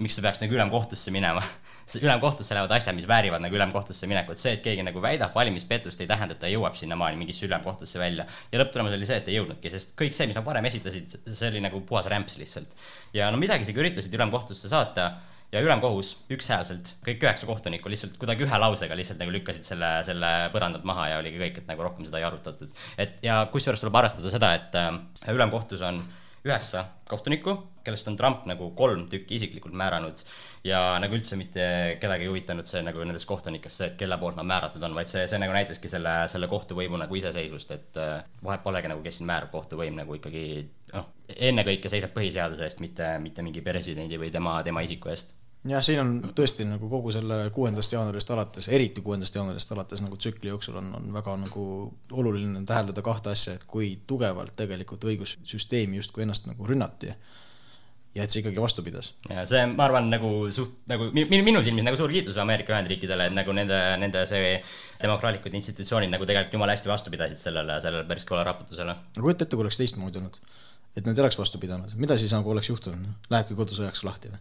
miks 0.00 0.16
ta 0.16 0.24
peaks 0.24 0.40
nagu 0.40 0.56
ülemkohtusse 0.56 1.12
minema? 1.12 1.42
ülemkohtusse 2.02 2.54
lähevad 2.56 2.72
asjad, 2.74 2.96
mis 2.96 3.06
väärivad 3.08 3.44
nagu 3.44 3.54
ülemkohtusse 3.54 4.08
minekut, 4.10 4.40
see, 4.40 4.56
et 4.56 4.64
keegi 4.64 4.82
nagu 4.82 5.02
väidab 5.02 5.36
valimispettust, 5.36 6.00
ei 6.00 6.08
tähenda, 6.10 6.34
et 6.34 6.40
ta 6.42 6.50
jõuab 6.50 6.74
sinnamaani 6.74 7.20
mingisse 7.20 7.46
ülemkohtusse 7.46 8.00
välja. 8.00 8.26
ja 8.52 8.62
lõpptulemus 8.62 8.96
oli 8.96 9.06
see, 9.06 9.20
et 9.20 9.28
ei 9.30 9.36
jõudnudki, 9.38 9.70
sest 9.70 9.94
kõik 10.00 10.16
see, 10.16 10.26
mis 10.26 10.38
nad 10.38 10.44
varem 10.48 10.66
esitasid, 10.66 11.18
see 11.28 11.52
oli 11.52 11.62
nagu 11.62 11.84
puhas 11.86 12.08
rämps 12.10 12.40
lihtsalt. 12.40 12.74
ja 13.14 13.30
no 13.30 13.38
midagi 13.38 13.68
isegi 13.68 13.84
üritasid 13.84 14.18
ülemkohtusse 14.18 14.72
saata 14.72 15.12
ja 15.52 15.62
ülemkohus 15.62 16.12
ükshäälselt, 16.32 16.94
kõik 17.06 17.22
üheksa 17.22 17.46
kohtunikku 17.48 17.90
lihtsalt 17.90 18.16
kuidagi 18.20 18.46
ühe 18.46 18.60
lausega 18.60 18.98
lihtsalt 18.98 19.20
nagu 19.22 19.34
lükkasid 19.34 19.66
selle, 19.66 19.90
selle 20.08 20.32
põrandalt 20.54 20.86
maha 20.88 21.10
ja 21.12 21.18
oligi 21.22 21.40
kõik, 21.40 21.60
et 21.62 21.70
nagu 21.70 21.86
rohkem 21.86 22.08
seda 22.08 22.20
ei 22.20 22.28
arutatud. 22.28 22.72
et 22.98 23.18
ja 23.24 23.44
kusjuures 23.52 23.82
tuleb 23.82 24.00
arvestada 24.02 24.32
seda, 24.32 24.54
et 24.58 24.78
äh, 24.80 25.34
ülemkohtus 25.34 25.84
on 25.86 26.02
üheksa 26.46 26.84
kohtunikku, 27.10 27.54
kellest 27.86 28.08
on 28.10 28.16
Trump 28.18 28.46
nagu 28.50 28.68
kolm 28.78 29.06
tükki 29.10 29.36
isiklikult 29.38 29.74
määranud. 29.78 30.22
Ja 30.66 30.80
nagu 31.02 31.14
üldse 31.14 31.38
mitte 31.38 31.66
kedagi 32.02 32.26
ei 32.26 32.30
huvitanud 32.30 32.66
see 32.66 32.82
nagu 32.86 33.02
nendest 33.04 33.28
kohtunikest 33.30 33.82
see, 33.82 33.88
et 33.92 33.96
kelle 34.00 34.18
poolt 34.18 34.38
nad 34.38 34.48
määratud 34.48 34.82
on, 34.86 34.96
vaid 34.98 35.10
see, 35.10 35.24
see 35.30 35.40
nagu 35.42 35.54
näitaski 35.54 35.90
selle, 35.90 36.14
selle 36.32 36.50
kohtuvõimu 36.50 36.98
nagu 37.02 37.18
iseseisvust, 37.18 37.74
et 37.76 38.00
äh, 38.02 38.18
vahet 38.46 38.64
polegi 38.66 38.90
nagu, 38.90 39.04
kes 39.06 39.20
siin 39.20 39.30
määrab, 39.30 39.52
kohtuvõim 39.54 39.98
nagu 39.98 40.18
ikkagi 40.18 40.44
noh, 40.94 41.10
ennekõike 41.50 41.92
seisab 41.92 42.14
põhiseaduse 42.16 42.66
eest, 42.66 42.82
mitte, 42.82 43.16
mitte 43.22 43.46
mingi 43.46 43.62
presidendi 43.66 44.18
või 44.18 44.32
tema, 44.34 44.58
tema 44.66 44.82
isiku 44.86 45.14
eest 45.14 45.36
jah, 45.70 45.82
siin 45.84 46.00
on 46.02 46.10
tõesti 46.36 46.66
nagu 46.68 46.88
kogu 46.90 47.12
selle 47.14 47.38
kuuendast 47.54 47.92
jaanuarist 47.94 48.30
alates, 48.34 48.68
eriti 48.68 49.02
kuuendast 49.04 49.34
jaanuarist 49.38 49.72
alates 49.72 50.02
nagu 50.04 50.16
tsükli 50.20 50.50
jooksul 50.52 50.76
on, 50.82 50.92
on 50.98 51.08
väga 51.14 51.36
nagu 51.46 51.64
oluline 52.12 52.62
täheldada 52.68 53.02
kahte 53.02 53.32
asja, 53.32 53.54
et 53.56 53.64
kui 53.70 53.94
tugevalt 54.06 54.54
tegelikult 54.56 55.04
õigussüsteemi 55.08 56.00
justkui 56.02 56.26
ennast 56.26 56.46
nagu 56.50 56.66
rünnati 56.68 57.12
ja 58.16 58.24
et 58.24 58.32
see 58.32 58.40
ikkagi 58.40 58.60
vastu 58.60 58.80
pidas. 58.84 59.10
ja 59.28 59.42
see, 59.48 59.62
ma 59.68 59.84
arvan, 59.84 60.06
nagu 60.12 60.30
suht 60.54 60.72
nagu 60.88 61.10
mi- 61.12 61.26
mi- 61.28 61.42
minu 61.44 61.60
silmis 61.64 61.84
nagu 61.84 61.98
suur 62.00 62.12
kiitus 62.14 62.38
Ameerika 62.40 62.72
Ühendriikidele, 62.72 63.26
et 63.28 63.34
nagu 63.36 63.52
nende, 63.52 63.80
nende 64.00 64.22
see 64.30 64.54
demokraatlikud 65.02 65.52
institutsioonid 65.58 66.12
nagu 66.14 66.24
tegelikult 66.24 66.56
jumala 66.56 66.72
hästi 66.72 66.88
vastu 66.88 67.12
pidasid 67.12 67.36
sellele, 67.42 67.76
sellele 67.84 68.06
päris 68.08 68.24
kõva 68.24 68.44
raputusele. 68.48 68.94
aga 68.96 69.20
kujuta 69.26 69.44
ette, 69.44 69.56
kui 69.56 69.66
oleks 69.66 69.76
teistmoodi 69.82 70.22
olnud. 70.22 70.38
et 70.96 71.04
nad 71.04 71.18
ei 71.18 71.26
oleks 71.26 71.36
vastu 71.38 71.58
pidanud, 71.60 71.92
mida 72.00 72.16
siis 72.16 72.32
nagu 72.32 72.50
oleks 72.50 72.70
juhtunud, 72.72 73.04
lähebki 73.28 73.54
kodusõjaks 73.58 74.04
lahti 74.08 74.32
või? 74.32 74.40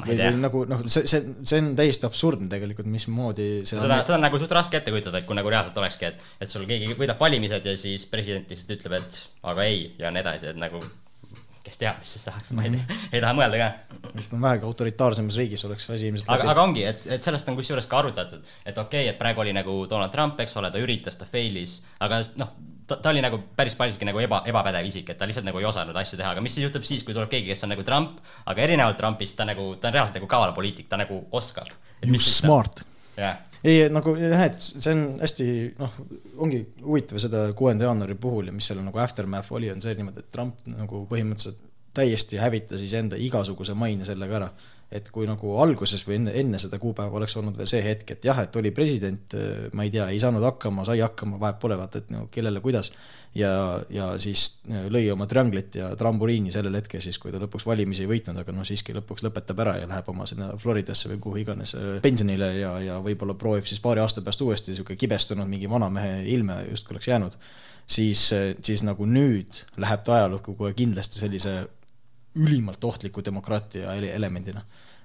Või 0.00 0.16
või. 0.18 0.40
nagu 0.42 0.64
noh, 0.70 0.82
see, 0.90 1.06
see, 1.10 1.34
see 1.46 1.60
on 1.62 1.70
täiesti 1.78 2.08
absurdne 2.08 2.50
tegelikult, 2.50 2.88
mismoodi 2.90 3.48
see 3.62 3.78
seda, 3.78 4.00
seda 4.06 4.18
on 4.18 4.26
nagu 4.26 4.40
suht 4.42 4.54
raske 4.56 4.80
ette 4.80 4.94
kujutada, 4.94 5.20
et 5.20 5.28
kui 5.28 5.38
nagu 5.38 5.52
reaalselt 5.52 5.78
olekski, 5.82 6.10
et, 6.10 6.26
et 6.42 6.50
sul 6.50 6.66
keegi 6.68 6.96
võidab 6.98 7.20
valimised 7.22 7.66
ja 7.68 7.76
siis 7.78 8.08
president 8.10 8.50
lihtsalt 8.50 8.76
ütleb, 8.78 8.98
et 9.00 9.20
aga 9.52 9.68
ei 9.70 9.86
ja 10.00 10.10
nii 10.14 10.24
edasi, 10.24 10.50
et 10.50 10.60
nagu 10.60 10.82
kes 11.64 11.80
teab, 11.80 12.00
mis 12.02 12.12
siis 12.16 12.26
saaks, 12.28 12.52
ma 12.56 12.66
ei 12.66 12.74
tea, 12.74 12.98
ei 13.16 13.22
taha 13.24 13.32
mõelda 13.38 13.60
ka. 13.60 13.68
vähegi 14.32 14.68
autoritaarsemas 14.68 15.38
riigis 15.40 15.64
oleks 15.68 15.88
asi 15.90 16.10
ilmselt 16.10 16.28
aga, 16.34 16.50
aga 16.52 16.66
ongi, 16.66 16.84
et, 16.90 17.06
et 17.16 17.24
sellest 17.24 17.48
on 17.48 17.56
kusjuures 17.58 17.88
ka 17.88 18.02
arutatud, 18.02 18.44
et 18.64 18.76
okei 18.76 19.06
okay,, 19.06 19.14
et 19.14 19.18
praegu 19.20 19.44
oli 19.44 19.56
nagu 19.56 19.80
Donald 19.90 20.12
Trump, 20.12 20.40
eks 20.44 20.56
ole, 20.60 20.70
ta 20.74 20.82
üritas, 20.82 21.16
ta 21.20 21.28
fail'is, 21.28 21.78
aga 22.04 22.20
noh, 22.40 22.52
ta, 22.86 22.96
ta 22.96 23.12
oli 23.14 23.24
nagu 23.24 23.40
päris 23.56 23.76
paljuski 23.80 24.08
nagu 24.08 24.20
eba, 24.20 24.42
ebapädev 24.50 24.86
isik, 24.88 25.12
et 25.12 25.20
ta 25.20 25.28
lihtsalt 25.28 25.48
nagu 25.48 25.60
ei 25.60 25.68
osanud 25.68 25.96
asju 25.96 26.20
teha, 26.20 26.34
aga 26.36 26.44
mis 26.44 26.56
siis 26.56 26.68
juhtub 26.68 26.84
siis, 26.86 27.04
kui 27.06 27.16
tuleb 27.16 27.32
keegi, 27.32 27.50
kes 27.52 27.64
on 27.66 27.74
nagu 27.74 27.86
Trump, 27.86 28.20
aga 28.50 28.66
erinevalt 28.66 29.00
Trumpist 29.00 29.38
ta 29.40 29.48
nagu, 29.48 29.72
ta 29.80 29.90
on 29.90 29.96
reaalselt 29.96 30.20
nagu 30.20 30.30
kaval 30.30 30.52
poliitik, 30.56 30.90
ta 30.90 31.00
nagu 31.00 31.24
oskab. 31.32 31.70
You 32.04 32.20
smart. 32.20 32.84
jah, 33.16 33.42
ei, 33.64 33.88
nagu 33.92 34.14
jah, 34.18 34.46
et 34.48 34.60
see 34.60 34.92
on 34.92 35.04
hästi 35.22 35.46
noh, 35.80 35.98
ongi 36.44 36.62
huvitav 36.84 37.20
seda 37.22 37.46
kuuenda 37.56 37.88
jaanuari 37.88 38.16
puhul 38.20 38.50
ja 38.50 38.56
mis 38.56 38.68
seal 38.70 38.82
nagu 38.84 39.00
aftermath 39.02 39.52
oli, 39.54 39.70
on 39.72 39.82
see 39.84 39.94
niimoodi, 39.98 40.24
et 40.24 40.32
Trump 40.34 40.66
nagu 40.70 41.04
põhimõtteliselt 41.10 41.62
täiesti 41.94 42.40
hävitas 42.42 42.82
iseenda 42.82 43.18
igasuguse 43.20 43.74
maine 43.78 44.06
sellega 44.06 44.40
ära. 44.40 44.54
et 44.94 45.08
kui 45.10 45.24
nagu 45.26 45.56
alguses 45.58 46.04
või 46.06 46.20
enne, 46.20 46.32
enne 46.38 46.58
seda 46.62 46.78
kuupäeva 46.78 47.16
oleks 47.18 47.32
olnud 47.40 47.56
veel 47.58 47.66
see 47.66 47.80
hetk, 47.82 48.12
et 48.14 48.26
jah, 48.28 48.38
et 48.44 48.56
oli 48.60 48.70
president, 48.70 49.34
ma 49.74 49.82
ei 49.82 49.90
tea, 49.90 50.04
ei 50.12 50.20
saanud 50.22 50.44
hakkama, 50.44 50.84
sai 50.86 51.00
hakkama, 51.02 51.40
vahet 51.40 51.58
pole, 51.58 51.74
vaata, 51.80 51.98
et 51.98 52.12
no 52.14 52.28
kellele, 52.30 52.60
kuidas. 52.62 52.92
Ja, 53.38 53.50
ja 53.90 54.08
siis 54.22 54.44
lõi 54.66 55.04
oma 55.12 55.26
trianglit 55.30 55.78
ja 55.80 55.90
trambuliini 55.98 56.52
sellel 56.54 56.78
hetkel 56.78 57.02
siis, 57.04 57.18
kui 57.22 57.32
ta 57.34 57.40
lõpuks 57.42 57.66
valimisi 57.66 58.04
ei 58.04 58.10
võitnud, 58.10 58.38
aga 58.40 58.54
noh, 58.54 58.66
siiski 58.66 58.94
lõpuks 58.96 59.26
lõpetab 59.26 59.62
ära 59.64 59.76
ja 59.80 59.90
läheb 59.90 60.08
oma 60.12 60.26
sinna 60.30 60.52
Floridasse 60.60 61.10
või 61.12 61.20
kuhu 61.26 61.42
iganes 61.42 61.74
äh, 61.78 61.92
pensionile 62.04 62.50
ja, 62.58 62.72
ja 62.84 62.98
võib-olla 63.04 63.36
proovib 63.38 63.68
siis 63.68 63.82
paari 63.84 64.02
aasta 64.04 64.24
pärast 64.24 64.44
uuesti 64.46 64.72
niisugune 64.72 65.00
kibestunud 65.00 65.50
mingi 65.50 65.70
vanamehe 65.70 66.22
ilme 66.34 66.60
justkui 66.70 66.96
oleks 66.96 67.10
jäänud 67.10 67.38
siis, 67.86 68.28
siis 68.64 68.84
nagu 68.86 69.06
nüüd 69.08 69.64
läheb 69.82 70.04
ta 70.06 70.18
ajalukku 70.20 70.56
kohe 70.58 70.72
kindlasti 70.76 71.20
sellise 71.20 71.58
ülimalt 72.34 72.84
ohtliku 72.84 73.22
demokraatia 73.24 73.94
elemendina 73.94 74.64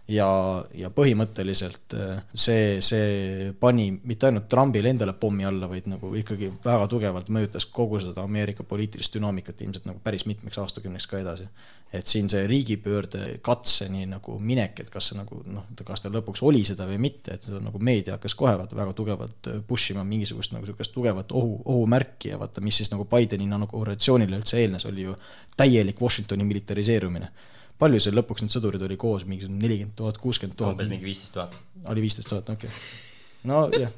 ja, 0.10 0.28
ja 0.76 0.90
põhimõtteliselt 0.94 1.94
äh, 1.98 2.22
see, 2.34 2.80
see 2.86 3.50
pani 3.60 3.90
mitte 3.94 4.30
ainult 4.30 4.48
Trumpile 4.52 4.92
endale 4.92 5.14
pommi 5.20 5.46
alla, 5.48 5.70
vaid 5.70 5.90
nagu 5.92 6.12
ikkagi 6.18 6.50
väga 6.64 6.88
tugevalt 6.92 7.30
mõjutas 7.34 7.68
kogu 7.74 8.00
seda 8.02 8.24
Ameerika 8.26 8.66
poliitilist 8.68 9.16
dünaamikat 9.16 9.62
ilmselt 9.66 9.86
nagu 9.90 10.02
päris 10.04 10.26
mitmeks 10.30 10.60
aastakümneks 10.62 11.08
ka 11.10 11.22
edasi. 11.22 11.48
et 11.94 12.06
siin 12.06 12.28
see 12.30 12.44
riigipöörde 12.48 13.40
katseni 13.42 14.06
nagu 14.06 14.36
minek, 14.40 14.80
et 14.84 14.90
kas 14.94 15.08
see 15.10 15.18
nagu 15.18 15.42
noh, 15.50 15.66
kas 15.86 16.04
ta 16.04 16.12
lõpuks 16.14 16.44
oli 16.46 16.62
seda 16.64 16.86
või 16.86 17.00
mitte, 17.02 17.34
et 17.34 17.48
seda 17.48 17.62
nagu 17.64 17.80
meedia 17.82 18.18
hakkas 18.18 18.36
kohe 18.38 18.54
vaata 18.58 18.78
väga 18.78 18.94
tugevalt 18.98 19.52
äh, 19.52 19.62
push 19.68 19.94
ima 19.94 20.04
mingisugust 20.04 20.54
nagu 20.54 20.70
sihukest 20.70 20.94
tugevat 20.94 21.32
ohu, 21.32 21.62
ohumärki 21.66 22.34
ja 22.34 22.42
vaata, 22.42 22.62
mis 22.66 22.82
siis 22.82 22.92
nagu 22.94 23.06
Bideni 23.10 23.50
inauguratsioonile 23.50 24.42
üldse 24.42 24.62
eelnes, 24.62 24.86
oli 24.90 25.08
ju 25.08 25.16
täielik 25.58 26.02
Washingtoni 26.02 26.46
militariseerumine 26.46 27.32
palju 27.80 28.02
seal 28.04 28.18
lõpuks 28.20 28.44
neid 28.44 28.56
sõdureid 28.56 28.84
oli 28.88 28.98
koos, 29.00 29.26
mingisugune 29.30 29.62
nelikümmend 29.64 29.96
tuhat, 30.00 30.20
kuuskümmend 30.22 30.58
tuhat? 30.60 30.76
umbes 30.76 30.92
mingi 30.92 31.08
viisteist 31.08 31.36
tuhat. 31.38 31.56
oli 31.94 32.04
viisteist 32.04 32.32
tuhat, 32.32 32.52
okei 32.52 32.70
okay.. 32.70 33.50
nojah, 33.50 33.94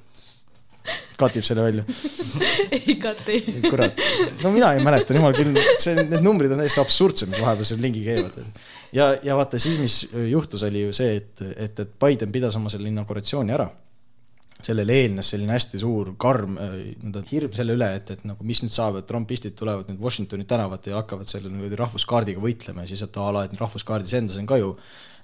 katib 1.21 1.45
selle 1.45 1.65
välja. 1.65 1.85
ei 2.77 2.95
kati. 3.01 3.39
kurat, 3.67 4.01
no 4.43 4.53
mina 4.53 4.71
ei 4.77 4.83
mäleta, 4.85 5.17
jumal 5.17 5.35
küll, 5.37 5.57
see, 5.81 5.95
need 5.99 6.25
numbrid 6.25 6.53
on 6.53 6.63
täiesti 6.63 6.81
absurdsed, 6.83 7.31
mis 7.33 7.43
vahepeal 7.43 7.69
seal 7.69 7.85
ringi 7.85 8.03
käivad. 8.05 8.41
ja, 8.97 9.11
ja 9.25 9.37
vaata 9.39 9.61
siis, 9.61 9.79
mis 9.81 10.01
juhtus, 10.31 10.65
oli 10.67 10.87
ju 10.87 10.97
see, 10.97 11.15
et, 11.21 11.45
et, 11.55 11.85
et 11.85 11.95
Biden 12.01 12.33
pidas 12.33 12.57
oma 12.59 12.73
selle 12.73 12.89
inauguratsiooni 12.93 13.57
ära 13.57 13.69
sellele 14.67 14.97
eelnes 15.03 15.31
selline 15.33 15.55
hästi 15.55 15.79
suur 15.81 16.13
karm 16.21 16.57
nii-öelda 16.57 17.23
hirm 17.31 17.55
selle 17.57 17.77
üle, 17.77 17.87
et, 17.97 18.11
et 18.15 18.21
nagu 18.27 18.45
mis 18.47 18.61
nüüd 18.63 18.73
saab, 18.73 18.99
et 18.99 19.07
trumpistid 19.09 19.55
tulevad 19.59 19.89
nüüd 19.91 20.01
Washingtoni 20.03 20.45
tänavatele 20.49 20.95
ja 20.95 21.01
hakkavad 21.01 21.29
selle 21.29 21.51
niimoodi 21.51 21.79
rahvuskaardiga 21.79 22.43
võitlema 22.43 22.85
ja 22.85 22.91
siis, 22.91 23.03
et 23.05 23.17
a 23.17 23.31
la, 23.33 23.47
et 23.47 23.57
rahvuskaardis 23.59 24.15
endas 24.19 24.39
on 24.41 24.49
ka 24.49 24.59
ju 24.61 24.75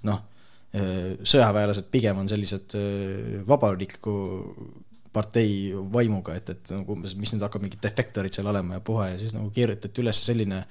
noh, 0.07 0.25
sõjaväelased 0.73 1.87
pigem 1.93 2.19
on 2.21 2.27
sellised 2.29 2.75
vabariikliku 3.47 4.17
partei 5.15 5.71
vaimuga, 5.93 6.35
et, 6.37 6.51
et 6.53 6.73
nagu 6.75 6.93
umbes, 6.97 7.15
mis 7.17 7.31
nüüd 7.33 7.45
hakkab 7.45 7.63
mingid 7.63 7.81
defektorid 7.81 8.35
seal 8.35 8.49
olema 8.51 8.77
ja 8.77 8.83
puha 8.85 9.09
ja 9.13 9.17
siis 9.21 9.33
nagu 9.33 9.49
kirjutati 9.55 10.03
üles 10.03 10.19
selline 10.27 10.61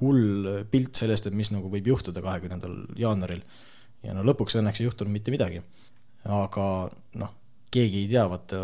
hull 0.00 0.64
pilt 0.72 0.98
sellest, 0.98 1.28
et 1.28 1.36
mis 1.36 1.52
nagu 1.54 1.70
võib 1.70 1.92
juhtuda 1.92 2.24
kahekümnendal 2.24 2.74
jaanuaril. 2.98 3.44
ja 4.02 4.16
no 4.16 4.24
lõpuks 4.26 4.58
õnneks 4.58 4.80
ei 4.80 4.88
juhtunud 4.88 5.12
mitte 5.12 5.32
midagi. 5.34 5.62
aga 6.24 6.66
noh 7.20 7.32
keegi 7.74 8.04
ei 8.04 8.10
tea, 8.10 8.24
vaata, 8.30 8.60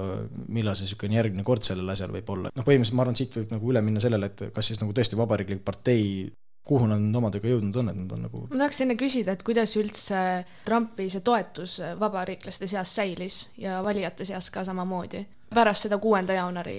millal 0.48 0.76
see 0.78 0.86
niisugune 0.86 1.18
järgmine 1.18 1.46
kord 1.46 1.66
sellel 1.66 1.94
asjal 1.94 2.12
võib 2.14 2.30
olla. 2.34 2.52
noh, 2.54 2.66
põhimõtteliselt 2.66 2.98
ma 2.98 3.06
arvan, 3.06 3.18
siit 3.18 3.34
võib 3.38 3.56
nagu 3.56 3.72
üle 3.72 3.82
minna 3.86 4.02
sellele, 4.02 4.30
et 4.30 4.46
kas 4.54 4.70
siis 4.70 4.82
nagu 4.82 4.94
tõesti 4.96 5.18
Vabariiklik 5.18 5.64
Partei 5.66 6.30
kuhu 6.70 6.86
nad 6.86 7.00
nüüd 7.02 7.16
omadega 7.18 7.50
jõudnud 7.50 7.78
on, 7.80 7.90
et 7.90 7.98
nad 7.98 8.12
on 8.14 8.24
nagu 8.26 8.44
ma 8.46 8.62
tahaks 8.62 8.82
enne 8.84 8.96
küsida, 9.00 9.34
et 9.34 9.44
kuidas 9.46 9.72
üldse 9.80 10.20
Trumpi 10.68 11.08
see 11.12 11.24
toetus 11.26 11.78
vabariiklaste 11.98 12.68
seas 12.70 12.94
säilis 12.94 13.42
ja 13.58 13.80
valijate 13.86 14.26
seas 14.28 14.50
ka 14.54 14.64
samamoodi 14.68 15.24
pärast 15.54 15.88
seda 15.88 15.98
kuuenda 16.02 16.36
jaanuari 16.36 16.76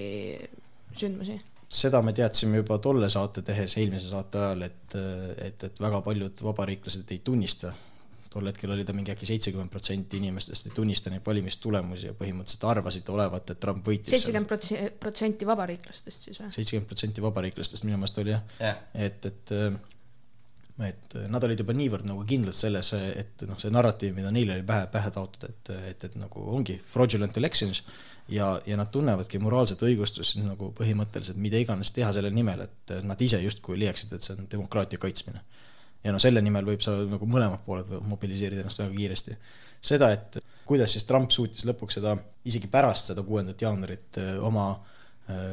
sündmusi? 0.95 1.39
seda 1.71 2.01
me 2.03 2.13
teadsime 2.15 2.61
juba 2.61 2.77
tolle 2.83 3.07
saate 3.09 3.43
tehes, 3.47 3.77
eelmise 3.79 4.09
saate 4.11 4.39
ajal, 4.39 4.65
et, 4.67 4.97
et, 5.49 5.67
et 5.69 5.79
väga 5.79 6.01
paljud 6.05 6.43
vabariiklased 6.43 7.11
ei 7.15 7.21
tunnista 7.23 7.71
tol 8.31 8.47
hetkel 8.47 8.71
oli 8.71 8.85
ta 8.87 8.95
mingi 8.95 9.11
äkki 9.11 9.27
seitsekümmend 9.27 9.71
protsenti 9.73 10.19
inimestest 10.21 10.69
ei 10.69 10.75
tunnista 10.75 11.11
neid 11.11 11.23
valimistulemusi 11.25 12.11
ja 12.11 12.17
põhimõtteliselt 12.17 12.67
arvasid 12.71 13.09
olevat, 13.11 13.53
et 13.53 13.59
Trump 13.63 13.87
võitis. 13.87 14.13
seitsekümmend 14.15 14.99
protsenti 15.01 15.47
vabariiklastest 15.49 16.29
siis 16.29 16.39
või? 16.39 16.51
seitsekümmend 16.55 16.91
protsenti 16.91 17.25
vabariiklastest 17.25 17.87
minu 17.87 17.99
meelest 17.99 18.21
oli 18.23 18.35
jah 18.35 18.45
yeah., 18.61 18.85
et, 19.07 19.27
et 19.27 19.55
et 20.81 21.15
nad 21.29 21.43
olid 21.45 21.59
juba 21.61 21.75
niivõrd 21.77 22.07
nagu 22.09 22.23
kindlad 22.25 22.55
selles, 22.57 22.87
et 22.95 23.43
noh, 23.45 23.59
see 23.61 23.69
narratiiv, 23.73 24.15
mida 24.17 24.31
neile 24.33 24.55
oli 24.55 24.63
pähe, 24.65 24.87
pähe 24.89 25.11
taotud, 25.13 25.43
et, 25.49 25.71
et, 25.91 26.05
et 26.07 26.15
nagu 26.17 26.45
ongi 26.55 26.77
fraudulent 26.93 27.37
elections 27.37 27.83
ja, 28.31 28.53
ja 28.65 28.79
nad 28.79 28.89
tunnevadki 28.93 29.37
moraalset 29.43 29.83
õigustust 29.85 30.39
nagu 30.41 30.71
põhimõtteliselt 30.77 31.37
mida 31.41 31.59
iganes 31.61 31.91
teha 31.93 32.09
selle 32.15 32.31
nimel, 32.33 32.65
et 32.65 32.95
nad 33.05 33.21
ise 33.21 33.41
justkui 33.43 33.77
leiaksid, 33.83 34.15
et 34.15 34.25
see 34.25 34.37
on 34.39 34.49
demokraatia 34.49 35.01
kaitsmine 35.01 35.43
ja 36.03 36.13
noh, 36.13 36.21
selle 36.21 36.41
nimel 36.43 36.65
võib 36.65 36.83
sa 36.83 36.95
nagu 37.07 37.27
mõlemad 37.29 37.63
pooled 37.65 37.91
mobiliseerida 38.09 38.63
ennast 38.63 38.81
väga 38.83 38.95
kiiresti. 38.95 39.37
seda, 39.81 40.11
et 40.15 40.39
kuidas 40.65 40.93
siis 40.95 41.05
Trump 41.05 41.31
suutis 41.31 41.65
lõpuks 41.67 41.99
seda, 41.99 42.15
isegi 42.45 42.69
pärast 42.71 43.11
seda 43.11 43.23
kuuendat 43.27 43.61
jaanuarit 43.61 44.21
oma 44.41 44.71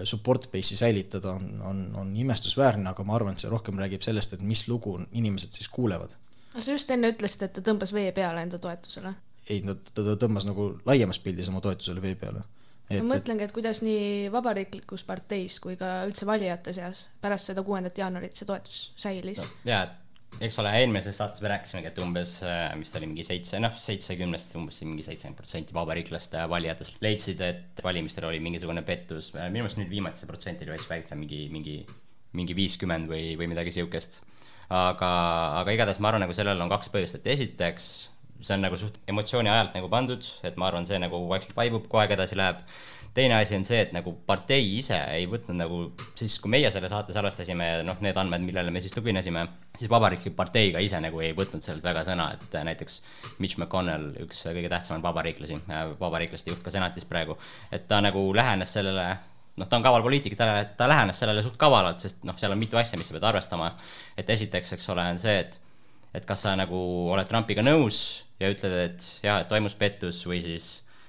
support 0.09 0.49
base'i 0.51 0.77
säilitada, 0.77 1.37
on, 1.37 1.61
on, 1.63 1.83
on 2.01 2.17
imestusväärne, 2.17 2.89
aga 2.91 3.05
ma 3.07 3.15
arvan, 3.15 3.37
et 3.37 3.45
see 3.45 3.51
rohkem 3.53 3.79
räägib 3.79 4.03
sellest, 4.03 4.35
et 4.35 4.43
mis 4.43 4.65
lugu 4.69 4.97
inimesed 5.13 5.55
siis 5.55 5.69
kuulevad. 5.71 6.17
aga 6.55 6.65
sa 6.65 6.75
just 6.75 6.91
enne 6.91 7.13
ütlesid, 7.13 7.45
et 7.47 7.55
ta 7.55 7.63
tõmbas 7.65 7.93
vee 7.95 8.11
peale 8.17 8.43
enda 8.43 8.59
toetusele. 8.59 9.13
ei, 9.49 9.61
no 9.65 9.77
ta, 9.79 10.01
ta 10.01 10.17
tõmbas 10.25 10.49
nagu 10.49 10.71
laiemas 10.89 11.21
pildis 11.23 11.53
oma 11.53 11.63
toetusele 11.65 12.03
vee 12.03 12.17
peale 12.19 12.43
Et, 12.89 13.03
ma 13.05 13.19
mõtlengi, 13.19 13.45
et 13.45 13.53
kuidas 13.53 13.83
nii 13.85 14.31
vabariiklikus 14.33 15.03
parteis 15.05 15.59
kui 15.61 15.75
ka 15.77 16.07
üldse 16.09 16.25
valijate 16.25 16.73
seas 16.73 17.03
pärast 17.21 17.51
seda 17.51 17.61
kuuendat 17.65 17.99
jaanuarit 18.01 18.39
see 18.39 18.49
toetus 18.49 18.79
säilis 18.97 19.43
no,. 19.43 19.49
jaa, 19.69 19.83
et 19.85 20.08
eks 20.39 20.59
ole, 20.63 20.73
eelmises 20.81 21.17
saates 21.19 21.43
me 21.43 21.51
rääkisimegi, 21.53 21.91
et 21.91 22.01
umbes, 22.03 22.35
äh, 22.47 22.67
mis 22.79 22.93
ta 22.93 23.01
oli, 23.01 23.09
mingi 23.11 23.25
seitse, 23.27 23.61
noh, 23.63 23.75
seitsekümnest 23.79 24.57
umbes 24.61 24.81
mingi 24.85 25.07
seitsekümmend 25.07 25.41
protsenti 25.41 25.77
vabariiklaste 25.77 26.45
valijatest 26.53 27.01
leidsid, 27.05 27.43
et 27.45 27.83
valimistel 27.85 28.29
oli 28.29 28.43
mingisugune 28.45 28.85
pettus, 28.87 29.33
äh, 29.35 29.49
minu 29.49 29.67
meelest 29.67 29.81
nüüd 29.81 29.91
viimati 29.93 30.23
see 30.23 30.31
protsent 30.31 30.63
oli 30.65 30.77
veits 30.77 30.91
väiksem, 30.91 31.25
mingi, 31.25 31.47
mingi, 31.55 31.79
mingi 32.39 32.59
viiskümmend 32.59 33.11
või, 33.11 33.33
või 33.41 33.51
midagi 33.55 33.75
sihukest. 33.75 34.23
aga, 34.69 35.09
aga 35.63 35.73
igatahes 35.73 35.99
ma 36.05 36.11
arvan, 36.11 36.27
nagu 36.27 36.35
sellel 36.37 36.61
on 36.61 36.69
kaks 36.69 36.91
põhjust, 36.93 37.17
et 37.17 37.29
esiteks 37.33 37.89
see 38.41 38.55
on 38.55 38.63
nagu 38.63 38.77
suht 38.79 38.99
emotsiooni 39.11 39.51
ajalt 39.51 39.75
nagu 39.75 39.89
pandud, 39.91 40.27
et 40.47 40.59
ma 40.61 40.69
arvan, 40.69 40.87
see 40.87 40.99
nagu 41.03 41.21
vaikselt 41.31 41.57
vaibub, 41.57 41.89
kogu 41.89 42.03
aeg 42.03 42.15
edasi 42.15 42.39
läheb 42.39 42.61
teine 43.15 43.39
asi 43.39 43.57
on 43.57 43.65
see, 43.67 43.81
et 43.87 43.95
nagu 43.97 44.13
partei 44.27 44.65
ise 44.79 44.99
ei 45.15 45.27
võtnud 45.31 45.59
nagu 45.59 45.81
siis, 46.19 46.37
kui 46.43 46.53
meie 46.53 46.71
selle 46.75 46.91
saate 46.91 47.15
salvestasime, 47.17 47.71
noh, 47.87 47.99
need 48.05 48.19
andmed, 48.21 48.45
millele 48.45 48.73
me 48.75 48.83
siis 48.85 48.95
tuginesime, 48.95 49.47
siis 49.79 49.91
Vabariiklik 49.91 50.37
Partei 50.39 50.73
ka 50.75 50.83
ise 50.85 51.01
nagu 51.03 51.23
ei 51.25 51.33
võtnud 51.37 51.65
sellelt 51.65 51.87
väga 51.87 52.05
sõna, 52.09 52.31
et 52.37 52.59
näiteks 52.69 53.01
Mitch 53.43 53.59
McConnell, 53.59 54.13
üks 54.25 54.45
kõige 54.47 54.71
tähtsamaid 54.73 55.05
vabariiklasi, 55.07 55.59
vabariiklaste 56.01 56.53
juht 56.53 56.63
ka 56.65 56.75
senatis 56.75 57.09
praegu, 57.09 57.39
et 57.73 57.89
ta 57.91 58.03
nagu 58.05 58.23
lähenes 58.37 58.77
sellele 58.79 59.09
noh, 59.59 59.67
ta 59.69 59.79
on 59.79 59.85
kaval 59.85 60.05
poliitik, 60.05 60.37
ta, 60.39 60.51
ta 60.79 60.89
lähenes 60.91 61.19
sellele 61.19 61.43
suht 61.45 61.59
kavalalt, 61.61 62.03
sest 62.05 62.23
noh, 62.29 62.37
seal 62.39 62.55
on 62.55 62.61
mitu 62.61 62.79
asja, 62.79 62.99
mis 62.99 63.11
sa 63.11 63.17
pead 63.17 63.27
arvestama. 63.31 63.73
et 64.19 64.31
esiteks, 64.31 64.75
eks 64.77 64.89
ole, 64.95 65.05
on 65.15 65.19
see, 65.21 65.39
et, 65.43 65.59
et 66.15 66.27
kas 66.29 66.47
sa 66.47 66.55
nagu 66.59 66.79
oled 67.13 67.29
Trumpiga 67.29 67.65
nõus 67.67 68.25
ja 68.41 68.51
ütled, 68.53 68.77
et 68.87 69.09
jah, 69.25 69.43
et 69.43 69.51
toimus 69.51 69.75
pettus 69.79 70.23
või 70.27 70.41
siis 70.45 70.69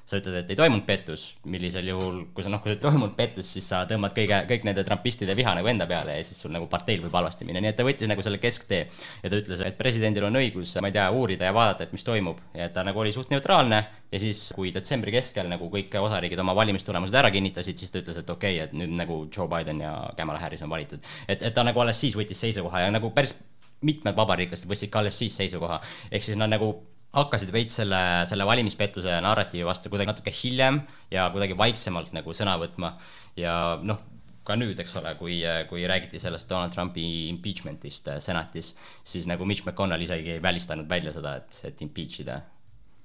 sa 0.09 0.17
ütled, 0.17 0.39
et 0.41 0.49
ei 0.49 0.57
toimunud 0.57 0.85
pettus, 0.87 1.23
millisel 1.49 1.85
juhul, 1.91 2.23
kui 2.33 2.45
sa 2.45 2.49
noh, 2.49 2.61
kui 2.63 2.73
ei 2.73 2.79
toimunud 2.81 3.13
pettus, 3.17 3.51
siis 3.53 3.67
sa 3.69 3.83
tõmbad 3.89 4.15
kõige, 4.17 4.39
kõik 4.49 4.65
nende 4.65 4.83
trumpistide 4.87 5.35
viha 5.37 5.53
nagu 5.57 5.69
enda 5.69 5.85
peale 5.89 6.15
ja 6.17 6.25
siis 6.25 6.39
sul 6.41 6.53
nagu 6.55 6.65
parteil 6.71 7.03
võib 7.03 7.13
halvasti 7.19 7.45
minna, 7.45 7.61
nii 7.61 7.71
et 7.71 7.77
ta 7.77 7.85
võttis 7.85 8.09
nagu 8.09 8.25
selle 8.25 8.41
kesktee. 8.41 8.87
ja 9.23 9.29
ta 9.29 9.37
ütles, 9.37 9.61
et 9.65 9.77
presidendil 9.77 10.25
on 10.25 10.39
õigus, 10.41 10.73
ma 10.81 10.89
ei 10.89 10.97
tea, 10.97 11.05
uurida 11.13 11.49
ja 11.49 11.53
vaadata, 11.55 11.85
et 11.85 11.93
mis 11.93 12.05
toimub 12.07 12.41
ja 12.57 12.69
et 12.69 12.73
ta 12.73 12.83
nagu 12.87 13.03
oli 13.03 13.13
suht 13.13 13.29
neutraalne 13.29 13.83
ja 14.09 14.21
siis, 14.21 14.47
kui 14.57 14.73
detsembri 14.73 15.13
keskel 15.13 15.49
nagu 15.51 15.69
kõik 15.69 15.93
osariigid 16.01 16.41
oma 16.41 16.55
valimistulemused 16.57 17.15
ära 17.21 17.29
kinnitasid, 17.33 17.77
siis 17.77 17.93
ta 17.93 18.01
ütles, 18.01 18.17
et 18.17 18.33
okei 18.33 18.57
okay,, 18.57 18.65
et 18.65 18.73
nüüd 18.73 18.97
nagu 18.97 19.21
Joe 19.29 19.49
Biden 19.51 19.83
ja 19.85 19.93
Kamala 20.17 20.41
Harris 20.41 20.65
on 20.65 20.73
valitud. 20.73 21.05
et, 21.27 21.43
et 21.43 21.53
ta 21.53 21.65
nagu 21.67 21.85
alles 21.85 22.01
siis 22.01 22.17
võttis 22.17 22.41
seisukoha 22.41 22.87
ja 22.87 22.93
nagu 22.93 23.13
päris 23.13 23.37
mitmed 23.85 24.17
vabariiklased 24.17 24.67
võtsid 24.69 24.89
ka 24.91 25.03
alles 25.03 25.19
siis 25.21 25.37
seisukoha, 25.37 25.79
ehk 26.11 26.25
siis 26.25 26.39
nad 26.39 26.51
nagu 26.51 26.73
hakkasid 27.15 27.51
veits 27.53 27.79
selle, 27.81 27.99
selle 28.29 28.45
valimispettuse 28.45 29.15
narratiivi 29.25 29.65
vastu 29.65 29.89
kuidagi 29.89 30.11
natuke 30.11 30.33
hiljem 30.33 30.81
ja 31.13 31.29
kuidagi 31.33 31.57
vaiksemalt 31.57 32.13
nagu 32.13 32.35
sõna 32.37 32.53
võtma. 32.61 32.93
Ja 33.39 33.53
noh, 33.81 34.03
ka 34.45 34.57
nüüd, 34.59 34.77
eks 34.81 34.95
ole, 35.01 35.15
kui, 35.17 35.39
kui 35.69 35.87
räägiti 35.89 36.21
sellest 36.21 36.49
Donald 36.49 36.73
Trumpi 36.73 37.05
impeachment'ist 37.31 38.11
senatis, 38.23 38.75
siis 39.05 39.27
nagu 39.29 39.45
Mitch 39.45 39.65
McConnell 39.65 40.05
isegi 40.05 40.37
ei 40.37 40.43
välistanud 40.43 40.89
välja 40.89 41.13
seda, 41.15 41.35
et, 41.41 41.61
et 41.69 41.85
impeach 41.85 42.21
ida 42.25 42.39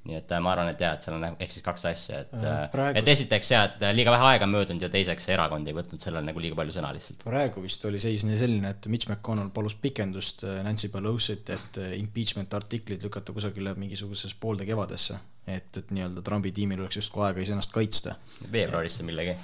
nii 0.04 0.18
et 0.18 0.32
äh, 0.36 0.40
ma 0.44 0.50
arvan, 0.52 0.68
et 0.68 0.80
jaa, 0.84 0.92
et 0.98 1.04
seal 1.06 1.16
on 1.16 1.24
ehk 1.32 1.52
siis 1.52 1.64
kaks 1.64 1.86
asja, 1.88 2.18
et 2.26 2.34
Äh, 2.36 2.44
äh, 2.44 2.64
praegu- 2.72 3.00
et 3.00 3.08
esiteks 3.08 3.50
jaa, 3.54 3.62
et 3.70 3.84
liiga 3.96 4.12
vähe 4.12 4.26
aega 4.34 4.48
möödunud 4.50 4.82
ja 4.84 4.90
teiseks 4.92 5.28
erakond 5.32 5.68
ei 5.70 5.76
võtnud 5.76 6.02
sellele 6.02 6.28
nagu 6.28 6.42
liiga 6.44 6.58
palju 6.58 6.76
sõna 6.76 6.92
lihtsalt. 6.92 7.24
praegu 7.24 7.62
vist 7.64 7.84
oli 7.88 8.00
seis 8.02 8.26
nii 8.28 8.38
selline, 8.38 8.74
et 8.76 8.86
Mitch 8.92 9.08
McConnell 9.08 9.52
palus 9.54 9.74
pikendust 9.80 10.44
Nancy 10.66 10.90
Pelosi't, 10.92 11.54
et 11.56 11.80
impeachment 11.96 12.52
artiklid 12.54 13.02
lükata 13.02 13.32
kusagile 13.32 13.74
mingisugusesse 13.80 14.36
poolde 14.40 14.66
kevadesse. 14.68 15.16
et, 15.46 15.76
et 15.76 15.90
nii-öelda 15.92 16.22
Trumpi 16.24 16.52
tiimil 16.56 16.80
oleks 16.80 16.96
justkui 16.96 17.24
aega 17.26 17.40
iseennast 17.40 17.72
kaitsta. 17.72 18.14
veebruarisse 18.52 19.02
millegi. 19.04 19.36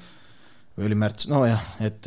Või 0.78 0.86
oli 0.86 0.96
märts, 0.98 1.26
nojah, 1.30 1.62
et, 1.84 2.06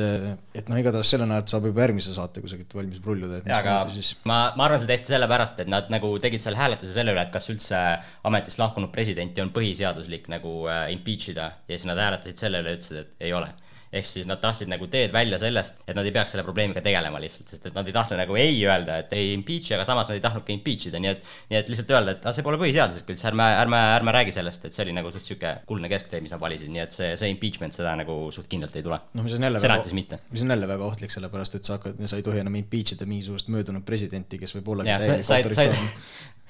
et 0.55 0.69
noh, 0.71 0.79
igatahes 0.79 1.09
selle 1.13 1.27
näed, 1.29 1.49
saab 1.51 1.67
juba 1.67 1.83
järgmise 1.83 2.13
saate 2.15 2.41
kusagilt 2.43 2.71
valmis 2.73 3.01
prulluda, 3.03 3.41
et 3.41 3.49
jaa, 3.51 3.59
aga 3.59 3.75
siis 3.93 4.13
ma, 4.29 4.37
ma 4.57 4.67
arvan, 4.67 4.81
see 4.81 4.89
tehti 4.89 5.13
sellepärast, 5.13 5.59
et 5.63 5.71
nad 5.71 5.91
nagu 5.93 6.13
tegid 6.23 6.41
seal 6.41 6.57
hääletuse 6.57 6.95
selle 6.95 7.13
üle, 7.13 7.25
et 7.27 7.33
kas 7.33 7.49
üldse 7.53 7.81
ametist 8.29 8.61
lahkunud 8.61 8.93
presidenti 8.95 9.43
on 9.43 9.51
põhiseaduslik 9.55 10.29
nagu 10.31 10.63
äh, 10.71 10.87
impeach 10.95 11.33
ida 11.35 11.51
ja 11.67 11.75
siis 11.75 11.85
nad 11.89 12.01
hääletasid 12.01 12.45
selle 12.45 12.63
üle 12.63 12.77
ütlesid, 12.79 13.03
et 13.03 13.27
ei 13.27 13.35
ole. 13.35 13.51
Ehk 13.93 14.07
siis 14.09 14.25
nad 14.25 14.39
tahtsid 14.41 14.69
nagu 14.71 14.87
teed 14.89 15.11
välja 15.13 15.37
sellest, 15.41 15.83
et 15.87 15.93
nad 15.95 16.05
ei 16.07 16.11
peaks 16.15 16.31
selle 16.33 16.43
probleemiga 16.47 16.81
tegelema 16.81 17.19
lihtsalt, 17.21 17.51
sest 17.53 17.67
et 17.69 17.75
nad 17.77 17.85
ei 17.87 17.93
tahtnud 17.93 18.17
nagu 18.17 18.37
ei 18.41 18.55
öelda, 18.65 18.95
et 19.03 19.13
ei 19.13 19.33
impeach'i, 19.37 19.75
aga 19.77 19.85
samas 19.85 20.09
nad 20.09 20.17
ei 20.17 20.23
tahtnud 20.23 20.45
ka 20.47 20.53
impeach 20.55 20.87
ida, 20.89 21.01
nii 21.03 21.11
et 21.11 21.27
nii 21.51 21.59
et 21.59 21.69
lihtsalt 21.69 21.93
öelda, 21.93 22.15
et 22.17 22.25
see 22.33 22.45
pole 22.47 22.57
põhiseaduslik 22.61 23.13
üldse, 23.13 23.27
ärme, 23.29 23.45
ärme, 23.61 23.81
ärme 23.99 24.15
räägi 24.17 24.33
sellest, 24.39 24.65
et 24.65 24.73
see 24.73 24.85
oli 24.87 24.95
nagu 24.97 25.11
suht 25.13 25.29
sihuke 25.29 25.53
kuldne 25.69 25.91
kesktee, 25.93 26.23
mis 26.25 26.33
nad 26.33 26.41
valisid, 26.41 26.73
nii 26.73 26.83
et 26.87 26.97
see, 26.97 27.11
see 27.21 27.29
impeachment 27.35 27.77
seda 27.77 27.93
nagu 28.01 28.17
suht 28.33 28.49
kindlalt 28.51 28.75
ei 28.81 28.83
tule. 28.89 28.99
mis 29.21 29.37
on 29.37 29.47
jälle 29.49 29.61
senatis 29.61 29.93
mitte. 29.93 30.19
mis 30.33 30.41
on 30.41 30.49
jälle 30.57 30.67
väga 30.73 30.89
ohtlik, 30.89 31.13
sellepärast 31.13 31.59
et 31.61 31.69
sa 31.69 31.77
hakkad, 31.77 32.01
sa 32.09 32.17
ei 32.17 32.25
tohi 32.25 32.41
enam 32.41 32.55
impeach 32.59 32.95
ida 32.97 33.05
mingisugust 33.05 33.53
möödunud 33.53 33.85
presidenti, 33.85 34.41
kes 34.41 34.57
võib 34.57 34.73
olla 34.73 34.89
Jaa, 34.89 34.99
sa- 35.05 35.21
sa- 35.21 35.37
autoritaarne. 35.37 35.91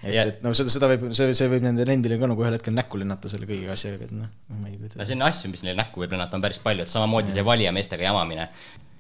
et, 0.04 0.14
Ja- 0.14 0.26
et 0.28 0.44
no 0.44 0.54
seda, 0.58 0.70
seda 0.74 0.90
võib, 0.92 1.08
see, 1.18 1.34
see 1.38 1.50
võib 1.52 1.64
nendele 1.66 1.96
endile 1.96 2.20
ka 2.20 2.30
nagu 2.30 2.44
ühel 2.44 2.58
hetkel 2.58 2.76
näkku 2.76 3.00
lennata 3.02 3.32
selle 3.32 3.48
kõigi 3.50 3.70
asjaga, 3.72 4.08
et 4.10 4.12
noh, 4.16 4.30
ma 4.60 4.70
ei 4.70 4.78
kujuta 4.78 5.00
no 5.00 5.08
siin 5.10 5.24
asju, 5.26 5.52
mis 5.54 5.64
neile 5.66 5.80
näkku 5.80 6.04
võib 6.04 6.16
lennata, 6.16 6.38
on 6.38 6.44
päris 6.46 6.60
palju, 6.64 6.86
et 6.86 6.92
samamoodi 6.92 7.36
see 7.36 7.46
valijameestega 7.48 8.10
jamamine. 8.10 8.50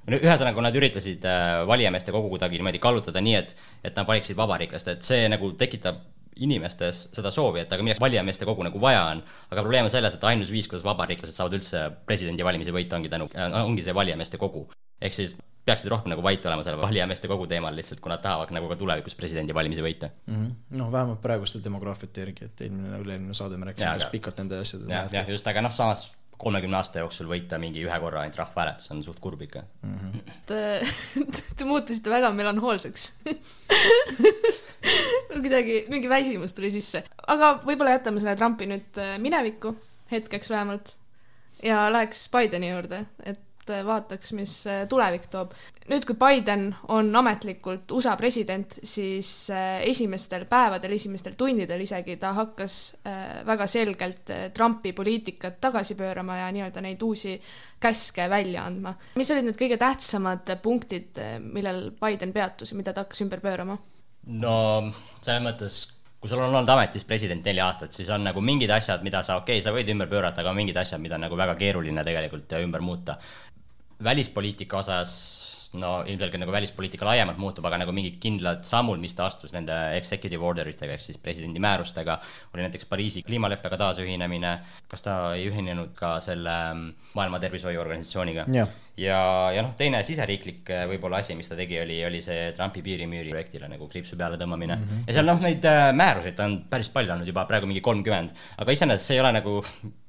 no 0.07 0.19
ühesõnaga, 0.19 0.63
nad 0.65 0.79
üritasid 0.79 1.27
äh, 1.27 1.63
valijameeste 1.67 2.11
kogu 2.15 2.31
kuidagi 2.33 2.59
niimoodi 2.59 2.81
kallutada 2.83 3.21
nii, 3.23 3.35
et, 3.39 3.55
et 3.83 3.95
nad 3.95 4.07
valiksid 4.07 4.39
vabariiklast, 4.39 4.87
et 4.95 5.05
see 5.07 5.27
nagu 5.31 5.51
tekitab 5.59 6.01
inimestes 6.41 7.07
seda 7.13 7.31
soovi, 7.33 7.61
et 7.61 7.73
aga 7.73 7.83
milleks 7.85 8.01
valijameeste 8.01 8.47
kogu 8.49 8.65
nagu 8.65 8.79
vaja 8.81 9.03
on. 9.11 9.21
aga 9.51 9.61
probleem 9.61 9.85
on 9.85 9.93
selles, 9.93 10.15
et 10.15 10.23
ainus 10.29 10.49
viis, 10.51 10.67
kuidas 10.67 10.85
vabariiklased 10.85 11.35
saavad 11.35 11.59
üldse 11.59 11.83
presidendivalimisi 12.07 12.73
võita, 12.73 12.97
ongi 12.97 13.11
tänu, 13.11 13.29
ongi 13.63 13.85
see 13.85 13.93
valijameeste 13.95 14.39
kogu. 14.41 14.65
Ehk 15.01 15.15
siis 15.15 15.37
peaksid 15.65 15.91
rohkem 15.91 16.11
nagu 16.11 16.23
vait 16.23 16.45
olema 16.45 16.63
selle 16.65 16.81
valijameeste 16.81 17.29
kogu 17.31 17.47
teemal 17.47 17.75
lihtsalt, 17.75 18.01
kui 18.03 18.11
nad 18.11 18.21
tahavad 18.23 18.51
nagu 18.55 18.67
ka 18.71 18.77
tulevikus 18.79 19.15
presidendivalimisi 19.19 19.85
võita. 19.85 20.09
mm. 20.27 20.35
-hmm. 20.35 20.79
noh, 20.79 20.91
vähemalt 20.91 21.21
praeguste 21.21 21.63
demograafiate 21.63 22.25
järgi, 22.25 22.49
et 22.49 22.65
eelmine, 22.67 22.97
üle-eelmine 22.99 23.37
saade 23.37 23.57
me 23.57 23.69
rääkisime 23.69 23.95
päris 23.95 24.11
pikalt 24.11 24.43
nende 24.43 24.59
asjade 24.59 24.91
jah, 24.91 25.07
jah, 25.13 25.29
just, 25.29 25.47
aga 25.47 25.63
noh, 25.63 25.75
samas 25.75 26.09
kolmekümne 26.43 26.77
aasta 26.77 26.99
jooksul 26.99 27.29
võita 27.29 27.59
mingi 27.61 27.83
ühe 27.85 27.99
korra 28.03 28.23
ainult 28.23 28.39
rahvahääletus 28.41 28.91
on 28.91 29.03
suht 29.05 29.19
kurb 29.23 29.41
ikka. 29.45 29.63
Te, 30.49 30.59
te 31.57 31.67
muutusite 31.67 32.11
väga 32.11 32.33
melanhoolseks 32.35 33.11
kuidagi 35.33 35.85
mingi 35.93 36.11
väsimus 36.11 36.55
tuli 36.57 36.73
sisse, 36.73 37.05
aga 37.27 37.55
võib-olla 37.63 37.95
jätame 37.95 38.23
selle 38.23 38.35
Trumpi 38.39 38.67
nüüd 38.69 39.01
äh, 39.01 39.15
minevikku 39.23 39.75
hetkeks 40.11 40.51
vähemalt 40.51 40.97
ja 41.63 41.87
läheks 41.93 42.27
Bideni 42.33 42.73
juurde, 42.73 43.05
et 43.23 43.42
vaataks, 43.85 44.33
mis 44.37 44.55
äh, 44.67 44.83
tulevik 44.89 45.29
toob. 45.31 45.53
nüüd, 45.89 46.05
kui 46.07 46.15
Biden 46.19 46.69
on 46.95 47.09
ametlikult 47.15 47.91
USA 47.91 48.15
president, 48.19 48.77
siis 48.83 49.49
äh, 49.51 49.81
esimestel 49.89 50.45
päevadel, 50.49 50.95
esimestel 50.97 51.37
tundidel 51.39 51.83
isegi 51.83 52.17
ta 52.21 52.33
hakkas 52.37 52.77
äh, 53.07 53.41
väga 53.47 53.67
selgelt 53.67 54.29
äh, 54.31 54.49
Trumpi 54.55 54.93
poliitikat 54.93 55.59
tagasi 55.61 55.95
pöörama 55.99 56.37
ja 56.41 56.51
nii-öelda 56.55 56.83
neid 56.83 57.01
uusi 57.01 57.39
käske 57.79 58.29
välja 58.29 58.65
andma. 58.67 58.95
mis 59.15 59.31
olid 59.31 59.49
need 59.49 59.59
kõige 59.59 59.77
tähtsamad 59.77 60.55
punktid, 60.63 61.19
millel 61.43 61.89
Biden 61.99 62.31
peatus 62.33 62.71
ja 62.71 62.79
mida 62.79 62.93
ta 62.93 63.03
hakkas 63.03 63.25
ümber 63.25 63.43
pöörama? 63.43 63.77
no 64.23 64.55
selles 65.21 65.43
mõttes, 65.43 65.77
kui 66.19 66.31
sul 66.31 66.39
on 66.39 66.53
olnud 66.53 66.69
ametis 66.71 67.03
president 67.07 67.43
neli 67.45 67.59
aastat, 67.63 67.91
siis 67.95 68.09
on 68.13 68.23
nagu 68.23 68.41
mingid 68.41 68.71
asjad, 68.71 69.03
mida 69.03 69.23
sa, 69.23 69.41
okei 69.41 69.59
okay,, 69.59 69.65
sa 69.65 69.73
võid 69.75 69.89
ümber 69.91 70.07
pöörata, 70.11 70.43
aga 70.43 70.53
mingid 70.55 70.77
asjad, 70.79 71.01
mida 71.03 71.17
on 71.19 71.25
nagu 71.27 71.39
väga 71.39 71.57
keeruline 71.59 72.05
tegelikult 72.07 72.55
ümber 72.61 72.85
muuta. 72.85 73.17
Välispoliitika 74.03 74.77
osas 74.77 75.13
no 75.73 76.03
ilmselgelt 76.05 76.41
nagu 76.43 76.53
välispoliitika 76.53 77.05
laiemalt 77.07 77.39
muutub, 77.41 77.65
aga 77.65 77.79
nagu 77.81 77.93
mingid 77.95 78.19
kindlad 78.21 78.61
sammud, 78.67 79.01
mis 79.01 79.15
ta 79.17 79.25
astus 79.29 79.53
nende 79.55 79.73
executive 79.97 80.45
order 80.45 80.69
itega 80.69 80.93
ehk 80.95 81.01
siis 81.01 81.17
presidendi 81.21 81.61
määrustega, 81.63 82.19
oli 82.53 82.65
näiteks 82.65 82.85
Pariisi 82.89 83.23
kliimaleppega 83.25 83.79
taasühinemine, 83.81 84.53
kas 84.91 85.05
ta 85.05 85.17
ei 85.37 85.47
ühinenud 85.49 85.95
ka 85.97 86.15
selle 86.23 86.55
mm, 86.73 86.93
Maailma 87.17 87.41
Tervishoiuorganisatsiooniga 87.41 88.45
Jah. 88.53 88.69
ja, 88.97 89.17
ja 89.55 89.63
noh, 89.65 89.73
teine 89.77 90.03
siseriiklik 90.05 90.69
eh, 90.73 90.83
võib-olla 90.91 91.19
asi, 91.23 91.33
mis 91.37 91.49
ta 91.49 91.57
tegi, 91.57 91.79
oli, 91.81 91.97
oli 92.05 92.19
see 92.21 92.51
Trumpi 92.57 92.83
piirimüüri 92.85 93.31
projektile 93.33 93.69
nagu 93.71 93.87
kriipsu 93.89 94.17
peale 94.19 94.37
tõmbamine 94.37 94.75
mm. 94.75 94.83
-hmm. 94.89 95.07
ja 95.07 95.17
seal 95.17 95.27
noh, 95.29 95.41
neid 95.41 95.65
äh, 95.65 95.89
määruseid 95.97 96.39
on 96.45 96.59
päris 96.69 96.91
palju 96.93 97.13
andnud 97.13 97.29
juba 97.29 97.45
praegu 97.49 97.69
mingi 97.69 97.81
kolmkümmend, 97.81 98.35
aga 98.57 98.75
iseenesest 98.75 99.09
see 99.09 99.17
ei 99.17 99.23
ole 99.23 99.31
nagu, 99.33 99.55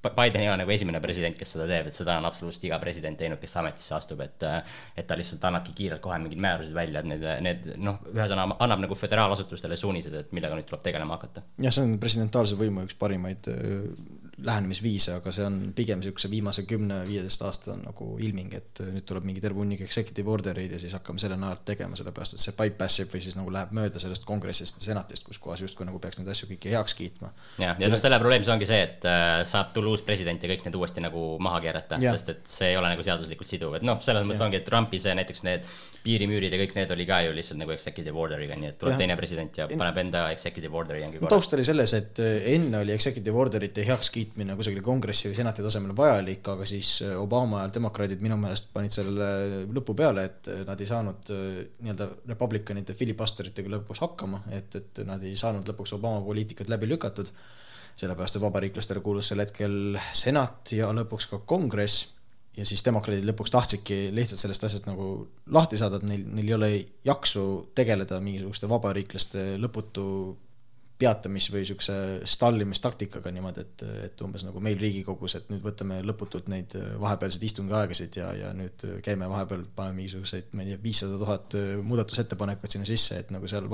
Biden 0.04 0.42
ei 0.42 0.50
ole 0.50 0.58
nagu 0.60 0.74
esimene 0.74 1.00
president, 1.00 1.36
kes 1.38 1.54
seda 1.56 1.68
teeb, 1.70 1.88
et 1.88 1.96
seda 1.96 2.18
on 2.20 2.28
absoluutselt 2.28 2.66
iga 2.68 2.78
president 2.82 3.18
teinud, 3.18 3.40
kes 3.40 3.56
ametisse 3.62 3.94
astub, 3.96 4.20
et 4.20 4.44
äh, 4.48 4.60
et 4.96 5.06
ta 5.06 5.16
lihtsalt 5.16 5.44
annabki 5.48 5.72
kiirelt 5.78 6.04
kohe 6.04 6.18
mingeid 6.20 6.42
määruseid 6.44 6.76
välja, 6.76 7.00
et 7.00 7.08
need, 7.08 7.24
need 7.46 7.70
noh, 7.80 8.02
ühesõnaga 8.12 8.58
annab 8.66 8.84
nagu 8.84 8.98
föderaalasutustele 8.98 9.80
suunised, 9.80 10.12
et 10.20 10.36
millega 10.36 10.58
nüüd 10.58 10.68
tuleb 10.68 10.84
tegelema 10.84 11.16
hakata. 11.16 11.46
jah, 11.64 11.72
see 11.72 11.88
on 11.88 11.96
presidentaalse 12.02 12.60
võimu 12.60 12.84
üks 12.84 13.00
parimaid 13.00 13.48
lähenemisviise, 14.42 15.18
aga 15.20 15.32
see 15.34 15.44
on 15.46 15.58
pigem 15.76 16.00
niisuguse 16.00 16.28
viimase 16.30 16.64
kümne-viieteist 16.68 17.44
aasta 17.46 17.76
nagu 17.78 18.14
ilming, 18.22 18.54
et 18.58 18.82
öö, 18.82 18.90
nüüd 18.94 19.06
tuleb 19.06 19.26
mingi 19.28 19.42
terve 19.44 19.62
hunnik 19.62 19.84
executive 19.84 20.30
order 20.30 20.58
eid 20.58 20.74
ja 20.74 20.80
siis 20.82 20.94
hakkame 20.96 21.22
selle 21.22 21.38
najalt 21.40 21.64
tegema, 21.68 21.96
sellepärast 21.98 22.36
et 22.36 22.42
see 22.42 22.56
bypass 22.58 23.04
ib 23.04 23.14
või 23.14 23.22
siis 23.24 23.38
nagu 23.38 23.52
läheb 23.54 23.74
mööda 23.76 24.02
sellest 24.02 24.26
kongressist 24.28 24.80
ja 24.80 24.88
senatist, 24.90 25.26
kus 25.28 25.38
kohas 25.42 25.62
justkui 25.64 25.86
nagu 25.86 26.00
peaks 26.02 26.18
neid 26.20 26.32
asju 26.34 26.50
kõiki 26.50 26.74
heaks 26.74 26.96
kiitma. 26.98 27.30
jah, 27.62 27.78
ja 27.78 27.90
noh, 27.90 28.00
selle 28.00 28.18
probleem 28.22 28.44
siis 28.44 28.54
ongi 28.56 28.68
see, 28.68 28.82
et 28.88 29.08
äh, 29.08 29.40
saab 29.48 29.72
tulla 29.76 29.94
uus 29.94 30.02
president 30.06 30.42
ja 30.42 30.50
kõik 30.50 30.66
need 30.66 30.78
uuesti 30.80 31.04
nagu 31.04 31.24
maha 31.42 31.62
keerata, 31.64 32.00
sest 32.02 32.34
et 32.34 32.46
see 32.50 32.72
ei 32.74 32.80
ole 32.80 32.90
nagu 32.90 33.06
seaduslikult 33.06 33.50
siduv, 33.50 33.78
et 33.78 33.86
noh, 33.86 34.02
selles 34.02 34.26
mõttes 34.26 34.44
ongi, 34.44 34.60
et 34.60 34.66
Trumpi 34.66 35.02
see 35.02 35.14
näiteks 35.14 35.46
need 35.46 35.70
piirimüürid 36.04 36.52
ja 36.52 36.60
kõik 36.60 36.74
need 36.76 36.90
oli 36.92 37.06
ka 37.08 37.20
ju 37.24 37.32
lihtsalt 37.34 37.58
nagu 37.60 37.72
executive 37.72 38.18
order'iga, 38.20 38.58
nii 38.60 38.72
et 38.72 38.78
tuleb 38.80 38.94
Jah. 38.94 39.00
teine 39.00 39.16
president 39.16 39.56
ja 39.56 39.66
paneb 39.70 40.00
enda 40.02 40.26
executive 40.34 40.76
order'i 40.76 41.00
taust 41.32 41.56
oli 41.56 41.64
selles, 41.64 41.94
et 41.96 42.20
öö, 42.20 42.34
enne 42.54 42.82
oli 42.82 42.92
executive 42.92 43.40
order'ite 43.40 43.86
heakskiitmine 44.24 44.56
kusagil 44.56 44.82
kongressi 44.82 45.28
või 45.28 45.36
senati 45.36 45.62
tasemel 45.62 45.94
vajalik, 45.96 46.46
aga 46.48 46.64
siis 46.66 47.02
öö, 47.04 47.18
Obama 47.20 47.60
ajal 47.60 47.74
demokraadid 47.74 48.22
minu 48.22 48.36
meelest 48.40 48.70
panid 48.72 48.92
sellele 48.92 49.64
lõpu 49.72 49.94
peale, 49.94 50.24
et 50.24 50.48
öö, 50.48 50.64
nad 50.64 50.80
ei 50.80 50.86
saanud 50.88 51.30
öö, 51.30 51.64
nii-öelda 51.82 52.08
republicanite 52.32 52.94
filibusteritega 52.94 53.70
lõpuks 53.76 54.00
hakkama, 54.00 54.42
et, 54.50 54.74
et 54.74 55.04
nad 55.06 55.22
ei 55.22 55.36
saanud 55.36 55.66
lõpuks 55.68 55.94
Obama 55.94 56.22
poliitikat 56.24 56.68
läbi 56.68 56.88
lükatud. 56.88 57.30
sellepärast, 57.94 58.36
et 58.36 58.42
vabariiklastele 58.42 59.00
kuulus 59.00 59.28
sel 59.28 59.38
hetkel 59.38 59.96
senat 60.10 60.72
ja 60.74 60.88
lõpuks 60.90 61.28
ka 61.30 61.38
kongress 61.46 62.08
ja 62.56 62.64
siis 62.66 62.82
demokraadid 62.84 63.22
lõpuks 63.28 63.52
tahtsidki 63.54 64.10
lihtsalt 64.10 64.40
sellest 64.40 64.64
asjast 64.64 64.86
nagu 64.88 65.28
lahti 65.46 65.78
saada, 65.78 66.00
et 66.00 66.08
neil, 66.08 66.24
neil 66.26 66.48
ei 66.48 66.54
ole 66.54 66.70
jaksu 67.06 67.70
tegeleda 67.74 68.18
mingisuguste 68.20 68.66
vabariiklaste 68.70 69.46
lõputu 69.62 70.06
peatamis- 70.98 71.48
või 71.50 71.64
niisuguse 71.64 71.96
stallimistaktikaga 72.30 73.32
niimoodi, 73.34 73.64
et, 73.64 73.84
et 74.06 74.22
umbes 74.22 74.44
nagu 74.46 74.60
meil 74.62 74.78
Riigikogus, 74.78 75.34
et 75.38 75.48
nüüd 75.50 75.64
võtame 75.64 75.98
lõputult 76.06 76.46
neid 76.52 76.76
vahepealseid 77.02 77.46
istungiaegasid 77.48 78.18
ja, 78.20 78.30
ja 78.38 78.52
nüüd 78.56 78.86
käime 79.04 79.28
vahepeal, 79.30 79.66
paneme 79.74 80.02
mingisuguseid, 80.02 80.52
ma 80.54 80.62
ei 80.62 80.72
tea, 80.72 80.82
viissada 80.84 81.18
tuhat 81.18 81.58
muudatusettepanekut 81.82 82.76
sinna 82.76 82.88
sisse, 82.88 83.18
et 83.24 83.34
nagu 83.34 83.50
seal, 83.50 83.68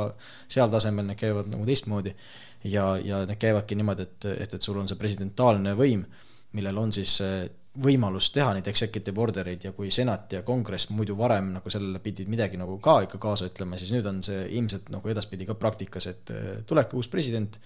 seal 0.48 0.72
tasemel 0.72 1.11
need 1.11 1.20
käivad 1.20 1.52
nagu 1.52 1.68
teistmoodi. 1.68 2.16
ja, 2.64 2.94
ja 3.04 3.24
need 3.28 3.40
käivadki 3.40 3.76
niimoodi, 3.76 4.09
et, 4.09 4.30
et, 4.46 4.56
et 4.56 4.62
sul 4.62 4.80
on 4.80 4.88
see 4.88 5.00
presidentaalne 5.00 5.76
võim, 5.76 6.06
millel 6.56 6.80
on 6.80 6.92
siis 6.92 7.20
äh, 7.81 7.85
võimalus 7.85 8.31
teha 8.35 8.53
neid 8.57 8.69
executive 8.71 9.21
order 9.23 9.49
eid 9.51 9.64
ja 9.69 9.73
kui 9.77 9.90
senat 9.95 10.33
ja 10.37 10.43
kongress 10.47 10.90
muidu 10.93 11.16
varem 11.19 11.53
nagu 11.57 11.73
sellele 11.73 12.01
pidid 12.05 12.31
midagi 12.31 12.61
nagu 12.61 12.77
ka 12.83 13.01
ikka 13.07 13.21
kaasa 13.23 13.49
ütlema, 13.51 13.79
siis 13.81 13.93
nüüd 13.95 14.09
on 14.11 14.21
see 14.27 14.45
ilmselt 14.59 14.90
nagu 14.93 15.12
edaspidi 15.12 15.49
ka 15.49 15.57
praktikas, 15.59 16.11
et 16.11 16.35
äh, 16.35 16.51
tulebki 16.69 16.99
uus 17.01 17.11
president, 17.12 17.61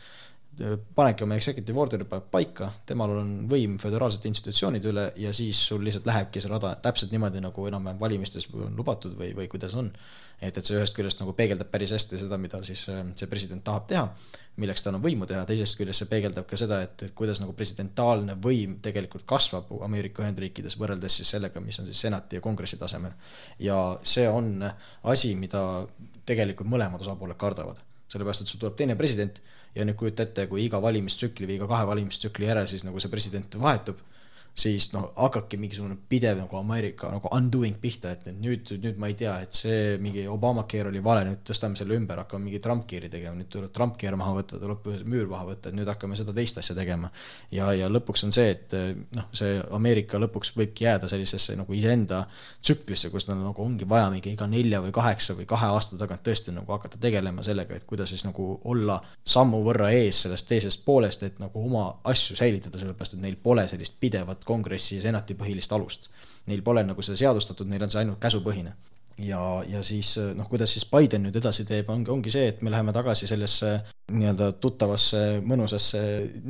panebki 0.95 1.25
oma 1.25 1.37
executive 1.39 1.81
order'i 1.81 2.07
paika, 2.31 2.69
temal 2.87 3.13
on 3.17 3.31
võim 3.51 3.77
föderaalsete 3.83 4.29
institutsioonide 4.31 4.91
üle 4.91 5.05
ja 5.21 5.33
siis 5.35 5.59
sul 5.69 5.83
lihtsalt 5.85 6.07
lähebki 6.09 6.43
see 6.43 6.51
rada 6.53 6.75
täpselt 6.83 7.15
niimoodi, 7.15 7.43
nagu 7.43 7.67
enam-vähem 7.71 8.01
valimistes 8.01 8.47
on 8.55 8.77
lubatud 8.77 9.17
või, 9.19 9.33
või 9.37 9.49
kuidas 9.51 9.75
on. 9.79 9.91
et, 10.41 10.57
et 10.57 10.65
see 10.65 10.77
ühest 10.77 10.95
küljest 10.97 11.21
nagu 11.23 11.33
peegeldab 11.37 11.71
päris 11.73 11.95
hästi 11.95 12.19
seda, 12.21 12.39
mida 12.39 12.61
siis 12.67 12.85
äh, 12.93 13.03
see 13.19 13.31
president 13.31 13.65
tahab 13.65 13.87
teha, 13.91 14.05
milleks 14.63 14.85
tal 14.85 14.99
on 14.99 15.03
võimu 15.03 15.27
teha, 15.31 15.45
teisest 15.49 15.79
küljest 15.81 16.05
see 16.05 16.11
peegeldab 16.11 16.47
ka 16.51 16.59
seda, 16.61 16.83
et, 16.87 17.07
et 17.09 17.15
kuidas 17.17 17.41
nagu 17.43 17.55
presidentaalne 17.57 18.37
võim 18.43 18.79
tegelikult 18.85 19.27
kasvab 19.27 19.73
Ameerika 19.87 20.23
Ühendriikides 20.23 20.79
võrreldes 20.79 21.19
siis 21.21 21.35
sellega, 21.37 21.63
mis 21.65 21.81
on 21.83 21.89
siis 21.91 22.05
senati 22.07 22.39
ja 22.39 22.45
kongressi 22.45 22.79
tasemel. 22.79 23.17
ja 23.59 23.81
see 24.03 24.29
on 24.29 24.69
asi, 25.03 25.35
mida 25.35 25.65
tegelikult 26.25 26.71
mõlemad 26.71 27.03
osapooled 27.03 27.39
kardavad 27.41 27.83
sellepärast 28.15 28.45
et 28.45 28.51
sul 28.51 28.63
tuleb 28.63 28.77
teine 28.79 28.97
president 28.99 29.41
ja 29.75 29.85
nüüd 29.87 29.99
kujuta 29.99 30.27
ette, 30.27 30.47
kui 30.51 30.65
iga 30.65 30.81
valimistsükli 30.83 31.49
või 31.49 31.59
iga 31.59 31.69
kahe 31.71 31.87
valimistsükli 31.91 32.47
järel 32.51 32.69
siis 32.71 32.85
nagu 32.87 33.01
see 33.03 33.13
president 33.13 33.59
vahetub 33.61 34.01
siis 34.55 34.87
noh, 34.95 35.09
hakkabki 35.19 35.59
mingisugune 35.59 35.97
pidev 36.09 36.39
nagu 36.39 36.57
Ameerika 36.57 37.09
nagu 37.11 37.31
undoing 37.35 37.75
pihta, 37.83 38.13
et 38.15 38.29
nüüd, 38.39 38.71
nüüd 38.79 38.99
ma 39.03 39.11
ei 39.11 39.17
tea, 39.19 39.35
et 39.43 39.57
see 39.57 39.97
mingi 40.03 40.29
Obamacare 40.31 40.93
oli 40.93 41.03
vale, 41.03 41.25
nüüd 41.27 41.41
tõstame 41.49 41.75
selle 41.79 41.97
ümber, 41.99 42.21
hakkame 42.23 42.47
mingi 42.47 42.61
Trump-care'i 42.63 43.11
tegema, 43.11 43.35
nüüd 43.39 43.51
tuleb 43.51 43.73
Trump-care 43.75 44.19
maha 44.21 44.37
võtta, 44.39 44.61
tuleb 44.63 44.87
müür 45.11 45.27
maha 45.31 45.49
võtta, 45.49 45.73
et 45.73 45.79
nüüd 45.79 45.91
hakkame 45.91 46.15
seda 46.19 46.35
teist 46.37 46.61
asja 46.63 46.77
tegema. 46.79 47.11
ja, 47.51 47.73
ja 47.75 47.89
lõpuks 47.91 48.25
on 48.29 48.35
see, 48.37 48.55
et 48.55 48.77
noh, 49.17 49.27
see 49.35 49.59
Ameerika 49.75 50.23
lõpuks 50.23 50.55
võibki 50.55 50.87
jääda 50.87 51.11
sellisesse 51.11 51.59
nagu 51.59 51.75
iseenda 51.75 52.23
tsüklisse, 52.63 53.11
kus 53.11 53.27
tal 53.27 53.41
nagu 53.43 53.65
ongi 53.65 53.89
vaja 53.91 54.07
mingi 54.15 54.37
iga 54.37 54.47
nelja 54.51 54.81
või 54.85 54.95
kaheksa 54.95 55.35
või 55.35 55.49
kahe 55.51 55.73
aasta 55.75 55.99
tagant 55.99 56.23
tõesti 56.23 56.55
nagu 56.55 56.71
hakata 56.77 57.03
tegelema 57.03 57.43
sellega, 57.43 57.75
et 57.75 57.89
kuidas 57.91 58.15
siis 58.15 58.23
nagu 58.29 58.53
olla 58.71 59.01
sammu 59.27 59.65
võrra 59.67 59.91
ees 59.99 60.23
sellest 60.29 60.47
teisest 60.49 60.87
poolest, 60.87 61.27
et 61.27 61.43
nagu 61.43 61.67
oma 61.67 61.89
asju 62.07 62.39
säilitada, 62.39 62.79
sellepärast 62.79 63.19
et 63.19 63.25
neil 63.25 63.37
pole 63.43 63.67
sellist 63.69 63.99
pidevat 64.01 64.44
kongressi 64.45 64.99
ja 64.99 65.09
senati 65.09 65.37
põhilist 65.39 65.73
alust. 65.77 66.11
Neil 66.47 66.63
pole 66.63 66.85
nagu 66.85 67.03
seda 67.03 67.17
seadustatud, 67.17 67.69
neil 67.71 67.85
on 67.85 67.93
see 67.93 68.03
ainult 68.03 68.21
käsupõhine. 68.23 68.75
ja, 69.19 69.41
ja 69.71 69.83
siis 69.87 70.17
noh, 70.35 70.49
kuidas 70.51 70.73
siis 70.75 70.85
Biden 70.91 71.23
nüüd 71.23 71.37
edasi 71.39 71.63
teeb, 71.65 71.89
ongi, 71.91 72.11
ongi 72.11 72.33
see, 72.35 72.49
et 72.51 72.63
me 72.67 72.71
läheme 72.73 72.93
tagasi 72.93 73.29
sellesse 73.31 73.69
nii-öelda 74.11 74.49
tuttavasse 74.59 75.21
mõnusasse 75.47 76.01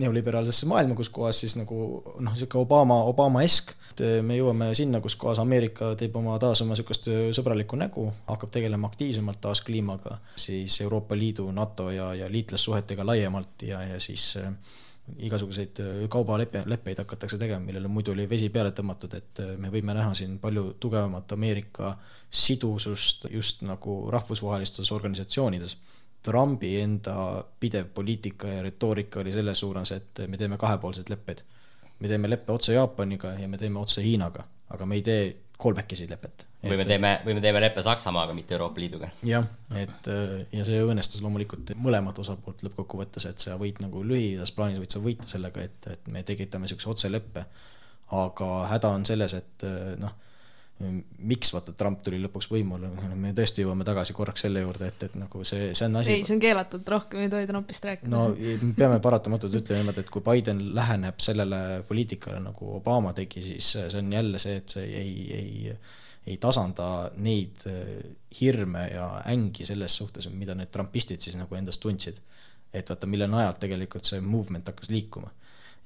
neoliberaalsesse 0.00 0.66
maailma, 0.70 0.96
kus 0.96 1.11
kohas 1.12 1.42
siis 1.44 1.59
nagu 1.61 1.76
noh, 2.18 2.33
niisugune 2.33 2.64
Obama, 2.64 2.96
Obama-esk, 3.11 3.74
et 3.92 4.04
me 4.24 4.38
jõuame 4.38 4.70
sinna, 4.74 5.02
kus 5.04 5.18
kohas 5.20 5.42
Ameerika 5.42 5.92
teeb 6.00 6.16
oma 6.16 6.38
taas 6.42 6.64
oma 6.64 6.72
niisugust 6.72 7.11
sõbralikku 7.37 7.78
nägu, 7.78 8.07
hakkab 8.30 8.54
tegelema 8.57 8.88
aktiivsemalt 8.88 9.42
taas 9.44 9.61
kliimaga, 9.66 10.16
siis 10.40 10.80
Euroopa 10.80 11.18
Liidu, 11.18 11.50
NATO 11.52 11.90
ja, 11.92 12.14
ja 12.16 12.30
liitlassuhetega 12.33 13.07
laiemalt 13.07 13.68
ja, 13.68 13.85
ja 13.92 14.00
siis 14.00 14.33
igasuguseid 15.18 15.80
äh, 15.80 15.96
kaubaleppe, 16.08 16.62
leppeid 16.66 16.98
hakatakse 17.02 17.38
tegema, 17.38 17.60
millele 17.64 17.88
muidu 17.92 18.14
oli 18.14 18.24
vesi 18.28 18.48
peale 18.52 18.72
tõmmatud, 18.76 19.16
et 19.18 19.42
äh, 19.44 19.50
me 19.60 19.70
võime 19.72 19.96
näha 19.96 20.14
siin 20.16 20.38
palju 20.40 20.74
tugevamat 20.80 21.34
Ameerika 21.36 21.92
sidusust 22.30 23.28
just 23.30 23.62
nagu 23.68 23.98
rahvusvahelistes 24.12 24.92
organisatsioonides. 24.96 25.76
Trumpi 26.24 26.78
enda 26.80 27.16
pidev 27.60 27.90
poliitika 27.94 28.48
ja 28.48 28.62
retoorika 28.64 29.20
oli 29.20 29.32
selles 29.32 29.60
suunas, 29.60 29.92
et 29.92 30.24
me 30.28 30.40
teeme 30.40 30.56
kahepoolseid 30.56 31.12
leppeid. 31.12 31.44
me 32.00 32.08
teeme 32.08 32.28
leppe 32.30 32.52
otse 32.52 32.72
Jaapaniga 32.74 33.34
ja 33.38 33.48
me 33.48 33.58
teeme 33.58 33.78
otse 33.78 34.02
Hiinaga, 34.02 34.44
aga 34.68 34.86
me 34.86 34.94
ei 34.94 35.02
tee 35.02 35.36
kolmekesi 35.58 36.08
lepet. 36.10 36.46
või 36.64 36.78
me 36.80 36.86
teeme, 36.88 37.12
või 37.26 37.36
me 37.36 37.44
teeme 37.44 37.60
leppe 37.62 37.82
Saksamaaga, 37.84 38.34
mitte 38.34 38.56
Euroopa 38.56 38.80
Liiduga. 38.80 39.10
jah, 39.22 39.46
et 39.78 40.10
ja 40.52 40.66
see 40.66 40.80
õõnestas 40.82 41.22
loomulikult 41.22 41.74
mõlemat 41.76 42.18
osapoolt 42.18 42.64
lõppkokkuvõttes, 42.66 43.28
et 43.30 43.38
sa 43.38 43.58
võid 43.60 43.78
nagu 43.84 44.02
lühiajas 44.02 44.52
plaanis 44.56 44.82
võid 44.82 44.96
sa 44.96 45.02
võita 45.04 45.30
sellega, 45.30 45.62
et, 45.62 45.90
et 45.92 46.10
me 46.10 46.24
tekitame 46.26 46.66
niisuguse 46.66 46.90
otseleppe, 46.90 47.46
aga 48.14 48.50
häda 48.72 48.94
on 48.96 49.06
selles, 49.08 49.34
et 49.38 49.66
noh 50.02 50.23
miks 51.18 51.52
vaata 51.54 51.72
Trump 51.78 52.00
tuli 52.02 52.18
lõpuks 52.18 52.48
võimule, 52.50 52.88
me 53.20 53.30
tõesti 53.37 53.62
jõuame 53.62 53.87
tagasi 53.87 54.14
korraks 54.16 54.42
selle 54.42 54.64
juurde, 54.64 54.88
et, 54.90 55.04
et 55.06 55.14
nagu 55.18 55.44
see, 55.46 55.68
see 55.76 55.87
on 55.87 56.00
asi. 56.00 56.16
ei, 56.16 56.24
see 56.26 56.34
on 56.34 56.42
keelatud, 56.42 56.82
rohkem 56.90 57.22
ei 57.22 57.30
tohi 57.30 57.46
Trumpist 57.46 57.87
rääkida. 57.87 58.10
no 58.10 58.24
me 58.34 58.72
peame 58.76 58.98
paratamatult 59.04 59.54
ütlema 59.60 59.84
niimoodi, 59.84 60.02
et 60.02 60.10
kui 60.10 60.24
Biden 60.26 60.64
läheneb 60.74 61.22
sellele 61.22 61.60
poliitikale 61.87 62.42
nagu 62.42 62.74
Obama 62.80 63.14
tegi, 63.14 63.44
siis 63.46 63.70
see 63.76 64.02
on 64.02 64.10
jälle 64.18 64.42
see, 64.42 64.58
et 64.58 64.76
see 64.76 64.90
ei, 64.98 65.14
ei, 65.38 65.78
ei 66.26 66.38
tasanda 66.42 66.90
neid 67.22 67.64
äh, 67.70 67.94
hirme 68.40 68.88
ja 68.90 69.08
ängi 69.30 69.70
selles 69.70 69.94
suhtes, 70.02 70.26
mida 70.34 70.58
need 70.58 70.74
trumpistid 70.74 71.22
siis 71.22 71.38
nagu 71.38 71.54
endast 71.54 71.84
tundsid. 71.87 72.18
et 72.74 72.88
vaata, 72.90 73.06
mille 73.06 73.30
najalt 73.30 73.62
tegelikult 73.62 74.10
see 74.10 74.18
movement 74.20 74.74
hakkas 74.74 74.90
liikuma. 74.90 75.30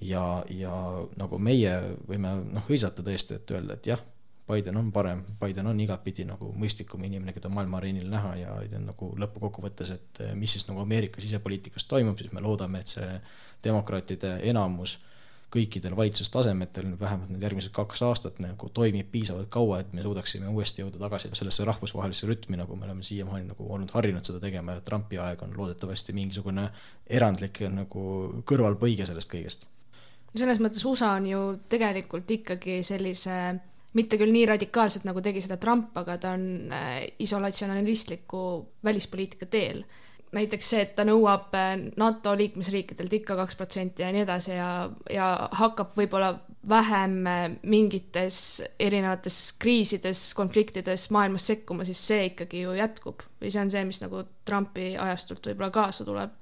ja, 0.01 0.45
ja 0.49 0.77
nagu 1.21 1.39
meie 1.39 1.83
võime 2.09 2.39
noh, 2.55 2.65
hõisata 2.71 3.05
tõesti, 3.05 3.37
et 3.37 3.53
öelda, 3.53 3.77
et 3.77 3.93
jah 3.93 4.09
Biden 4.49 4.77
on 4.81 4.93
parem, 4.93 5.25
Biden 5.41 5.67
on 5.69 5.81
igatpidi 5.81 6.25
nagu 6.29 6.53
mõistlikum 6.57 7.03
inimene, 7.05 7.35
keda 7.37 7.51
maailma 7.53 7.81
areenil 7.83 8.09
näha 8.09 8.33
ja, 8.41 8.55
nagu 8.81 9.11
lõppkokkuvõttes, 9.21 9.93
et 9.93 10.23
eh, 10.25 10.33
mis 10.39 10.57
siis 10.57 10.69
nagu 10.71 10.81
Ameerika 10.81 11.21
sisepoliitikas 11.21 11.85
toimub, 11.91 12.17
siis 12.19 12.33
me 12.33 12.45
loodame, 12.45 12.81
et 12.81 12.97
see 12.97 13.11
demokraatide 13.65 14.39
enamus 14.49 14.99
kõikidel 15.53 15.95
valitsustasemetel 15.97 16.91
vähemalt 17.01 17.31
need 17.33 17.45
järgmised 17.45 17.73
kaks 17.73 18.03
aastat 18.05 18.41
nagu 18.43 18.69
toimib 18.75 19.09
piisavalt 19.13 19.49
kaua, 19.53 19.81
et 19.81 19.95
me 19.97 20.05
suudaksime 20.05 20.51
uuesti 20.53 20.83
jõuda 20.83 21.01
tagasi 21.01 21.31
sellesse 21.33 21.65
rahvusvahelisse 21.65 22.29
rütmi, 22.29 22.59
nagu 22.61 22.77
me 22.77 22.85
oleme 22.85 23.07
siiamaani 23.07 23.49
nagu 23.55 23.69
olnud 23.73 23.95
harjunud 23.97 24.29
seda 24.29 24.43
tegema 24.45 24.77
ja 24.77 24.85
Trumpi 24.85 25.21
aeg 25.25 25.43
on 25.47 25.57
loodetavasti 25.57 26.13
mingisugune 26.17 26.69
erandlik 27.21 27.63
nagu 27.73 28.05
kõrvalpõige 28.49 29.09
sellest 29.09 29.33
kõigest. 29.33 29.67
selles 30.37 30.61
mõttes 30.61 30.85
USA 30.85 31.15
on 31.17 31.27
ju 31.27 31.43
tegelikult 31.69 32.31
ikkagi 32.31 32.83
sellise 32.85 33.39
mitte 33.97 34.19
küll 34.21 34.33
nii 34.35 34.47
radikaalselt, 34.51 35.07
nagu 35.09 35.23
tegi 35.25 35.43
seda 35.45 35.57
Trump, 35.61 35.97
aga 35.97 36.19
ta 36.21 36.35
on 36.37 36.73
äh, 36.75 37.07
isolatsionalistliku 37.25 38.43
välispoliitika 38.85 39.47
teel. 39.47 39.85
näiteks 40.29 40.71
see, 40.71 40.81
et 40.85 40.91
ta 40.97 41.07
nõuab 41.09 41.55
äh, 41.57 41.71
NATO 41.97 42.35
liikmesriikidelt 42.37 43.13
ikka 43.21 43.37
kaks 43.39 43.57
protsenti 43.57 44.05
ja 44.05 44.11
nii 44.13 44.27
edasi 44.27 44.51
ja, 44.53 44.91
ja 45.11 45.29
hakkab 45.57 45.97
võib-olla 45.97 46.35
vähem 46.69 47.15
äh, 47.27 47.47
mingites 47.63 48.61
erinevates 48.79 49.55
kriisides, 49.59 50.35
konfliktides 50.37 51.09
maailmas 51.17 51.49
sekkuma, 51.49 51.87
siis 51.89 52.03
see 52.11 52.27
ikkagi 52.33 52.67
ju 52.67 52.77
jätkub. 52.77 53.25
või 53.41 53.55
see 53.55 53.63
on 53.63 53.73
see, 53.73 53.87
mis 53.89 54.03
nagu 54.05 54.27
Trumpi 54.45 54.93
ajastult 55.01 55.49
võib-olla 55.49 55.73
kaasa 55.73 56.05
tuleb 56.05 56.37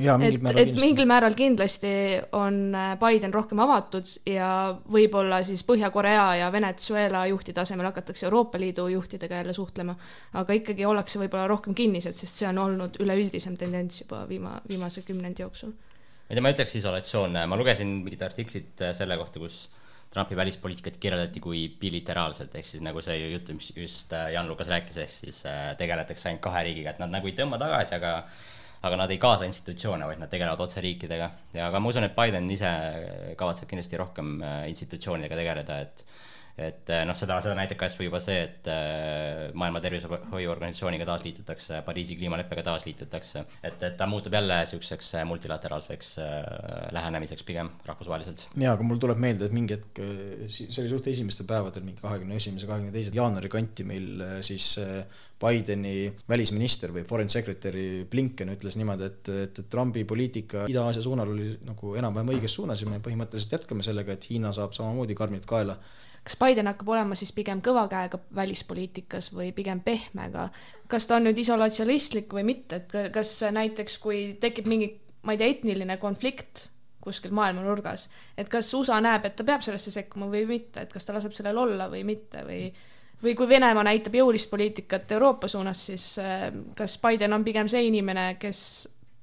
et, 0.00 0.46
et 0.56 0.72
mingil 0.80 1.06
määral 1.08 1.34
kindlasti 1.36 1.90
on 2.38 2.72
äh, 2.74 2.94
Biden 3.00 3.32
rohkem 3.34 3.60
avatud 3.62 4.08
ja 4.28 4.48
võib-olla 4.92 5.42
siis 5.46 5.62
Põhja-Korea 5.68 6.24
ja 6.40 6.48
Venezuela 6.52 7.26
juhtide 7.28 7.60
asemel 7.62 7.90
hakatakse 7.90 8.26
Euroopa 8.26 8.60
Liidu 8.60 8.86
juhtidega 8.88 9.42
jälle 9.42 9.52
suhtlema, 9.56 9.94
aga 10.40 10.56
ikkagi 10.56 10.86
ollakse 10.88 11.20
võib-olla 11.20 11.46
rohkem 11.50 11.76
kinnised, 11.76 12.16
sest 12.18 12.40
see 12.40 12.48
on 12.48 12.62
olnud 12.62 12.96
üleüldisem 13.04 13.58
tendents 13.60 14.00
juba 14.02 14.24
viima-, 14.30 14.60
viimase 14.68 15.04
kümnendi 15.06 15.44
jooksul. 15.44 15.74
ma 15.76 16.30
ei 16.30 16.38
tea, 16.38 16.46
ma 16.46 16.54
ütleks 16.56 16.76
isolatsioon, 16.80 17.36
ma 17.46 17.60
lugesin 17.60 17.98
mingit 18.00 18.24
artiklit 18.24 18.80
äh, 18.82 18.96
selle 18.96 19.20
kohta, 19.20 19.42
kus 19.42 19.66
Trumpi 20.12 20.36
välispoliitikat 20.36 20.96
kirjeldati 21.00 21.40
kui 21.40 21.60
bilateraalselt, 21.80 22.56
ehk 22.56 22.66
siis 22.68 22.82
nagu 22.84 23.00
see 23.04 23.14
jutt, 23.30 23.52
mis 23.56 23.70
just 23.76 24.12
äh, 24.16 24.32
Jan 24.34 24.48
Lukas 24.48 24.72
rääkis, 24.72 24.98
ehk 25.04 25.12
siis 25.12 25.44
tegeletakse 25.80 26.30
ainult 26.30 26.42
kahe 26.48 26.64
riigiga, 26.64 26.96
et 26.96 27.00
nad 27.00 27.12
nagu 27.12 27.28
ei 27.28 27.36
tõmba 27.36 27.60
tagasi, 27.60 27.96
aga 28.00 28.16
aga 28.82 28.98
nad 28.98 29.14
ei 29.14 29.20
kaasa 29.22 29.46
institutsioone, 29.48 30.06
vaid 30.08 30.20
nad 30.22 30.30
tegelevad 30.32 30.60
otse 30.64 30.82
riikidega 30.84 31.30
ja 31.54 31.68
aga 31.68 31.80
ma 31.80 31.92
usun, 31.92 32.08
et 32.08 32.16
Biden 32.18 32.50
ise 32.50 32.72
kavatseb 33.38 33.70
kindlasti 33.70 34.00
rohkem 34.00 34.36
äh, 34.42 34.60
institutsioonidega 34.72 35.38
tegeleda, 35.38 35.80
et 35.86 36.06
et 36.60 36.90
eh, 36.92 37.02
noh, 37.08 37.16
seda, 37.16 37.38
seda 37.40 37.54
näitab 37.56 37.78
kas 37.80 37.94
või 37.96 38.10
juba 38.10 38.20
see, 38.20 38.42
et 38.44 38.68
eh, 38.68 39.46
Maailma 39.56 39.80
Tervishoiuorganisatsiooniga 39.84 41.06
taasliitutakse, 41.08 41.80
Pariisi 41.86 42.16
kliimaleppega 42.18 42.64
taasliitutakse, 42.66 43.44
et, 43.64 43.80
et 43.88 43.96
ta 43.96 44.08
muutub 44.10 44.36
jälle 44.36 44.58
niisuguseks 44.60 45.14
multilateraalseks 45.30 46.12
lähenemiseks 46.92 47.46
pigem 47.48 47.72
rahvusvaheliselt. 47.88 48.46
jaa, 48.52 48.76
aga 48.76 48.86
mul 48.86 49.00
tuleb 49.02 49.20
meelde, 49.24 49.48
et 49.48 49.56
mingi 49.56 49.78
hetk, 49.78 50.02
see 50.52 50.84
oli 50.84 50.92
suht 50.92 51.08
esimestel 51.12 51.48
päevadel, 51.48 51.86
mingi 51.88 52.04
kahekümne 52.04 52.36
esimese, 52.36 52.68
kahekümne 52.68 52.92
teise 52.94 53.16
jaanuari 53.16 53.52
kanti 53.52 53.88
meil 53.88 54.26
siis 54.44 54.74
Bideni 55.42 56.12
välisminister 56.28 56.92
või 56.94 57.04
foreign 57.08 57.32
secretary 57.32 58.04
Blinken 58.10 58.52
ütles 58.54 58.78
niimoodi, 58.78 59.08
et, 59.10 59.32
et, 59.32 59.60
et 59.64 59.68
Trumpi 59.72 60.04
poliitika 60.08 60.66
Ida-Aasia 60.70 61.02
suunal 61.04 61.34
oli 61.34 61.50
nagu 61.66 61.96
enam-vähem 61.98 62.32
õiges 62.36 62.56
suunas 62.58 62.82
ja 62.82 62.90
me 62.90 63.02
põhimõtteliselt 63.02 63.58
jätkame 63.58 63.86
sellega, 63.86 64.16
et 64.16 64.30
Hiina 64.30 64.54
saab 64.56 64.76
samamoodi 64.76 65.18
karmilt 65.18 65.46
kaela. 65.50 65.78
Kas 66.22 66.38
Biden 66.38 66.70
hakkab 66.70 66.92
olema 66.94 67.16
siis 67.18 67.32
pigem 67.34 67.58
kõva 67.66 67.88
käega 67.90 68.20
välispoliitikas 68.38 69.32
või 69.34 69.50
pigem 69.56 69.82
pehmega? 69.82 70.50
kas 70.92 71.08
ta 71.08 71.16
on 71.16 71.26
nüüd 71.26 71.38
isolatsionistlik 71.40 72.34
või 72.36 72.44
mitte, 72.46 72.82
et 72.82 73.14
kas 73.14 73.38
näiteks, 73.50 73.96
kui 73.98 74.20
tekib 74.40 74.68
mingi, 74.70 74.92
ma 75.26 75.34
ei 75.34 75.40
tea, 75.40 75.54
etniline 75.56 75.96
konflikt 75.98 76.68
kuskil 77.02 77.34
maailma 77.34 77.64
nurgas, 77.64 78.06
et 78.38 78.48
kas 78.50 78.68
USA 78.78 79.00
näeb, 79.02 79.26
et 79.26 79.34
ta 79.34 79.46
peab 79.46 79.64
sellesse 79.66 79.90
sekkuma 79.90 80.28
või 80.30 80.44
mitte, 80.46 80.84
et 80.84 80.92
kas 80.92 81.08
ta 81.08 81.16
laseb 81.16 81.34
sellel 81.34 81.58
olla 81.64 81.88
või 81.90 82.04
mitte 82.06 82.44
või 82.46 82.68
või 83.22 83.36
kui 83.38 83.48
Venemaa 83.48 83.84
näitab 83.86 84.16
jõulist 84.18 84.50
poliitikat 84.50 85.12
Euroopa 85.16 85.48
suunas, 85.48 85.86
siis 85.90 86.06
äh, 86.22 86.48
kas 86.78 86.98
Biden 87.02 87.32
on 87.32 87.46
pigem 87.46 87.70
see 87.70 87.86
inimene, 87.88 88.34
kes 88.42 88.60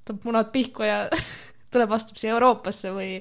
tõmbab 0.07 0.31
munad 0.31 0.51
pihku 0.55 0.87
ja 0.87 1.03
tuleb, 1.73 1.93
astub 1.95 2.19
siia 2.19 2.33
Euroopasse 2.37 2.93
või, 2.95 3.13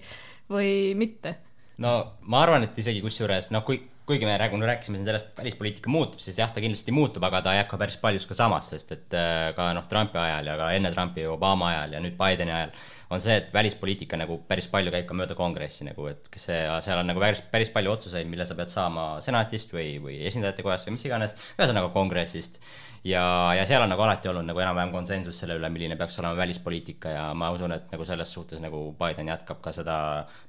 või 0.50 0.72
mitte? 0.98 1.36
No 1.82 1.94
ma 2.26 2.42
arvan, 2.42 2.66
et 2.66 2.78
isegi 2.78 3.02
kusjuures 3.04 3.52
noh, 3.54 3.62
kui, 3.66 3.80
kuigi 4.08 4.26
me 4.26 4.38
räägime, 4.40 4.66
rääkisime 4.66 4.98
siin 4.98 5.06
sellest, 5.06 5.32
et 5.32 5.42
välispoliitika 5.42 5.90
muutub, 5.92 6.22
siis 6.22 6.38
jah, 6.40 6.50
ta 6.54 6.62
kindlasti 6.64 6.94
muutub, 6.96 7.24
aga 7.28 7.42
ta 7.44 7.54
jääb 7.58 7.68
ka 7.70 7.78
päris 7.80 7.98
paljus 8.00 8.26
ka 8.26 8.38
samas, 8.38 8.70
sest 8.72 8.94
et 8.96 9.18
äh, 9.18 9.50
ka 9.56 9.70
noh, 9.76 9.86
Trumpi 9.90 10.18
ajal 10.22 10.48
ja 10.52 10.56
ka 10.58 10.70
enne 10.74 10.94
Trumpi, 10.94 11.26
Obama 11.28 11.72
ajal 11.74 11.98
ja 11.98 12.02
nüüd 12.04 12.16
Bideni 12.18 12.54
ajal 12.54 12.72
on 13.10 13.22
see, 13.24 13.36
et 13.40 13.52
välispoliitika 13.54 14.18
nagu 14.20 14.38
päris 14.48 14.68
palju 14.72 14.92
käib 14.92 15.06
ka 15.08 15.16
mööda 15.16 15.36
kongressi 15.38 15.86
nagu, 15.86 16.08
et 16.10 16.28
see, 16.36 16.58
seal 16.84 17.00
on 17.00 17.08
nagu 17.08 17.22
päris, 17.22 17.40
päris 17.52 17.72
palju 17.72 17.94
otsuseid, 17.94 18.28
mille 18.28 18.46
sa 18.48 18.56
pead 18.58 18.72
saama 18.72 19.06
senatist 19.24 19.72
või, 19.72 19.94
või 20.04 20.18
esindajate 20.28 20.66
kojast 20.66 20.88
või 20.88 20.98
mis 20.98 21.06
iganes, 21.08 21.36
ühesõnaga 21.56 21.88
kongressist. 21.94 22.60
ja, 23.08 23.22
ja 23.56 23.64
seal 23.68 23.84
on 23.84 23.92
nagu 23.94 24.04
alati 24.04 24.28
olnud 24.28 24.48
nagu 24.48 24.60
enam-vähem 24.60 24.92
konsensus 24.92 25.40
selle 25.40 25.56
üle, 25.60 25.72
milline 25.72 25.96
peaks 25.96 26.20
olema 26.20 26.36
välispoliitika 26.36 27.16
ja 27.16 27.24
ma 27.34 27.50
usun, 27.54 27.72
et 27.72 27.88
nagu 27.94 28.04
selles 28.04 28.32
suhtes 28.32 28.60
nagu 28.60 28.90
Biden 29.00 29.32
jätkab 29.32 29.64
ka 29.64 29.72
seda 29.72 29.98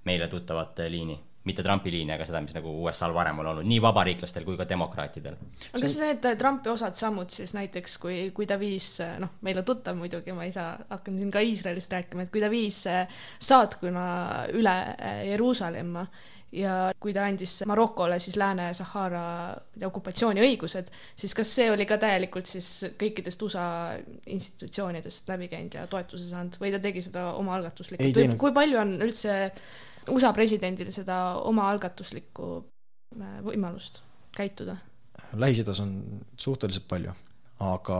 meile 0.10 0.28
tuttavat 0.28 0.84
liini 0.90 1.20
mitte 1.50 1.66
Trumpi 1.66 1.92
liini, 1.94 2.14
aga 2.16 2.28
seda, 2.30 2.42
mis 2.46 2.56
nagu 2.56 2.72
USA-l 2.86 3.16
varem 3.16 3.42
on 3.44 3.52
olnud, 3.54 3.68
nii 3.70 3.82
vabariiklastel 3.84 4.48
kui 4.48 4.58
ka 4.60 4.68
demokraatidel. 4.70 5.38
aga 5.74 5.84
kas 5.84 6.00
need 6.04 6.32
Trumpi 6.40 6.74
osad 6.74 6.98
sammud 7.00 7.34
siis 7.34 7.56
näiteks, 7.58 8.00
kui, 8.02 8.18
kui 8.36 8.50
ta 8.50 8.60
viis, 8.62 8.96
noh, 9.22 9.36
meil 9.46 9.62
on 9.62 9.68
tuttav 9.68 9.98
muidugi, 10.00 10.36
ma 10.38 10.48
ei 10.48 10.56
saa, 10.56 10.74
hakkan 10.90 11.20
siin 11.20 11.34
ka 11.34 11.44
Iisraelist 11.46 11.94
rääkima, 11.98 12.26
et 12.26 12.34
kui 12.34 12.44
ta 12.44 12.52
viis 12.54 12.84
saatkonna 13.50 14.10
üle 14.58 14.76
Jeruusalemma 15.30 16.06
ja 16.56 16.76
kui 17.02 17.14
ta 17.14 17.26
andis 17.30 17.60
Marokole 17.70 18.18
siis 18.22 18.38
Lääne-Sahara 18.40 19.24
okupatsiooniõigused, 19.86 20.90
siis 21.20 21.36
kas 21.38 21.52
see 21.60 21.70
oli 21.72 21.86
ka 21.90 22.00
täielikult 22.02 22.50
siis 22.50 22.70
kõikidest 23.00 23.44
USA 23.46 23.66
institutsioonidest 24.26 25.30
läbi 25.30 25.50
käinud 25.52 25.78
ja 25.78 25.86
toetuse 25.92 26.30
saanud 26.32 26.58
või 26.62 26.74
ta 26.74 26.82
tegi 26.84 27.04
seda 27.06 27.30
omaalgatuslikult, 27.40 28.38
kui 28.42 28.56
palju 28.56 28.82
on 28.82 28.98
üldse 28.98 29.36
USA 30.10 30.34
presidendil 30.34 30.92
seda 30.96 31.20
omaalgatuslikku 31.50 32.52
äh, 33.20 33.40
võimalust 33.46 34.02
käituda? 34.36 34.78
Lähis-Idas 35.34 35.82
on 35.84 36.22
suhteliselt 36.40 36.88
palju, 36.90 37.14
aga 37.66 38.00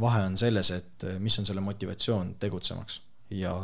vahe 0.00 0.24
on 0.28 0.36
selles, 0.40 0.70
et 0.74 1.06
äh, 1.08 1.18
mis 1.22 1.38
on 1.40 1.48
selle 1.48 1.64
motivatsioon 1.64 2.34
tegutsemaks 2.40 3.00
ja 3.34 3.54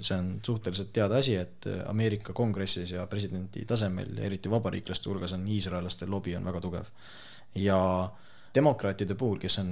see 0.00 0.16
on 0.16 0.34
suhteliselt 0.46 0.92
teada 0.92 1.20
asi, 1.20 1.36
et 1.36 1.68
äh, 1.70 1.82
Ameerika 1.90 2.32
kongressis 2.32 2.94
ja 2.96 3.06
presidendi 3.06 3.64
tasemel, 3.68 4.16
eriti 4.18 4.50
vabariiklaste 4.50 5.10
hulgas 5.10 5.36
on 5.36 5.46
iisraellaste 5.48 6.08
lobi 6.10 6.36
on 6.36 6.44
väga 6.44 6.60
tugev. 6.64 6.92
ja 7.54 7.78
äh, 8.04 8.28
demokraatide 8.54 9.14
puhul, 9.18 9.38
kes 9.40 9.58
on 9.62 9.70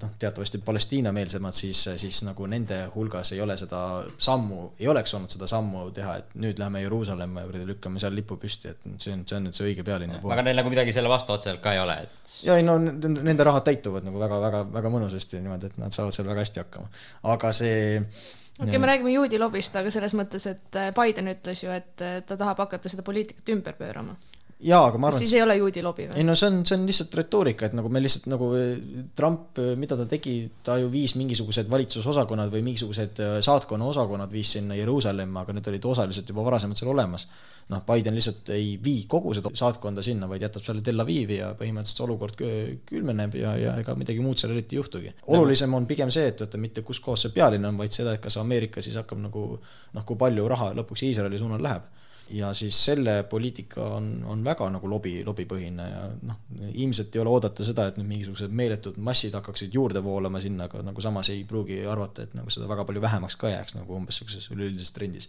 noh, 0.00 0.12
teatavasti 0.18 0.58
Palestiina-meelsemad, 0.64 1.52
siis, 1.52 1.82
siis 2.00 2.22
nagu 2.24 2.46
nende 2.48 2.78
hulgas 2.94 3.34
ei 3.36 3.40
ole 3.44 3.56
seda 3.60 3.80
sammu, 4.26 4.70
ei 4.80 4.88
oleks 4.88 5.14
olnud 5.16 5.32
seda 5.34 5.48
sammu 5.50 5.84
teha, 5.96 6.16
et 6.22 6.36
nüüd 6.40 6.60
lähme 6.60 6.80
Jeruusalemma 6.84 7.44
ja 7.44 7.64
lükkame 7.68 8.00
seal 8.02 8.16
lipu 8.16 8.38
püsti, 8.40 8.72
et 8.72 8.86
see 8.96 9.12
on, 9.12 9.26
see 9.28 9.38
on 9.38 9.48
nüüd 9.48 9.58
see 9.58 9.68
õige 9.68 9.84
pealinna 9.86 10.20
pool. 10.22 10.32
aga 10.36 10.46
neil 10.46 10.60
nagu 10.60 10.72
midagi 10.72 10.94
selle 10.96 11.12
vastu 11.12 11.36
otseselt 11.36 11.60
ka 11.64 11.74
ei 11.76 11.82
ole, 11.82 11.98
et. 12.06 12.36
ja 12.48 12.56
ei 12.60 12.64
no 12.66 12.78
nende 12.80 13.48
rahad 13.50 13.66
täituvad 13.68 14.08
nagu 14.08 14.22
väga, 14.22 14.40
väga, 14.46 14.64
väga 14.78 14.94
mõnusasti 14.96 15.42
niimoodi, 15.44 15.72
et 15.72 15.82
nad 15.82 15.96
saavad 15.96 16.16
seal 16.16 16.30
väga 16.30 16.46
hästi 16.46 16.64
hakkama, 16.64 16.88
aga 17.34 17.52
see 17.56 17.74
okei 17.98 18.70
okay,, 18.70 18.78
me 18.78 18.88
räägime 18.88 19.18
juudi 19.18 19.40
lobist, 19.42 19.76
aga 19.76 19.92
selles 19.92 20.16
mõttes, 20.16 20.48
et 20.48 20.80
Biden 20.96 21.28
ütles 21.34 21.66
ju, 21.66 21.74
et 21.74 21.92
ta 22.00 22.38
tahab 22.38 22.64
hakata 22.64 22.92
seda 22.92 23.04
poliitikat 23.04 23.52
ümber 23.52 23.76
pöörama 23.76 24.16
jaa, 24.64 24.82
aga 24.88 25.00
ma 25.00 25.08
arvan. 25.10 25.20
siis 25.20 25.32
ei 25.36 25.42
ole 25.44 25.56
juudi 25.58 25.82
lobi 25.84 26.06
või? 26.08 26.18
ei 26.20 26.26
no 26.26 26.34
see 26.38 26.50
on, 26.50 26.60
see 26.66 26.76
on 26.78 26.84
lihtsalt 26.88 27.16
retoorika, 27.18 27.68
et 27.68 27.76
nagu 27.76 27.90
me 27.92 28.02
lihtsalt 28.02 28.28
nagu 28.32 28.50
eh, 28.58 29.02
Trump, 29.16 29.58
eh, 29.60 29.72
mida 29.80 29.98
ta 29.98 30.06
tegi, 30.10 30.36
ta 30.64 30.76
ju 30.80 30.90
viis 30.92 31.16
mingisugused 31.20 31.68
valitsusosakonnad 31.72 32.52
või 32.52 32.64
mingisugused 32.70 33.20
eh, 33.24 33.34
saatkonna 33.44 33.88
osakonnad 33.92 34.32
viis 34.32 34.54
sinna 34.56 34.78
Jeruusalemma, 34.78 35.44
aga 35.44 35.56
need 35.56 35.72
olid 35.72 35.88
osaliselt 35.94 36.30
juba 36.32 36.46
varasemalt 36.46 36.80
seal 36.80 36.92
olemas. 36.94 37.26
noh, 37.72 37.80
Biden 37.86 38.12
lihtsalt 38.12 38.50
ei 38.52 38.74
vii 38.84 39.06
kogu 39.08 39.32
seda 39.36 39.48
saatkonda 39.56 40.02
sinna, 40.04 40.28
vaid 40.28 40.42
jätab 40.44 40.64
selle 40.66 40.82
Tel 40.84 41.00
Avivi 41.00 41.38
ja 41.38 41.54
põhimõtteliselt 41.56 41.96
see 41.96 42.04
olukord 42.04 42.42
külmeneb 42.90 43.38
ja, 43.40 43.54
ja 43.56 43.76
ega 43.80 43.94
midagi 43.96 44.20
muud 44.20 44.40
seal 44.40 44.52
eriti 44.52 44.76
ei 44.76 44.82
juhtugi. 44.82 45.14
olulisem 45.32 45.72
on 45.74 45.88
pigem 45.88 46.12
see, 46.12 46.28
et 46.28 46.44
vaata 46.44 46.60
mitte 46.60 46.84
kus 46.84 47.00
kohas 47.00 47.24
see 47.24 47.32
pealinn 47.32 47.64
on, 47.64 47.80
vaid 47.80 47.92
seda, 47.92 48.12
et 48.12 48.24
kas 48.24 48.36
Ameerika 48.40 48.84
siis 48.84 48.98
hakkab 49.00 49.22
nagu 49.24 49.46
noh, 49.56 50.04
kui 50.04 50.20
palju 50.20 50.48
raha 50.52 50.74
lõpuks 50.76 51.06
Iisraeli 51.08 51.40
suunal 51.40 51.64
läheb 51.64 51.88
ja 52.30 52.52
siis 52.56 52.76
selle 52.84 53.22
poliitika 53.28 53.84
on, 53.98 54.08
on 54.28 54.44
väga 54.44 54.68
nagu 54.72 54.88
lobi, 54.88 55.18
lobipõhine 55.26 55.88
ja 55.90 56.04
noh, 56.28 56.40
ilmselt 56.72 57.14
ei 57.14 57.20
ole 57.20 57.32
oodata 57.34 57.66
seda, 57.66 57.88
et 57.90 57.98
nüüd 58.00 58.08
mingisugused 58.08 58.54
meeletud 58.54 58.96
massid 59.04 59.36
hakkaksid 59.36 59.74
juurde 59.74 60.02
voolama 60.04 60.40
sinna, 60.40 60.68
aga 60.70 60.80
nagu 60.86 61.04
samas 61.04 61.30
ei 61.34 61.44
pruugi 61.48 61.82
arvata, 61.90 62.24
et 62.24 62.34
nagu 62.38 62.50
seda 62.52 62.68
väga 62.70 62.86
palju 62.88 63.04
vähemaks 63.04 63.36
ka 63.40 63.52
jääks 63.52 63.76
nagu 63.76 63.96
umbes 63.98 64.20
niisuguses 64.20 64.50
üleüldises 64.56 64.96
trendis. 64.96 65.28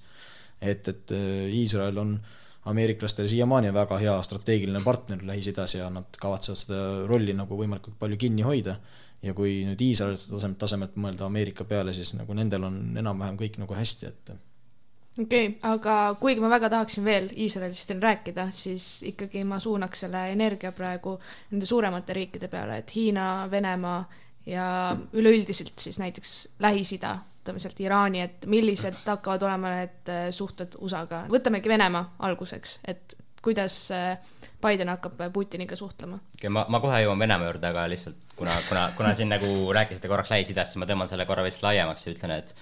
et, 0.62 0.88
et 0.88 1.12
äh, 1.12 1.52
Iisrael 1.52 1.98
on 2.00 2.18
ameeriklastele 2.72 3.28
siiamaani 3.28 3.74
väga 3.74 3.98
hea 4.02 4.16
strateegiline 4.24 4.82
partner 4.84 5.22
Lähis-Idas 5.28 5.76
ja 5.78 5.90
nad 5.94 6.18
kavatsevad 6.22 6.62
seda 6.62 6.80
rolli 7.10 7.36
nagu 7.38 7.60
võimalikult 7.60 8.00
palju 8.00 8.18
kinni 8.18 8.46
hoida. 8.48 8.80
ja 9.26 9.34
kui 9.34 9.64
nüüd 9.66 9.82
Iisraeli 9.82 10.18
tasemelt, 10.18 10.58
tasemelt 10.62 10.98
mõelda 11.02 11.26
Ameerika 11.26 11.66
peale, 11.66 11.94
siis 11.94 12.14
nagu 12.14 12.34
nendel 12.38 12.64
on 12.68 12.98
enam-vähem 12.98 13.38
kõik 13.40 13.58
nagu 13.58 13.74
hästi, 13.74 14.12
et 14.12 14.36
okei 15.22 15.48
okay,, 15.48 15.60
aga 15.72 16.16
kuigi 16.20 16.44
ma 16.44 16.50
väga 16.52 16.70
tahaksin 16.74 17.06
veel 17.06 17.30
Iisraelist 17.32 17.94
rääkida, 18.02 18.50
siis 18.52 19.04
ikkagi 19.08 19.44
ma 19.48 19.60
suunaks 19.60 20.06
selle 20.06 20.28
energia 20.34 20.72
praegu 20.76 21.16
nende 21.52 21.66
suuremate 21.66 22.14
riikide 22.14 22.50
peale, 22.52 22.82
et 22.84 22.96
Hiina, 22.96 23.48
Venemaa 23.52 24.02
ja 24.46 24.68
üleüldiselt 25.14 25.80
siis 25.80 26.00
näiteks 26.00 26.34
Lähis-Ida, 26.60 27.16
võtame 27.42 27.62
sealt 27.64 27.80
Iraani, 27.82 28.22
et 28.26 28.46
millised 28.50 29.06
hakkavad 29.06 29.46
olema 29.48 29.76
need 29.80 30.12
äh, 30.12 30.26
suhted 30.36 30.76
USA-ga, 30.82 31.26
võtamegi 31.32 31.72
Venemaa 31.72 32.16
alguseks, 32.28 32.80
et 32.88 33.16
kuidas 33.46 33.80
äh, 33.94 34.18
Biden 34.62 34.90
hakkab 34.90 35.20
Putiniga 35.34 35.76
suhtlema. 35.76 36.16
okei 36.16 36.46
okay,, 36.46 36.54
ma, 36.54 36.66
ma 36.70 36.80
kohe 36.84 37.04
jõuan 37.04 37.20
Venemaa 37.20 37.50
juurde, 37.50 37.68
aga 37.70 37.86
lihtsalt 37.92 38.36
kuna, 38.36 38.56
kuna, 38.70 38.88
kuna 38.98 39.14
siin 39.16 39.30
nagu 39.32 39.50
rääkisite 39.76 40.10
korraks 40.12 40.32
Lähis-Idast, 40.34 40.74
siis 40.74 40.82
ma 40.82 40.88
tõmban 40.90 41.12
selle 41.12 41.28
korra 41.30 41.44
veits 41.46 41.62
laiemaks 41.64 42.08
ja 42.08 42.14
ütlen, 42.16 42.36
et 42.40 42.56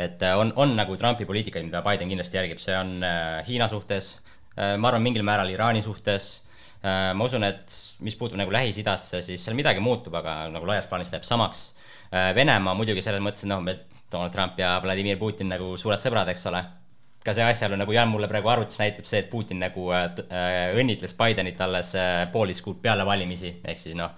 et 0.00 0.22
äh, 0.22 0.38
on, 0.38 0.52
on 0.56 0.74
nagu 0.76 0.96
Trumpi 0.96 1.26
poliitikaid, 1.28 1.66
mida 1.66 1.82
Biden 1.84 2.10
kindlasti 2.10 2.38
järgib, 2.38 2.60
see 2.62 2.76
on 2.78 3.00
äh, 3.04 3.40
Hiina 3.48 3.68
suhtes, 3.70 4.14
äh, 4.56 4.76
ma 4.80 4.90
arvan, 4.90 5.04
mingil 5.04 5.26
määral 5.26 5.50
Iraani 5.52 5.82
suhtes, 5.84 6.30
ma 6.80 7.26
usun, 7.26 7.42
et 7.44 7.74
mis 8.00 8.14
puutub 8.16 8.38
nagu 8.40 8.48
Lähis-Idasse, 8.54 9.18
siis 9.20 9.42
seal 9.44 9.52
midagi 9.52 9.82
muutub, 9.84 10.14
aga 10.16 10.46
nagu 10.48 10.64
laias 10.64 10.86
plaanis 10.88 11.10
läheb 11.12 11.26
samaks. 11.28 11.74
Venemaa 12.08 12.72
muidugi 12.72 13.02
selles 13.04 13.20
mõttes, 13.20 13.44
et 13.44 13.50
noh, 13.50 13.60
Donald 14.08 14.32
Trump 14.32 14.56
ja 14.56 14.78
Vladimir 14.80 15.18
Putin 15.20 15.52
nagu 15.52 15.74
suured 15.76 16.00
sõbrad, 16.00 16.32
eks 16.32 16.46
ole 16.48 16.62
ka 17.24 17.34
see 17.36 17.44
asjaolu, 17.44 17.78
nagu 17.80 17.92
Jan 17.92 18.08
mulle 18.08 18.28
praegu 18.30 18.48
arvutis, 18.52 18.80
näitab 18.80 19.08
see, 19.08 19.22
et 19.24 19.30
Putin 19.32 19.60
nagu 19.60 19.90
äh, 19.92 20.76
õnnitles 20.80 21.16
Bidenit 21.18 21.60
alles 21.60 21.94
äh, 21.98 22.26
poolteist 22.32 22.64
kuud 22.64 22.80
peale 22.82 23.04
valimisi, 23.06 23.58
ehk 23.64 23.80
siis 23.80 23.98
noh, 23.98 24.14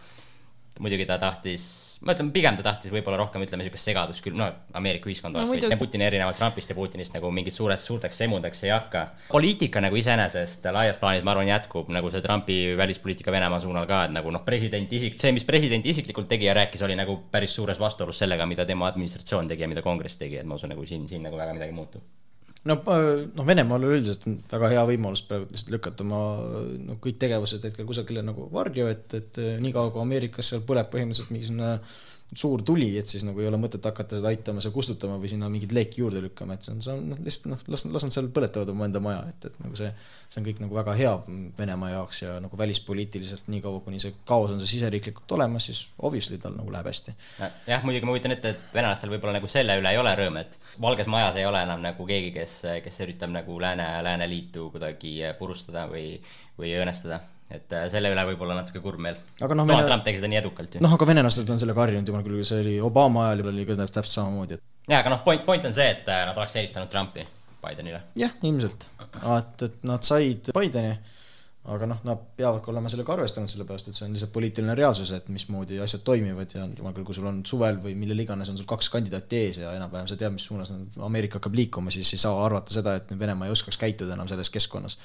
muidugi 0.80 1.08
ta 1.08 1.18
tahtis 1.22 1.64
ma 2.02 2.14
ütlen, 2.16 2.30
pigem 2.34 2.56
ta 2.58 2.64
tahtis 2.66 2.90
võib-olla 2.92 3.18
rohkem, 3.20 3.42
ütleme, 3.44 3.62
niisugust 3.62 3.86
segadust 3.86 4.22
küll, 4.24 4.34
no 4.38 4.48
Ameerika 4.78 5.10
ühiskond 5.10 5.36
oleks 5.38 5.50
no, 5.52 5.56
veits, 5.56 5.78
Putin 5.78 6.02
erinevalt 6.02 6.38
Trumpist 6.38 6.72
ja 6.72 6.76
Putinist 6.76 7.14
nagu 7.14 7.30
mingit 7.34 7.54
suurest, 7.54 7.86
suurteks 7.86 8.18
semudeks 8.24 8.64
ei 8.66 8.72
hakka. 8.74 9.04
poliitika 9.30 9.82
nagu 9.84 9.98
iseenesest 9.98 10.66
laias 10.74 10.98
plaanis, 11.02 11.22
ma 11.26 11.34
arvan, 11.34 11.50
jätkub 11.50 11.92
nagu 11.94 12.10
see 12.10 12.24
Trumpi 12.24 12.58
välispoliitika 12.78 13.34
Venemaa 13.34 13.60
suunal 13.62 13.86
ka, 13.90 14.04
et 14.08 14.16
nagu 14.16 14.34
noh, 14.34 14.42
president 14.46 14.94
isik, 14.98 15.18
see, 15.22 15.34
mis 15.36 15.46
president 15.46 15.86
isiklikult 15.86 16.30
tegi 16.32 16.50
ja 16.50 16.56
rääkis, 16.58 16.82
oli 16.86 16.98
nagu 16.98 17.20
päris 17.30 17.54
suures 17.58 17.78
vastuolus 17.82 18.24
sellega, 18.24 18.48
mida 18.50 18.66
tema 18.66 18.90
administratsioon 18.90 19.52
tegi 19.52 19.66
ja 19.66 19.70
mida 19.70 19.84
kongress 19.86 20.18
tegi, 20.18 20.40
et 20.42 20.48
ma 20.48 20.58
usun, 20.58 20.74
nagu 20.74 20.86
siin, 20.88 21.06
siin 21.10 21.22
nagu 21.28 21.38
väga 21.38 21.54
midagi 21.54 21.74
ei 21.74 21.78
muutu 21.78 22.02
no, 22.68 22.78
noh, 22.86 23.44
Venemaal 23.48 23.88
üldiselt 23.88 24.26
on 24.28 24.38
väga 24.52 24.70
hea 24.74 24.84
võimalus 24.92 25.24
praegu 25.28 25.48
lihtsalt 25.50 25.74
lükata 25.74 26.06
oma 26.06 26.22
noh, 26.86 27.00
kõik 27.02 27.18
tegevused 27.22 27.64
hetkel 27.66 27.88
kusagile 27.88 28.24
nagu 28.26 28.48
varju, 28.52 28.88
et, 28.92 29.18
et 29.18 29.42
niikaua 29.62 29.92
kui 29.94 30.04
Ameerikas 30.04 30.52
seal 30.52 30.64
põleb 30.66 30.90
põhimõtteliselt 30.92 31.34
mingisugune 31.34 31.76
suur 32.38 32.62
tuli, 32.64 32.88
et 32.96 33.08
siis 33.08 33.24
nagu 33.26 33.40
ei 33.42 33.46
ole 33.48 33.58
mõtet 33.60 33.84
hakata 33.84 34.16
seda 34.16 34.30
aitama 34.32 34.62
seal 34.64 34.72
kustutama 34.72 35.18
või 35.20 35.28
sinna 35.28 35.50
mingit 35.52 35.72
leeki 35.76 36.00
juurde 36.00 36.22
lükkama, 36.24 36.56
et 36.56 36.64
see 36.64 36.72
on, 36.72 36.78
see 36.84 36.94
on 36.94 37.02
noh, 37.10 37.18
lihtsalt 37.26 37.48
noh, 37.52 37.64
las, 37.74 37.84
las 37.92 38.06
nad 38.06 38.14
seal 38.14 38.30
põletavad 38.32 38.70
omaenda 38.72 39.02
maja, 39.04 39.20
et, 39.28 39.48
et 39.50 39.58
nagu 39.60 39.76
see, 39.76 39.90
see 40.32 40.40
on 40.40 40.46
kõik 40.46 40.62
nagu 40.64 40.78
väga 40.78 40.94
hea 40.96 41.10
Venemaa 41.58 41.90
jaoks 41.92 42.22
ja 42.22 42.36
nagu 42.40 42.58
välispoliitiliselt, 42.58 43.50
niikaua 43.52 43.82
kuni 43.84 44.00
see 44.00 44.14
kaos 44.28 44.54
on 44.54 44.62
seal 44.62 44.70
siseriiklikult 44.70 45.36
olemas, 45.36 45.68
siis 45.68 45.82
obviously 46.00 46.40
tal 46.40 46.56
nagu 46.56 46.72
läheb 46.72 46.88
hästi. 46.88 47.14
jah, 47.68 47.84
muidugi 47.84 48.08
ma 48.08 48.16
kujutan 48.16 48.36
ette, 48.36 48.54
et 48.56 48.78
venelastel 48.78 49.12
võib-olla 49.12 49.36
nagu 49.36 49.50
selle 49.52 49.76
üle 49.82 49.92
ei 49.92 50.00
ole 50.00 50.14
rõõm, 50.22 50.40
et 50.40 50.56
Valges 50.80 51.12
Majas 51.12 51.36
ei 51.36 51.46
ole 51.48 51.60
enam 51.66 51.84
nagu 51.84 52.08
keegi, 52.08 52.32
kes, 52.38 52.56
kes 52.86 53.02
üritab 53.04 53.34
nagu 53.34 53.60
Lääne, 53.60 53.90
Lääneliitu 54.08 54.70
kuidagi 54.72 55.18
purustada 55.38 55.84
või, 55.90 56.16
või 56.56 56.72
õõnestada 56.80 57.20
et 57.52 57.76
äh, 57.76 57.86
selle 57.92 58.10
üle 58.12 58.24
võib 58.32 58.42
olla 58.46 58.56
natuke 58.58 58.80
kurb 58.84 59.02
meel 59.02 59.18
no,. 59.18 59.46
Donald 59.46 59.68
Vene... 59.68 59.86
Trump 59.88 60.06
tegi 60.06 60.20
seda 60.20 60.30
nii 60.32 60.40
edukalt 60.40 60.76
ju. 60.76 60.82
noh, 60.84 60.96
aga 60.96 61.08
venelased 61.12 61.52
on 61.52 61.60
sellega 61.60 61.84
harjunud, 61.84 62.08
jumal 62.08 62.24
küll, 62.26 62.42
see 62.48 62.60
oli 62.64 62.76
Obama 62.84 63.28
ajal 63.30 63.52
oli 63.52 63.66
ka 63.68 63.78
täpselt 63.84 64.10
samamoodi, 64.12 64.58
et. 64.58 64.66
jaa, 64.88 65.00
aga 65.02 65.14
noh, 65.14 65.22
point, 65.26 65.44
point 65.46 65.68
on 65.68 65.76
see, 65.76 65.88
et 65.94 66.08
äh, 66.08 66.26
nad 66.28 66.38
oleks 66.38 66.58
eelistanud 66.60 66.92
Trumpi 66.92 67.26
Bidenile. 67.62 68.04
jah, 68.18 68.36
ilmselt, 68.48 68.88
et, 69.22 69.66
et 69.68 69.82
nad 69.86 70.06
said 70.06 70.52
Bideni, 70.56 70.94
aga 71.72 71.86
noh, 71.86 72.00
nad 72.08 72.22
peavadki 72.38 72.72
olema 72.72 72.90
sellega 72.90 73.12
arvestanud, 73.14 73.50
sellepärast 73.52 73.90
et 73.90 73.98
see 73.98 74.06
on 74.08 74.16
lihtsalt 74.16 74.32
poliitiline 74.34 74.74
reaalsus, 74.78 75.12
et 75.14 75.28
mismoodi 75.30 75.78
asjad 75.84 76.02
toimivad 76.06 76.56
ja 76.56 76.64
jumal 76.66 76.96
küll, 76.96 77.06
kui 77.06 77.14
sul 77.14 77.28
on 77.30 77.44
suvel 77.46 77.78
või 77.84 77.94
millal 77.98 78.24
iganes 78.24 78.50
on 78.50 78.58
sul 78.58 78.66
kaks 78.70 78.90
kandidaati 78.96 79.44
ees 79.44 79.60
ja 79.62 79.76
enam-vähem 79.76 80.08
sa 80.10 80.18
tead, 80.18 80.34
mis 80.34 80.48
suunas 80.48 80.72
Ameerika 81.06 81.38
hakkab 81.38 81.54
liikuma, 81.60 81.94
siis 81.94 82.10
ei 82.16 82.24
saa 82.24 82.34
arvata 82.42 82.74
seda, 82.74 82.96
et 82.98 83.14
Venemaa 83.14 83.46
ei 83.46 83.54
oskaks 83.54 83.78
käituda 83.78 84.16
enam 84.16 84.30
selles 84.32 84.50
keskkonnas 84.50 84.98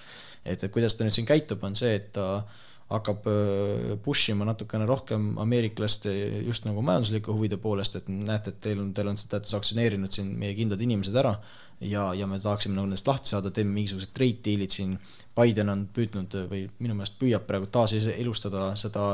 et, 0.47 0.63
et 0.63 0.73
kuidas 0.73 0.95
ta 0.95 1.05
nüüd 1.05 1.15
siin 1.15 1.27
käitub, 1.27 1.63
on 1.67 1.75
see, 1.77 1.93
et 1.99 2.11
ta 2.15 2.45
hakkab 2.87 3.25
äh, 3.27 3.95
push 4.03 4.31
ima 4.31 4.45
natukene 4.47 4.87
rohkem 4.87 5.33
ameeriklaste 5.43 6.13
just 6.47 6.67
nagu 6.67 6.83
majanduslike 6.87 7.33
huvide 7.35 7.59
poolest, 7.59 7.97
et 7.99 8.07
näete, 8.07 8.53
et 8.53 8.61
teil 8.63 8.79
on, 8.79 8.93
teil 8.95 9.11
on, 9.11 9.19
te 9.19 9.35
olete 9.35 9.51
sanktsioneerinud 9.51 10.13
siin 10.15 10.29
meie 10.39 10.55
kindlad 10.55 10.83
inimesed 10.85 11.17
ära 11.19 11.35
ja, 11.81 12.13
ja 12.15 12.27
me 12.27 12.39
tahaksime 12.39 12.77
nagu 12.77 12.87
nendest 12.87 13.07
lahti 13.07 13.33
saada, 13.33 13.51
teeme 13.51 13.75
mingisugused 13.75 14.13
trade 14.15 14.39
deal'id 14.45 14.73
siin. 14.73 14.95
Biden 15.37 15.69
on 15.73 15.83
püüdnud 15.93 16.39
või 16.49 16.63
minu 16.79 16.95
meelest 16.97 17.19
püüab 17.19 17.45
praegu 17.49 17.67
taaselustada 17.73 18.71
seda 18.79 19.09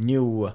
new 0.00 0.48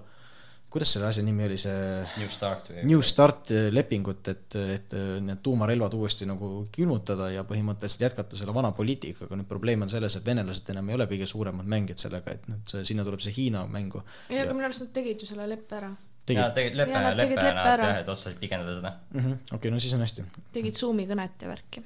kuidas 0.74 0.94
selle 0.96 1.06
asja 1.06 1.22
nimi 1.26 1.46
oli, 1.46 1.58
see 1.62 1.74
New 2.18 2.30
Start? 2.32 2.70
New 2.90 3.02
Start 3.06 3.52
lepingut, 3.74 4.30
et, 4.32 4.56
et 4.74 4.96
need 5.22 5.42
tuumarelvad 5.46 5.94
uuesti 5.98 6.26
nagu 6.26 6.50
külmutada 6.74 7.28
ja 7.34 7.44
põhimõtteliselt 7.48 8.08
jätkata 8.08 8.40
selle 8.40 8.56
vana 8.56 8.72
poliitikaga, 8.74 9.38
nüüd 9.38 9.50
probleem 9.50 9.86
on 9.86 9.92
selles, 9.92 10.16
et 10.18 10.26
venelased 10.26 10.72
enam 10.74 10.90
ei 10.90 10.98
ole 10.98 11.06
kõige 11.12 11.28
suuremad 11.30 11.70
mängijad 11.70 12.08
sellega, 12.08 12.34
et 12.34 12.48
nüüd 12.50 12.74
sinna 12.90 13.06
tuleb 13.06 13.22
see 13.22 13.36
Hiina 13.36 13.68
mängu. 13.70 14.02
ei, 14.32 14.40
aga 14.42 14.56
minu 14.58 14.66
arust 14.66 14.86
nad 14.86 14.90
tegid 14.96 15.22
ju 15.22 15.30
selle 15.30 15.46
leppe 15.52 15.78
ära. 15.78 15.92
jaa, 16.34 16.48
tegid 16.56 16.80
leppe, 16.80 16.96
Jaa, 16.96 17.12
tegid 17.12 17.20
leppe, 17.20 17.36
leppe 17.36 17.54
nad 17.60 17.70
ära. 17.74 17.90
et 18.00 18.10
otsustasid 18.10 18.40
pikendada 18.42 18.78
seda 18.80 18.94
mm 19.12 19.20
-hmm. 19.20 19.34
okei 19.46 19.58
okay,, 19.58 19.72
no 19.72 19.80
siis 19.80 19.94
on 19.94 20.02
hästi. 20.06 20.26
tegid 20.54 20.80
Zoomi 20.80 21.06
kõnet 21.10 21.42
ja 21.42 21.52
värki. 21.52 21.84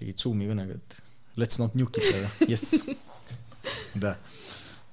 tegid 0.00 0.16
Zoomi 0.16 0.48
kõnega, 0.48 0.78
et 0.80 1.02
let's 1.36 1.60
not 1.60 1.74
nuke 1.74 2.00
each 2.00 2.14
other, 2.14 2.30
jess. 2.52 2.74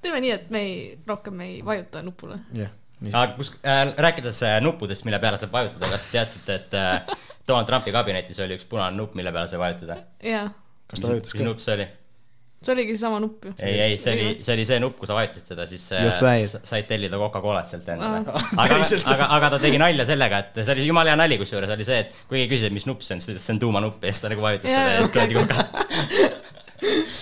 teeme 0.02 0.20
nii, 0.20 0.32
et 0.32 0.50
me 0.50 0.62
ei, 0.66 1.00
rohkem 1.08 1.40
ei 1.42 1.64
vajuta 1.66 2.04
nupule. 2.04 2.40
jah. 2.54 2.76
Aga 3.12 3.36
kus 3.38 3.52
äh,, 3.62 3.84
rääkides 4.08 4.42
äh, 4.48 4.58
nuppudest, 4.66 5.06
mille 5.06 5.20
peale 5.22 5.40
saab 5.42 5.54
vajutada, 5.54 5.92
kas 5.92 6.08
te 6.08 6.18
teadsite, 6.18 6.58
et 6.58 6.76
äh, 6.78 7.22
Donald 7.48 7.70
Trumpi 7.70 7.94
kabinetis 7.96 8.42
oli 8.44 8.58
üks 8.58 8.68
punane 8.70 8.98
nupp, 8.98 9.16
mille 9.18 9.34
peale 9.36 9.50
sai 9.52 9.62
vajutada? 9.62 10.02
jaa, 10.26 10.50
kas 10.90 11.04
ta 11.04 11.12
vajutas 11.12 11.34
mis 11.36 11.44
ka? 11.44 11.48
nupp 11.48 11.64
see 11.64 11.78
oli? 11.78 11.88
see 12.58 12.74
oligi 12.74 12.96
seesama 12.96 13.20
nupp 13.22 13.46
ju. 13.46 13.54
ei, 13.62 13.76
ei, 13.86 14.00
see 14.02 14.16
oli, 14.16 14.32
see 14.42 14.56
oli 14.56 14.66
see 14.66 14.80
nupp, 14.82 14.98
kui 14.98 15.10
sa 15.10 15.20
vajutasid 15.20 15.54
seda, 15.54 15.68
siis 15.70 15.86
äh, 15.94 16.42
said 16.58 16.90
tellida 16.90 17.20
Coca-Colat 17.22 17.70
sealt 17.70 17.94
endale 17.94 18.24
aga, 18.26 18.42
aga, 19.14 19.30
aga 19.38 19.54
ta 19.54 19.62
tegi 19.62 19.78
nalja 19.82 20.08
sellega, 20.10 20.42
et 20.42 20.64
see 20.64 20.74
oli 20.74 20.90
jumala 20.90 21.14
hea 21.14 21.22
nali, 21.22 21.38
kusjuures 21.44 21.78
oli 21.78 21.86
see, 21.88 22.02
et 22.08 22.18
kui 22.26 22.42
keegi 22.42 22.56
küsis, 22.56 22.72
et 22.72 22.78
mis 22.80 22.90
nupp 22.90 23.06
see 23.06 23.14
on, 23.14 23.22
siis 23.22 23.30
ta 23.30 23.38
ütles, 23.38 23.46
see 23.46 23.58
on 23.60 23.64
tuumanupp 23.68 24.02
ja 24.02 24.16
siis 24.16 24.26
ta 24.26 24.34
nagu 24.34 24.48
vajutas 24.50 24.74
Jaa, 24.74 24.84
seda 24.84 24.98
ja 24.98 25.06
siis 25.06 25.14
okei. 25.14 25.22
toodi 25.22 25.34
Coca-Colat. 25.38 26.46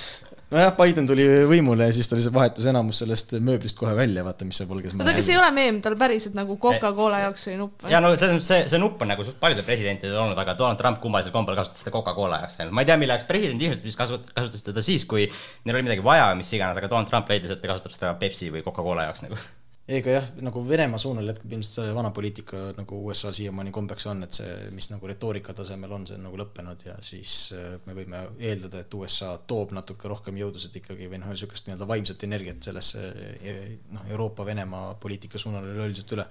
nojah, 0.52 0.74
Biden 0.78 1.08
tuli 1.10 1.26
võimule 1.50 1.88
ja 1.90 1.96
siis 1.96 2.10
ta 2.10 2.18
lihtsalt 2.18 2.36
vahetas 2.36 2.68
enamus 2.70 3.02
sellest 3.02 3.36
mööblist 3.44 3.80
kohe 3.80 3.96
välja, 3.98 4.24
vaata, 4.26 4.48
mis 4.48 4.60
seal 4.60 4.70
polges. 4.70 4.94
oota, 4.98 5.16
kas 5.18 5.30
ei 5.32 5.40
ole 5.40 5.50
meem, 5.56 5.82
tal 5.86 5.98
päriselt 6.00 6.38
nagu 6.38 6.58
Coca-Cola 6.62 7.24
jaoks 7.26 7.48
oli 7.50 7.58
nupp 7.62 7.88
ja 7.88 7.98
või? 8.00 8.06
no 8.06 8.14
selles 8.14 8.38
mõttes 8.38 8.52
see, 8.52 8.62
see 8.72 8.82
nupp 8.82 9.02
on 9.02 9.14
nagu 9.14 9.28
suht 9.28 9.40
paljudel 9.42 9.68
presidentidel 9.68 10.22
olnud, 10.22 10.40
aga 10.42 10.58
Donald 10.60 10.82
Trump 10.82 11.02
kummalisel 11.04 11.34
kombel 11.36 11.58
kasutas 11.60 11.82
seda 11.84 11.96
Coca-Cola 11.96 12.44
jaoks 12.44 12.60
ainult. 12.60 12.78
ma 12.78 12.86
ei 12.86 12.92
tea, 12.92 13.00
mille 13.02 13.18
jaoks 13.18 13.30
president 13.30 13.68
ilmselt 13.68 13.90
vist 13.90 14.00
kasut-, 14.00 14.32
kasutas 14.38 14.66
teda 14.70 14.86
siis, 14.86 15.08
kui 15.10 15.28
neil 15.28 15.80
oli 15.80 15.90
midagi 15.90 16.06
vaja 16.06 16.32
või 16.32 16.42
mis 16.44 16.56
iganes, 16.58 16.80
aga 16.82 16.92
Donald 16.94 17.12
Trump 17.12 17.32
leidis, 17.34 17.54
et 17.56 17.64
ta 17.64 17.74
kasutab 17.74 17.98
seda 17.98 18.18
Pepsi 18.22 18.54
või 18.54 18.66
Coca-Cola 18.66 19.10
jaoks 19.10 19.26
nagu. 19.26 19.42
Ega 19.86 20.16
jah, 20.16 20.30
nagu 20.42 20.64
Venemaa 20.66 20.98
suunal 20.98 21.28
jätkub 21.30 21.52
ilmselt 21.54 21.78
see 21.78 21.92
vana 21.94 22.10
poliitika 22.14 22.62
nagu 22.74 22.98
USA-l 23.06 23.36
siiamaani 23.38 23.74
kombeks 23.74 24.08
on, 24.10 24.24
et 24.26 24.34
see, 24.34 24.54
mis 24.74 24.88
nagu 24.90 25.10
retoorika 25.10 25.54
tasemel 25.54 25.92
on, 25.94 26.08
see 26.10 26.18
on 26.18 26.24
nagu 26.26 26.40
lõppenud 26.42 26.86
ja 26.88 26.96
siis 27.06 27.34
äh, 27.54 27.76
me 27.86 27.94
võime 27.98 28.24
eeldada, 28.40 28.82
et 28.82 28.98
USA 28.98 29.36
toob 29.46 29.76
natuke 29.78 30.10
rohkem 30.10 30.40
jõudusid 30.42 30.80
ikkagi 30.82 31.10
või 31.12 31.20
noh, 31.22 31.30
niisugust 31.30 31.70
nii-öelda 31.70 31.90
vaimset 31.92 32.26
energiat 32.26 32.66
sellesse 32.66 33.04
eh, 33.38 33.68
noh, 33.94 34.08
Euroopa-Venemaa 34.10 34.96
poliitika 35.02 35.42
suunal 35.42 35.68
üleüldiselt 35.70 36.16
üle. 36.18 36.26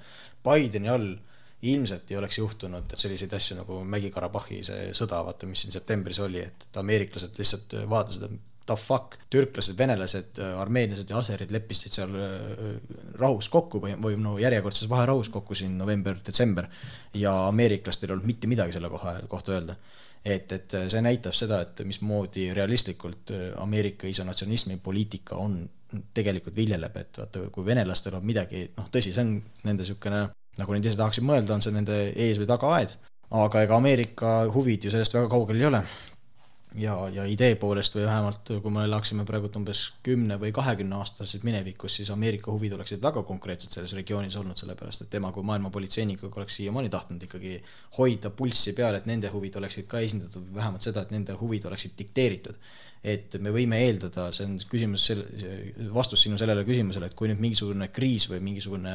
Bideni 0.44 0.90
all 0.90 1.12
ilmselt 1.64 2.10
ei 2.10 2.18
oleks 2.18 2.40
juhtunud 2.40 2.96
selliseid 2.98 3.38
asju 3.38 3.60
nagu 3.60 3.78
Mägi-Karabahhi 3.86 4.64
see 4.66 4.90
sõda, 4.98 5.22
vaata, 5.28 5.46
mis 5.46 5.62
siin 5.62 5.72
septembris 5.76 6.18
oli, 6.26 6.42
et 6.42 6.82
ameeriklased 6.82 7.38
lihtsalt 7.38 7.78
vaatasid, 7.88 8.26
et 8.26 8.50
the 8.66 8.76
fuck, 8.76 9.18
türklased, 9.30 9.76
venelased, 9.78 10.38
armeenlased 10.58 11.10
ja 11.10 11.18
aserid 11.20 11.52
leppisid 11.54 11.92
seal 11.94 12.14
äh, 12.16 12.70
rahus 13.20 13.48
kokku 13.52 13.80
või, 13.82 13.94
või 14.00 14.16
no 14.20 14.36
järjekordses 14.40 14.88
vaherahus 14.90 15.30
kokku 15.32 15.56
siin 15.58 15.76
november-detsember 15.78 16.68
ja 17.20 17.34
ameeriklastel 17.48 18.10
ei 18.10 18.16
olnud 18.16 18.28
mitte 18.28 18.50
midagi 18.50 18.76
selle 18.76 18.90
koha, 18.92 19.18
kohta 19.28 19.56
öelda. 19.56 19.76
Et, 20.24 20.52
et 20.56 20.76
see 20.88 21.02
näitab 21.04 21.36
seda, 21.36 21.58
et 21.66 21.82
mismoodi 21.84 22.48
realistlikult 22.56 23.34
äh, 23.34 23.48
Ameerika 23.60 24.08
isolatsionismi 24.08 24.78
poliitika 24.82 25.36
on 25.36 25.58
tegelikult 26.16 26.56
viljeleb, 26.56 26.96
et 26.96 27.20
vaata, 27.20 27.44
kui 27.54 27.66
venelastel 27.66 28.16
on 28.18 28.24
midagi, 28.26 28.64
noh, 28.78 28.88
tõsi, 28.90 29.12
see 29.14 29.22
on 29.22 29.36
nende 29.66 29.84
niisugune, 29.84 30.24
nagu 30.58 30.74
nad 30.74 30.88
ise 30.88 30.98
tahaksid 30.98 31.26
mõelda, 31.26 31.54
on 31.54 31.62
see 31.62 31.74
nende 31.74 31.98
ees 32.16 32.40
või 32.40 32.48
tagaaed, 32.50 32.96
aga 33.44 33.62
ega 33.66 33.76
Ameerika 33.76 34.32
huvid 34.54 34.86
ju 34.86 34.94
sellest 34.94 35.14
väga 35.14 35.30
kaugel 35.30 35.60
ei 35.60 35.68
ole 35.68 35.84
ja, 36.74 36.94
ja 37.12 37.24
idee 37.30 37.54
poolest 37.60 37.94
või 37.96 38.06
vähemalt 38.08 38.50
kui 38.62 38.72
me 38.74 38.84
elaksime 38.88 39.24
praegu 39.28 39.50
umbes 39.56 39.84
kümne 40.06 40.38
või 40.40 40.52
kahekümne 40.54 40.96
aastases 40.98 41.44
minevikus, 41.46 41.98
siis 41.98 42.10
Ameerika 42.10 42.52
huvid 42.52 42.74
oleksid 42.76 43.02
väga 43.02 43.22
konkreetsed 43.26 43.74
selles 43.74 43.94
regioonis 43.98 44.36
olnud, 44.40 44.58
sellepärast 44.58 45.06
et 45.06 45.12
tema 45.12 45.30
kui 45.32 45.46
maailma 45.46 45.70
politseinikuga 45.74 46.42
oleks 46.42 46.58
siiamaani 46.60 46.90
tahtnud 46.90 47.22
ikkagi 47.28 47.60
hoida 47.98 48.30
pulssi 48.30 48.74
peal, 48.74 48.98
et 48.98 49.06
nende 49.10 49.30
huvid 49.32 49.60
oleksid 49.60 49.86
ka 49.90 50.02
esindatud, 50.02 50.50
vähemalt 50.54 50.82
seda, 50.82 51.04
et 51.04 51.14
nende 51.14 51.38
huvid 51.40 51.66
oleksid 51.70 51.94
dikteeritud. 51.98 52.58
Et 53.04 53.34
me 53.44 53.50
võime 53.52 53.76
eeldada, 53.84 54.30
see 54.32 54.46
on 54.48 54.54
küsimus 54.70 55.04
vastus 55.92 56.22
sinu 56.24 56.38
sellele 56.40 56.62
küsimusele, 56.64 57.10
et 57.10 57.16
kui 57.18 57.28
nüüd 57.28 57.42
mingisugune 57.42 57.90
kriis 57.92 58.24
või 58.30 58.40
mingisugune 58.46 58.94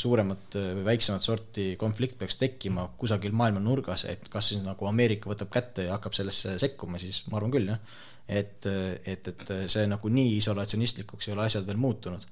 suuremat 0.00 0.56
või 0.78 0.86
väiksemat 0.86 1.26
sorti 1.26 1.66
konflikt 1.80 2.16
peaks 2.20 2.38
tekkima 2.40 2.86
kusagil 3.00 3.36
maailma 3.36 3.60
nurgas, 3.60 4.06
et 4.08 4.30
kas 4.32 4.48
siis 4.52 4.64
nagu 4.64 4.88
Ameerika 4.88 5.28
võtab 5.28 5.52
kätte 5.52 5.84
ja 5.84 5.98
hakkab 5.98 6.16
sellesse 6.16 6.56
sekkuma, 6.62 7.00
siis 7.02 7.20
ma 7.28 7.36
arvan 7.40 7.52
küll 7.52 7.68
jah. 7.74 8.00
et, 8.28 8.64
et, 9.04 9.28
et 9.28 9.54
see 9.68 9.84
nagu 9.92 10.08
nii 10.08 10.38
isolatsioonistlikuks 10.38 11.28
ei 11.28 11.36
ole 11.36 11.44
asjad 11.44 11.68
veel 11.68 11.80
muutunud. 11.80 12.24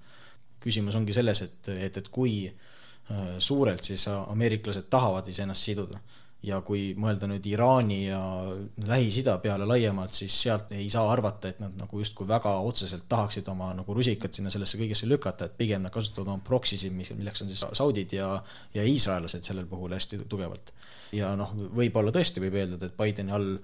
küsimus 0.63 0.97
ongi 0.97 1.13
selles, 1.13 1.43
et, 1.43 1.69
et, 1.75 1.97
et 1.99 2.09
kui 2.09 2.47
äh, 2.47 3.37
suurelt 3.39 3.85
siis 3.85 4.07
ameeriklased 4.09 4.89
tahavad 4.89 5.29
iseennast 5.29 5.69
siduda 5.69 6.01
ja 6.43 6.59
kui 6.67 6.93
mõelda 6.99 7.29
nüüd 7.31 7.45
Iraani 7.47 7.99
ja 8.09 8.21
Lähis-Ida 8.89 9.37
peale 9.43 9.67
laiemalt, 9.69 10.15
siis 10.17 10.35
sealt 10.45 10.73
ei 10.75 10.89
saa 10.91 11.05
arvata, 11.11 11.53
et 11.53 11.61
nad 11.63 11.77
nagu 11.79 12.01
justkui 12.01 12.27
väga 12.29 12.57
otseselt 12.67 13.07
tahaksid 13.11 13.49
oma 13.53 13.71
nagu 13.79 13.95
rusikat 13.95 14.35
sinna 14.35 14.51
sellesse 14.51 14.81
kõigesse 14.81 15.07
lükata, 15.11 15.47
et 15.47 15.57
pigem 15.59 15.85
nad 15.87 15.95
kasutavad 15.95 16.33
oma 16.35 16.43
proxisid, 16.47 16.95
mis, 16.97 17.13
milleks 17.15 17.45
on 17.45 17.53
siis 17.53 17.63
saudid 17.79 18.17
ja, 18.17 18.33
ja 18.75 18.87
iisraellased 18.87 19.47
sellel 19.47 19.69
puhul 19.71 19.95
hästi 19.95 20.25
tugevalt. 20.27 20.75
ja 21.15 21.35
noh, 21.39 21.55
võib-olla 21.79 22.15
tõesti 22.15 22.43
võib 22.43 22.59
eeldada, 22.59 22.91
et 22.91 22.99
Bideni 22.99 23.35
all 23.37 23.55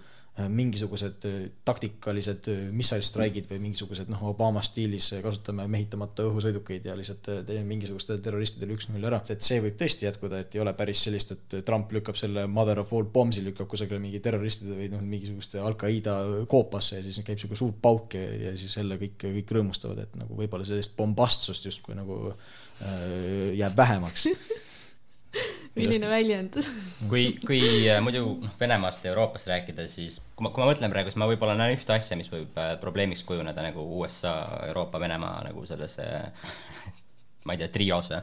mingisugused 0.47 1.25
äh, 1.27 1.39
taktikalised 1.67 2.49
äh, 2.53 2.61
missile-strike'id 2.75 3.49
või 3.51 3.59
mingisugused 3.65 4.11
noh, 4.13 4.21
Obama 4.31 4.63
stiilis 4.65 5.09
äh, 5.17 5.23
kasutame 5.25 5.67
mehitamata 5.71 6.27
õhusõidukeid 6.29 6.87
ja 6.87 6.95
lihtsalt 6.99 7.31
äh, 7.33 7.41
teeme 7.49 7.65
mingisugustele 7.67 8.23
terroristidele 8.23 8.77
üks-null 8.77 9.09
ära, 9.11 9.19
et 9.35 9.43
see 9.45 9.59
võib 9.65 9.79
tõesti 9.81 10.07
jätkuda, 10.07 10.43
et 10.45 10.55
ei 10.55 10.63
ole 10.63 10.75
päris 10.79 11.03
sellist, 11.09 11.35
et 11.35 11.59
Trump 11.67 11.91
lükkab 11.97 12.21
selle 12.21 12.47
mother 12.51 12.85
of 12.85 12.93
all 12.95 13.09
bombs'i 13.19 13.43
lükkab 13.47 13.71
kusagile 13.73 13.99
mingi 14.03 14.23
terroristide 14.25 14.79
või 14.79 14.91
noh, 14.93 15.03
mingisuguste 15.03 15.63
Al-Qaeda 15.65 16.19
koopasse 16.51 17.01
ja 17.01 17.07
siis 17.07 17.19
käib 17.27 17.43
sihuke 17.43 17.59
suur 17.59 17.75
pauk 17.83 18.15
ja, 18.15 18.29
ja 18.49 18.55
siis 18.59 18.79
jälle 18.79 19.01
kõik, 19.01 19.19
kõik 19.25 19.57
rõõmustavad, 19.59 20.05
et 20.07 20.17
nagu 20.21 20.39
võib-olla 20.39 20.67
sellist 20.69 20.95
bombastsust 20.99 21.71
justkui 21.73 21.99
nagu 21.99 22.23
äh, 22.31 23.55
jääb 23.59 23.77
vähemaks. 23.79 24.31
milline 25.79 26.11
väljend. 26.11 26.59
kui, 27.11 27.25
kui 27.45 27.61
äh, 27.89 28.01
muidu 28.05 28.25
noh, 28.43 28.55
Venemaast 28.61 29.05
ja 29.07 29.13
Euroopast 29.13 29.51
rääkida, 29.51 29.87
siis 29.91 30.21
kui 30.35 30.47
ma, 30.47 30.53
kui 30.55 30.63
ma 30.63 30.71
mõtlen 30.71 30.93
praegu, 30.93 31.13
siis 31.13 31.21
ma 31.21 31.29
võib-olla 31.31 31.57
näen 31.59 31.77
ühte 31.77 31.95
asja, 31.97 32.19
mis 32.21 32.31
võib 32.33 32.57
äh, 32.61 32.75
probleemiks 32.83 33.25
kujuneda 33.29 33.65
nagu 33.65 33.85
USA, 34.01 34.35
Euroopa, 34.69 35.01
Venemaa 35.03 35.45
nagu 35.49 35.65
selles 35.69 35.99
äh, 36.05 36.49
ma 37.47 37.57
ei 37.57 37.63
tea, 37.63 37.71
trios 37.75 38.11
või, 38.13 38.23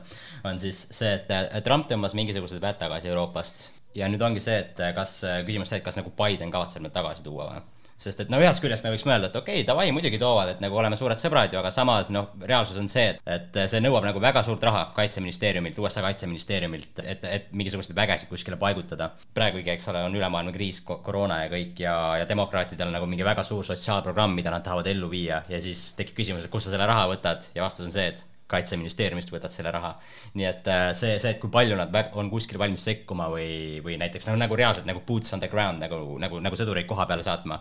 on 0.51 0.61
siis 0.61 0.85
see, 0.93 1.15
et 1.17 1.63
Trump 1.65 1.89
tõmbas 1.91 2.17
mingisugused 2.17 2.61
väed 2.63 2.81
tagasi 2.81 3.11
Euroopast 3.11 3.69
ja 3.97 4.09
nüüd 4.11 4.23
ongi 4.25 4.43
see, 4.43 4.59
et 4.63 4.83
kas, 4.97 5.21
küsimus 5.47 5.71
see, 5.71 5.79
et 5.81 5.87
kas 5.87 5.97
nagu 5.99 6.11
Biden 6.15 6.51
kavatseb 6.53 6.83
need 6.85 6.93
tagasi 6.95 7.25
tuua 7.25 7.49
või 7.53 7.63
sest 7.97 8.19
et 8.19 8.31
no 8.31 8.39
ühest 8.41 8.59
küljest 8.63 8.83
me 8.83 8.91
võiks 8.91 9.05
mõelda, 9.07 9.29
et 9.29 9.37
okei 9.39 9.61
okay,, 9.61 9.67
davai, 9.67 9.87
muidugi 9.95 10.19
toovad, 10.19 10.51
et 10.51 10.61
nagu 10.63 10.75
oleme 10.75 10.97
suured 10.99 11.19
sõbrad 11.19 11.53
ju, 11.53 11.59
aga 11.61 11.71
samas 11.71 12.11
noh, 12.11 12.27
reaalsus 12.43 12.79
on 12.81 12.89
see, 12.91 13.13
et, 13.23 13.59
see 13.71 13.81
nõuab 13.83 14.03
nagu 14.07 14.21
väga 14.23 14.43
suurt 14.43 14.63
raha 14.67 14.89
kaitseministeeriumilt, 14.97 15.79
USA 15.79 16.03
kaitseministeeriumilt, 16.05 17.01
et, 17.05 17.23
et 17.37 17.47
mingisuguseid 17.55 17.95
vägesid 17.97 18.31
kuskile 18.31 18.59
paigutada. 18.59 19.11
praegugi, 19.33 19.71
eks 19.71 19.87
ole, 19.93 20.03
on 20.09 20.19
ülemaailmne 20.19 20.53
kriis, 20.55 20.81
koroona 20.85 21.43
ja 21.45 21.49
kõik 21.51 21.79
ja, 21.79 21.95
ja 22.19 22.29
demokraatidel 22.29 22.91
on 22.91 22.97
nagu 22.99 23.09
mingi 23.09 23.27
väga 23.27 23.43
suur 23.47 23.63
sotsiaalprogramm, 23.65 24.35
mida 24.35 24.51
nad 24.51 24.63
tahavad 24.63 24.91
ellu 24.91 25.09
viia 25.11 25.43
ja 25.49 25.61
siis 25.61 25.93
tekib 25.95 26.19
küsimus, 26.19 26.45
et 26.45 26.51
kust 26.51 26.67
sa 26.67 26.75
selle 26.75 26.87
raha 26.91 27.07
võtad 27.15 27.47
ja 27.55 27.63
vastus 27.63 27.87
on 27.87 27.95
see, 27.95 28.11
et 28.11 28.34
kaitseministeeriumist 28.51 29.31
võtad 29.33 29.53
selle 29.53 29.71
raha. 29.73 29.95
nii 30.37 30.47
et 30.49 30.67
äh, 30.69 30.87
see, 30.97 31.17
see, 31.21 31.33
et 31.33 31.41
kui 31.41 31.51
palju 31.53 31.77
nad 31.79 31.95
on 32.13 32.29
kuskil 32.29 32.59
valmis 32.61 32.85
sekkuma 32.85 33.27
või, 33.33 33.81
või 33.85 33.97
näiteks 34.01 34.29
nagu, 34.29 34.39
nagu 34.41 34.59
reaalselt 34.59 34.85
nagu 34.89 35.01
boots 35.07 35.33
on 35.33 35.43
the 35.43 35.49
ground 35.51 35.81
nagu, 35.81 35.99
nagu, 36.21 36.39
nagu 36.43 36.59
sõdureid 36.59 36.87
koha 36.89 37.07
peale 37.09 37.25
saatma, 37.25 37.59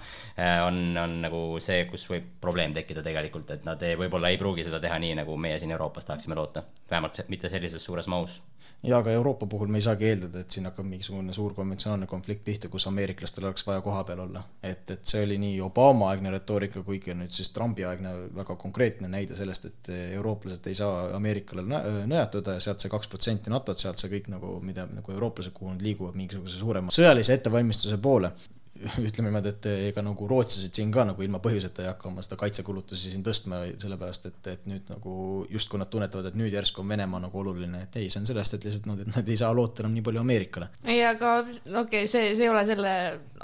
on, 0.66 0.80
on 1.01 1.18
nagu 1.24 1.43
see, 1.64 1.85
kus 1.91 2.05
võib 2.11 2.26
probleem 2.41 2.74
tekkida 2.76 3.05
tegelikult, 3.07 3.51
et 3.55 3.64
nad 3.68 3.80
ei, 3.87 3.97
võib-olla 4.01 4.32
ei 4.32 4.41
pruugi 4.41 4.66
seda 4.66 4.80
teha 4.82 4.99
nii, 5.01 5.14
nagu 5.22 5.37
meie 5.41 5.59
siin 5.61 5.72
Euroopas 5.72 6.09
tahaksime 6.09 6.37
loota. 6.37 6.64
vähemalt 6.91 7.24
mitte 7.28 7.49
sellises 7.49 7.85
suures 7.85 8.09
mahus 8.11 8.43
ja 8.84 8.98
aga 8.98 9.12
Euroopa 9.16 9.46
puhul 9.46 9.70
me 9.72 9.78
ei 9.80 9.84
saagi 9.86 10.08
eeldada, 10.10 10.42
et 10.44 10.50
siin 10.54 10.66
hakkab 10.68 10.86
mingisugune 10.88 11.32
suur 11.32 11.54
konventsionaalne 11.56 12.06
konflikt 12.06 12.44
pihta, 12.44 12.68
kus 12.72 12.86
ameeriklastel 12.90 13.46
oleks 13.48 13.66
vaja 13.66 13.80
kohapeal 13.84 14.24
olla. 14.26 14.42
et, 14.62 14.90
et 14.90 15.04
see 15.08 15.22
oli 15.24 15.38
nii 15.40 15.60
Obama-aegne 15.64 16.32
retoorika 16.34 16.82
kui 16.86 17.00
ka 17.04 17.16
nüüd 17.16 17.32
siis 17.32 17.52
Trumpi-aegne 17.56 18.14
väga 18.36 18.56
konkreetne 18.60 19.08
näide 19.08 19.36
sellest, 19.36 19.70
et 19.70 19.92
eurooplased 20.16 20.66
ei 20.68 20.76
saa 20.78 21.08
Ameerikale 21.16 21.64
nõjatuda 21.64 22.58
ja 22.58 22.64
sealt 22.64 22.84
see 22.84 22.92
kaks 22.92 23.08
protsenti 23.12 23.52
NATO-t, 23.52 23.80
sealt 23.80 24.02
see 24.02 24.12
kõik 24.12 24.28
nagu, 24.34 24.58
mida 24.64 24.88
nagu 24.90 25.16
eurooplased, 25.16 25.56
kuhu 25.56 25.72
nad 25.72 25.84
liiguvad 25.84 26.18
mingisuguse 26.18 26.60
suurema 26.60 26.92
sõjalise 26.94 27.38
ettevalmistuse 27.38 27.98
poole 28.02 28.34
ütleme 29.08 29.30
niimoodi, 29.30 29.50
et 29.54 29.66
ega 29.90 30.02
nagu 30.02 30.26
rootslased 30.28 30.74
siin 30.74 30.90
ka 30.94 31.04
nagu 31.06 31.22
ilma 31.22 31.38
põhjuseta 31.42 31.84
ei 31.84 31.88
hakka 31.92 32.08
oma 32.10 32.24
seda 32.26 32.38
kaitsekulutusi 32.40 33.12
siin 33.12 33.22
tõstma, 33.26 33.60
sellepärast 33.80 34.26
et, 34.30 34.40
et 34.50 34.66
nüüd 34.70 34.90
nagu 34.90 35.14
justkui 35.52 35.78
nad 35.80 35.90
tunnetavad, 35.92 36.30
et 36.30 36.38
nüüd 36.38 36.54
järsku 36.54 36.82
on 36.82 36.90
Venemaa 36.90 37.22
nagu 37.26 37.40
oluline, 37.40 37.84
et 37.86 38.00
ei, 38.00 38.10
see 38.10 38.20
on 38.22 38.28
sellest, 38.28 38.58
et 38.58 38.66
lihtsalt 38.66 38.88
nad, 38.90 39.04
et 39.04 39.10
nad 39.14 39.30
ei 39.30 39.38
saa 39.40 39.52
loota 39.54 39.84
enam 39.84 39.94
nii 39.94 40.06
palju 40.08 40.22
Ameerikale. 40.24 40.70
ei, 40.82 41.00
aga 41.06 41.36
okei 41.44 41.80
okay,, 41.84 42.10
see, 42.10 42.34
see 42.34 42.48
ei 42.48 42.52
ole 42.52 42.64
selle 42.68 42.94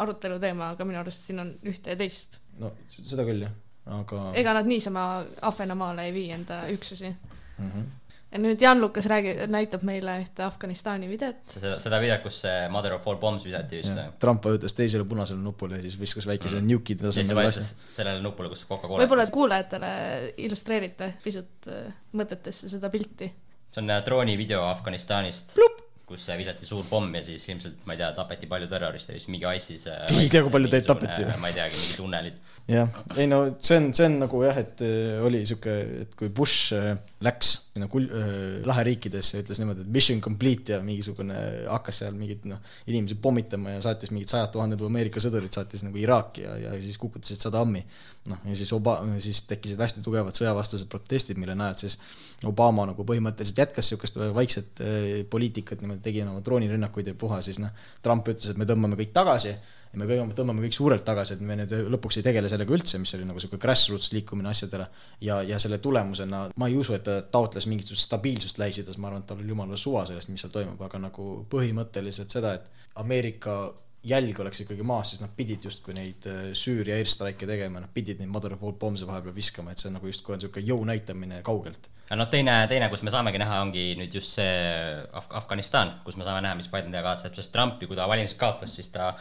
arutelu 0.02 0.40
teema, 0.42 0.72
aga 0.74 0.88
minu 0.88 1.02
arust 1.02 1.30
siin 1.30 1.44
on 1.44 1.54
ühte 1.70 1.94
ja 1.94 2.00
teist. 2.00 2.40
no 2.58 2.74
seda 2.90 3.26
küll 3.28 3.46
jah, 3.46 3.54
aga. 4.00 4.26
ega 4.40 4.58
nad 4.58 4.68
niisama 4.70 5.06
Ahvenamaale 5.52 6.10
ei 6.10 6.16
vii 6.16 6.28
enda 6.40 6.64
üksusi 6.74 7.14
mm. 7.14 7.70
-hmm 7.70 7.88
nüüd 8.38 8.62
Jan-Lukas 8.62 9.08
räägib, 9.10 9.40
näitab 9.50 9.82
meile 9.86 10.14
ühte 10.22 10.44
Afganistani 10.46 11.08
videot. 11.10 11.40
seda, 11.50 11.74
seda 11.82 11.98
videot, 12.02 12.22
kus 12.22 12.38
see 12.44 12.68
Mother 12.70 12.94
of 12.94 13.08
all 13.10 13.18
bombs 13.22 13.46
visati 13.46 13.80
just. 13.82 13.98
Trump 14.22 14.46
vajutas 14.46 14.76
teisele 14.78 15.06
punasele 15.08 15.42
nupule 15.42 15.80
ja 15.80 15.86
siis 15.86 15.98
viskas 15.98 16.28
väikese 16.30 16.60
mm. 16.60 16.70
nuke'i 16.70 16.98
tasemel 17.00 17.42
asja. 17.48 17.66
sellele 17.96 18.22
nupule, 18.22 18.52
kus 18.52 18.62
Coca-Cola. 18.68 19.02
võib-olla 19.02 19.26
kuulajatele 19.34 19.92
illustreerite 20.46 21.14
pisut 21.24 21.70
äh, 21.74 21.90
mõtetesse 22.14 22.70
seda 22.70 22.92
pilti. 22.92 23.32
see 23.70 23.82
on 23.82 23.90
äh, 23.90 24.02
droonivideo 24.06 24.62
Afganistanist 24.68 25.58
kus 26.10 26.26
visati 26.34 26.66
suur 26.66 26.86
pomm 26.90 27.12
ja 27.14 27.22
siis 27.22 27.44
ilmselt, 27.52 27.84
ma 27.86 27.94
ei 27.94 28.00
tea, 28.00 28.08
tapeti 28.16 28.48
palju 28.50 28.66
terroriste, 28.70 29.14
vist 29.14 29.30
mingi 29.30 29.46
ISIS. 29.46 29.86
ei 30.10 30.30
tea, 30.30 30.42
kui 30.42 30.50
palju 30.56 30.70
teid 30.72 30.88
tapeti. 30.88 31.26
ma 31.38 31.50
ei 31.50 31.54
teagi, 31.54 31.78
mingi 31.78 31.98
tunnelid. 32.00 32.40
Jah, 32.68 32.90
ei 33.16 33.26
no 33.30 33.38
see 33.58 33.78
on, 33.80 33.88
see 33.96 34.06
on 34.06 34.16
nagu 34.20 34.40
jah, 34.44 34.58
et 34.60 34.82
äh, 34.84 35.20
oli 35.24 35.40
sihuke, 35.48 35.72
et 36.04 36.12
kui 36.18 36.30
Bush 36.34 36.74
äh, 36.76 36.92
läks 37.24 37.52
sinna 37.72 37.88
kul-, 37.90 38.08
äh, 38.14 38.60
laheriikidesse 38.68 39.38
ja 39.38 39.44
ütles 39.44 39.60
niimoodi, 39.62 39.84
et 39.86 39.92
mission 39.94 40.20
complete 40.24 40.76
ja 40.76 40.80
mingisugune 40.84 41.36
hakkas 41.70 42.02
seal 42.02 42.14
mingeid 42.18 42.46
noh, 42.50 42.60
inimesi 42.90 43.16
pommitama 43.22 43.74
ja 43.76 43.82
saatis 43.84 44.12
mingid 44.14 44.30
sajad 44.32 44.52
tuhanded 44.54 44.84
Ameerika 44.86 45.22
sõdurid 45.22 45.54
saatis 45.56 45.84
nagu 45.86 45.98
Iraaki 46.00 46.46
ja, 46.46 46.56
ja 46.66 46.76
siis 46.82 47.00
kukutasid 47.00 47.42
Saddami. 47.42 47.82
noh, 48.30 48.44
ja 48.46 48.58
siis 48.58 48.70
Oba-, 48.76 49.00
siis 49.22 49.42
tekkisid 49.50 49.80
hästi 49.80 50.04
tugevad 50.04 50.36
sõjavastased 50.36 50.90
protestid, 50.92 51.40
mille 51.40 51.56
najal 51.58 51.78
siis 51.86 51.98
Obama 52.46 52.86
nagu 52.92 53.04
põhimõtteliselt 53.08 53.64
jätkas 53.64 53.90
niisugust 53.90 54.20
vaikset 54.36 54.80
poliitikat 55.32 55.82
niimoodi 55.82 56.04
tegime 56.04 56.30
oma 56.30 56.44
droonirünnakuid 56.44 57.10
ja 57.10 57.18
puha, 57.18 57.42
siis 57.44 57.58
noh, 57.60 57.74
Trump 58.04 58.28
ütles, 58.30 58.52
et 58.52 58.60
me 58.60 58.68
tõmbame 58.68 59.00
kõik 59.00 59.12
tagasi 59.16 59.56
ja 59.90 59.98
me 59.98 60.06
kõigepealt 60.06 60.38
tõmbame 60.38 60.62
kõik 60.64 60.76
suurelt 60.76 61.04
tagasi, 61.06 61.34
et 61.34 61.42
me 61.44 61.56
nüüd 61.58 61.72
lõpuks 61.90 62.20
ei 62.20 62.26
tegele 62.26 62.50
sellega 62.50 62.74
üldse, 62.76 63.00
mis 63.02 63.12
oli 63.16 63.26
nagu 63.26 63.40
niisugune 63.40 63.62
grassroots 63.62 64.12
liikumine 64.14 64.52
asjadele. 64.52 64.86
ja, 65.26 65.40
ja 65.42 65.58
selle 65.58 65.80
tulemusena 65.82 66.46
ma 66.56 66.70
ei 66.70 66.78
usu, 66.78 66.94
et 66.94 67.04
ta 67.06 67.20
taotles 67.22 67.66
mingisugust 67.70 68.06
stabiilsust 68.06 68.62
Lähis-Idas, 68.62 68.98
ma 68.98 69.10
arvan, 69.10 69.24
et 69.24 69.30
tal 69.30 69.42
oli 69.42 69.54
jumala 69.54 69.76
suva 69.76 70.06
sellest, 70.06 70.30
mis 70.30 70.44
seal 70.44 70.54
toimub, 70.54 70.80
aga 70.86 71.02
nagu 71.02 71.28
põhimõtteliselt 71.50 72.30
seda, 72.30 72.54
et 72.58 72.70
Ameerika 73.02 73.60
jälg 74.06 74.38
oleks 74.40 74.62
ikkagi 74.62 74.84
maas, 74.86 75.10
siis 75.12 75.20
nad 75.20 75.32
pidid 75.36 75.66
justkui 75.66 75.92
neid 75.96 76.24
äh, 76.30 76.52
Süüria 76.56 76.96
airstrike'e 76.96 77.48
tegema, 77.48 77.82
nad 77.82 77.92
pidid 77.92 78.22
neid 78.22 78.30
mother 78.32 78.54
of 78.56 78.62
all 78.64 78.78
bombs'e 78.80 79.08
vahepeal 79.08 79.34
viskama, 79.36 79.74
et 79.74 79.82
see 79.82 79.90
on 79.90 79.98
nagu 79.98 80.08
justkui 80.08 80.36
on 80.36 80.40
niisugune 80.40 80.70
jõu 80.70 80.86
näitamine 80.88 81.42
kaugelt 81.44 81.90
noh, 82.16 82.26
teine, 82.30 82.54
teine, 82.70 82.88
kus 82.90 83.04
me 83.06 83.12
saamegi 83.14 83.38
näha, 83.38 83.60
ongi 83.66 83.84
nüüd 83.98 84.14
just 84.18 84.34
see 84.38 84.54
Af 85.16 85.28
Afganistan, 85.42 85.92
kus 86.06 86.16
me 86.18 86.26
saame 86.26 86.42
näha, 86.42 86.56
mis 86.58 86.70
Biden 86.72 86.90
teha 86.94 87.04
kavatseb, 87.06 87.36
sest 87.38 87.52
Trumpi, 87.54 87.86
kui 87.86 87.98
ta 87.98 88.08
valimised 88.10 88.38
kaotas, 88.40 88.74
siis 88.74 88.90
ta 88.94 89.12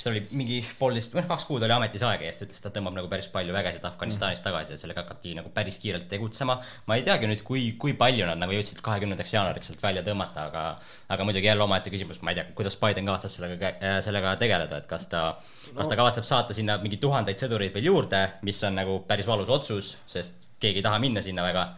mis 0.00 0.06
tal 0.06 0.14
oli 0.14 0.22
mingi 0.32 0.58
poolteist, 0.78 1.12
noh, 1.12 1.26
kaks 1.28 1.44
kuud 1.44 1.64
oli 1.66 1.74
ametis 1.74 2.00
aega 2.08 2.24
ja 2.24 2.32
siis 2.32 2.40
ta 2.40 2.46
ütles, 2.46 2.60
et 2.60 2.64
ta 2.64 2.70
tõmbab 2.72 2.94
nagu 2.96 3.08
päris 3.12 3.26
palju 3.28 3.52
vägesid 3.52 3.84
Afganistanist 3.84 4.44
tagasi 4.46 4.72
ja 4.72 4.78
sellega 4.80 5.04
hakati 5.04 5.34
nagu 5.36 5.52
päris 5.52 5.76
kiirelt 5.82 6.06
tegutsema. 6.08 6.56
ma 6.88 6.96
ei 6.96 7.04
teagi 7.04 7.28
nüüd, 7.28 7.42
kui, 7.44 7.66
kui 7.76 7.92
palju 8.00 8.24
nad 8.30 8.40
nagu 8.40 8.54
jõudsid 8.56 8.80
kahekümnendaks 8.86 9.34
jaanuariks 9.34 9.68
sealt 9.68 9.84
välja 9.84 10.04
tõmmata, 10.06 10.46
aga, 10.48 10.64
aga 11.12 11.26
muidugi 11.28 11.50
jälle 11.50 11.66
omaette 11.66 11.92
küsimus, 11.92 12.22
ma 12.24 12.32
ei 12.32 12.40
tea, 12.40 12.46
kuidas 12.56 12.78
Biden 12.80 13.12
kavatseb 13.12 13.36
sellega, 13.36 13.74
sellega 14.06 14.34
tegeleda, 14.40 14.80
et 14.80 14.88
kas 14.88 15.04
ta, 15.12 15.24
kas 15.68 15.92
ta 15.92 16.00
kavatseb 16.00 16.24
saata 16.24 16.56
sinna 16.56 16.78
mingi 16.80 16.96
tuhandeid 17.02 17.44
sõdureid 17.44 17.76
veel 17.76 17.90
juurde, 17.92 18.24
mis 18.48 18.64
on 18.64 18.80
nagu 18.80 19.02
päris 19.08 19.28
valus 19.28 19.52
otsus, 19.52 19.98
sest 20.08 20.48
keegi 20.60 20.80
ei 20.80 20.88
taha 20.88 21.02
minna 21.02 21.20
sinna 21.24 21.44
väga 21.44 21.68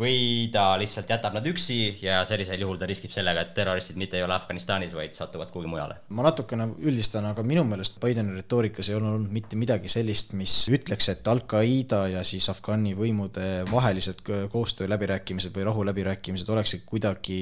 või 0.00 0.48
ta 0.52 0.72
lihtsalt 0.80 1.10
jätab 1.10 1.36
nad 1.36 1.46
üksi 1.46 1.78
ja 2.02 2.20
sellisel 2.28 2.62
juhul 2.64 2.78
ta 2.80 2.88
riskib 2.88 3.12
sellega, 3.14 3.44
et 3.44 3.54
terroristid 3.56 3.98
mitte 4.00 4.18
ei 4.18 4.24
ole 4.24 4.34
Afganistanis, 4.36 4.94
vaid 4.96 5.16
satuvad 5.16 5.52
kuhugi 5.52 5.70
mujale. 5.70 6.00
ma 6.16 6.26
natukene 6.26 6.70
üldistan, 6.80 7.28
aga 7.30 7.44
minu 7.46 7.64
meelest 7.68 8.00
Bideni 8.02 8.36
retoorikas 8.38 8.90
ei 8.90 8.98
olnud 8.98 9.28
mitte 9.32 9.58
midagi 9.60 9.92
sellist, 9.92 10.32
mis 10.38 10.54
ütleks, 10.72 11.10
et 11.12 11.28
Al-Qaeda 11.28 12.06
ja 12.14 12.24
siis 12.26 12.48
Afgani 12.52 12.94
võimude 12.98 13.50
vahelised 13.70 14.24
koostööläbirääkimised 14.52 15.54
või 15.56 15.68
rahuläbirääkimised 15.68 16.48
oleksid 16.56 16.86
kuidagi 16.88 17.40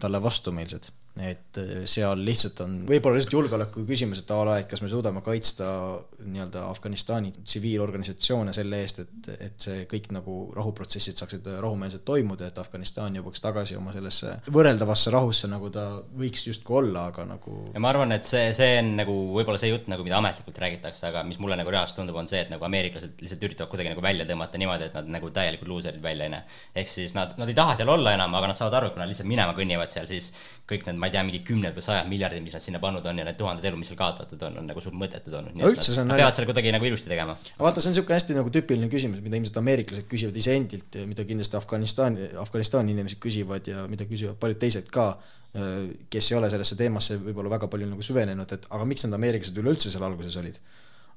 talle 0.00 0.22
vastumeelsed 0.22 0.92
et 1.18 1.58
äh, 1.58 1.82
seal 1.88 2.20
lihtsalt 2.24 2.62
on 2.64 2.74
võib-olla 2.88 3.18
lihtsalt 3.18 3.34
julgeoleku 3.34 3.84
küsimus, 3.88 4.22
et 4.22 4.30
a 4.34 4.38
la, 4.46 4.58
et 4.60 4.68
kas 4.70 4.82
me 4.84 4.90
suudame 4.90 5.22
kaitsta 5.24 5.68
nii-öelda 6.24 6.64
Afganistani 6.68 7.30
tsiviilorganisatsioone 7.36 8.52
selle 8.56 8.80
eest, 8.82 9.02
et, 9.04 9.28
et 9.38 9.66
see 9.68 9.84
kõik 9.90 10.08
nagu 10.14 10.36
rahuprotsessid 10.56 11.18
saaksid 11.20 11.46
rahumeelselt 11.62 12.04
toimuda, 12.08 12.48
et 12.48 12.58
Afganistan 12.58 13.14
jõuaks 13.18 13.42
tagasi 13.44 13.76
oma 13.78 13.94
sellesse 13.94 14.34
võrreldavasse 14.54 15.12
rahusse, 15.14 15.50
nagu 15.50 15.70
ta 15.74 15.86
võiks 16.18 16.44
justkui 16.48 16.80
olla, 16.82 17.06
aga 17.12 17.26
nagu. 17.28 17.54
ja 17.74 17.82
ma 17.82 17.92
arvan, 17.92 18.14
et 18.16 18.26
see, 18.28 18.50
see 18.56 18.78
on 18.80 18.92
nagu 18.98 19.16
võib-olla 19.36 19.60
see 19.62 19.70
jutt 19.72 19.88
nagu, 19.92 20.06
mida 20.06 20.18
ametlikult 20.18 20.58
räägitakse, 20.64 21.06
aga 21.12 21.22
mis 21.28 21.38
mulle 21.42 21.58
nagu 21.60 21.72
reaalselt 21.74 22.02
tundub, 22.02 22.18
on 22.18 22.30
see, 22.30 22.42
et 22.44 22.52
nagu 22.52 22.66
ameeriklased 22.68 23.22
lihtsalt 23.22 23.48
üritavad 23.48 23.72
kuidagi 23.72 23.94
nagu 23.94 24.04
välja 24.04 24.26
tõmmata 24.28 24.60
niimoodi, 24.60 24.90
et 24.90 24.98
nad 24.98 25.10
nagu 25.18 25.30
täielikult 25.34 25.70
luuserid 25.70 26.02
välja 26.02 26.28
ei 26.28 26.34
näe. 26.34 26.58
ehk 26.82 26.92
siis 26.92 27.14
nad, 27.14 27.36
nad 27.38 27.50
ei 27.50 27.58
taha 27.58 27.78
seal 27.78 27.94
olla 27.94 28.16
enam, 28.18 28.34
aga 28.34 28.50
nad 28.50 28.58
saavad 28.58 28.80
aru, 28.80 28.90
et 28.90 28.96
kui 28.96 29.04
nad 29.04 29.10
lihtsalt 29.10 29.30
minema 29.30 29.54
kõnnivad 29.56 29.94
seal, 29.94 30.10
siis 30.10 30.32
kõik 30.68 30.84
need, 30.88 30.98
ma 31.00 31.08
ei 31.08 31.14
tea, 31.14 31.24
mingi 31.24 31.40
kümned 31.46 31.76
või 31.76 31.84
sajad 31.84 32.08
miljardid, 32.10 32.42
mis 32.44 32.56
nad 32.56 32.64
sinna 32.64 32.80
pannud 32.82 33.06
on 33.08 33.22
ja 33.22 33.24
need 33.24 33.38
tuhanded 33.38 33.64
elu, 33.70 33.80
mis 33.80 33.88
seal 33.88 34.00
kaotatud 34.00 34.42
on, 34.48 34.58
on 34.60 34.68
nagu 34.68 34.82
suht 34.84 34.96
mõttetud 34.98 35.38
olnud. 35.38 35.62
üldse 35.68 35.94
see 35.94 36.02
on 36.04 36.07
peavad 36.16 36.36
selle 36.36 36.48
kuidagi 36.50 36.72
nagu 36.74 36.88
ilusti 36.88 37.10
tegema. 37.10 37.36
vaata, 37.58 37.82
see 37.82 37.90
on 37.90 37.96
niisugune 37.96 38.18
hästi 38.18 38.36
nagu 38.38 38.52
tüüpiline 38.54 38.90
küsimus, 38.92 39.22
mida 39.24 39.38
ilmselt 39.40 39.60
ameeriklased 39.62 40.08
küsivad 40.10 40.38
iseendilt 40.40 41.00
ja 41.00 41.06
mida 41.08 41.26
kindlasti 41.28 41.58
Afganistani, 41.60 42.30
Afganistani 42.42 42.94
inimesed 42.96 43.20
küsivad 43.22 43.68
ja 43.70 43.86
mida 43.90 44.08
küsivad 44.08 44.38
paljud 44.40 44.60
teised 44.64 44.90
ka, 44.94 45.10
kes 46.12 46.32
ei 46.32 46.38
ole 46.38 46.50
sellesse 46.52 46.76
teemasse 46.78 47.16
võib-olla 47.22 47.54
väga 47.56 47.70
palju 47.72 47.88
nagu 47.88 48.04
süvenenud, 48.04 48.52
et 48.52 48.68
aga 48.68 48.84
miks 48.88 49.06
need 49.06 49.16
ameeriklased 49.16 49.62
üleüldse 49.62 49.92
seal 49.92 50.04
alguses 50.06 50.36
olid 50.40 50.60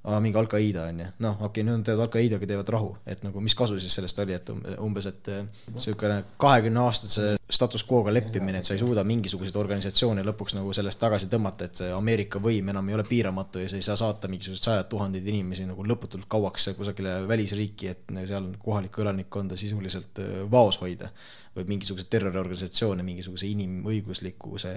mingi 0.02 0.38
Al-Qaeda 0.38 0.88
on 0.90 1.00
ju, 1.04 1.08
noh, 1.22 1.36
okei 1.38 1.62
okay,, 1.62 1.66
nüüd 1.68 1.82
nad 1.82 1.86
teevad 1.86 2.08
Al-Qaedaga, 2.08 2.48
teevad 2.50 2.70
rahu, 2.74 2.94
et 3.06 3.22
nagu 3.26 3.42
mis 3.44 3.56
kasu 3.58 3.78
siis 3.80 3.94
sellest 4.00 4.22
oli, 4.24 4.34
et 4.34 4.50
umbes, 4.82 5.08
et 5.12 5.30
niisugune 5.76 6.18
kahekümne 6.42 6.82
aastase 6.82 7.36
status 7.52 7.84
quo'ga 7.86 8.14
leppimine, 8.14 8.62
et 8.62 8.68
sa 8.68 8.74
ei 8.74 8.82
suuda 8.82 9.04
mingisuguseid 9.08 9.60
organisatsioone 9.62 10.24
lõpuks 10.26 10.56
nagu 10.58 10.74
sellest 10.74 11.02
tagasi 11.04 11.30
tõmmata, 11.32 11.68
et 11.68 11.84
see 11.84 11.92
Ameerika 11.94 12.42
võim 12.42 12.72
enam 12.74 12.90
ei 12.90 12.98
ole 12.98 13.06
piiramatu 13.08 13.62
ja 13.62 13.70
sa 13.70 13.78
ei 13.78 13.86
saa 13.86 14.00
saata 14.00 14.32
mingisuguseid 14.32 14.70
sajad 14.72 14.90
tuhandeid 14.90 15.28
inimesi 15.34 15.68
nagu 15.70 15.86
lõputult 15.86 16.26
kauaks 16.32 16.72
kusagile 16.78 17.20
välisriiki, 17.30 17.92
et 17.92 18.16
seal 18.26 18.50
kohalikku 18.64 19.06
elanikkonda 19.06 19.60
sisuliselt 19.60 20.24
vaos 20.52 20.82
hoida. 20.82 21.12
või 21.52 21.66
mingisuguseid 21.68 22.08
terroriorganisatsioone 22.08 23.04
mingisuguse 23.04 23.50
inimõiguslikkuse 23.52 24.70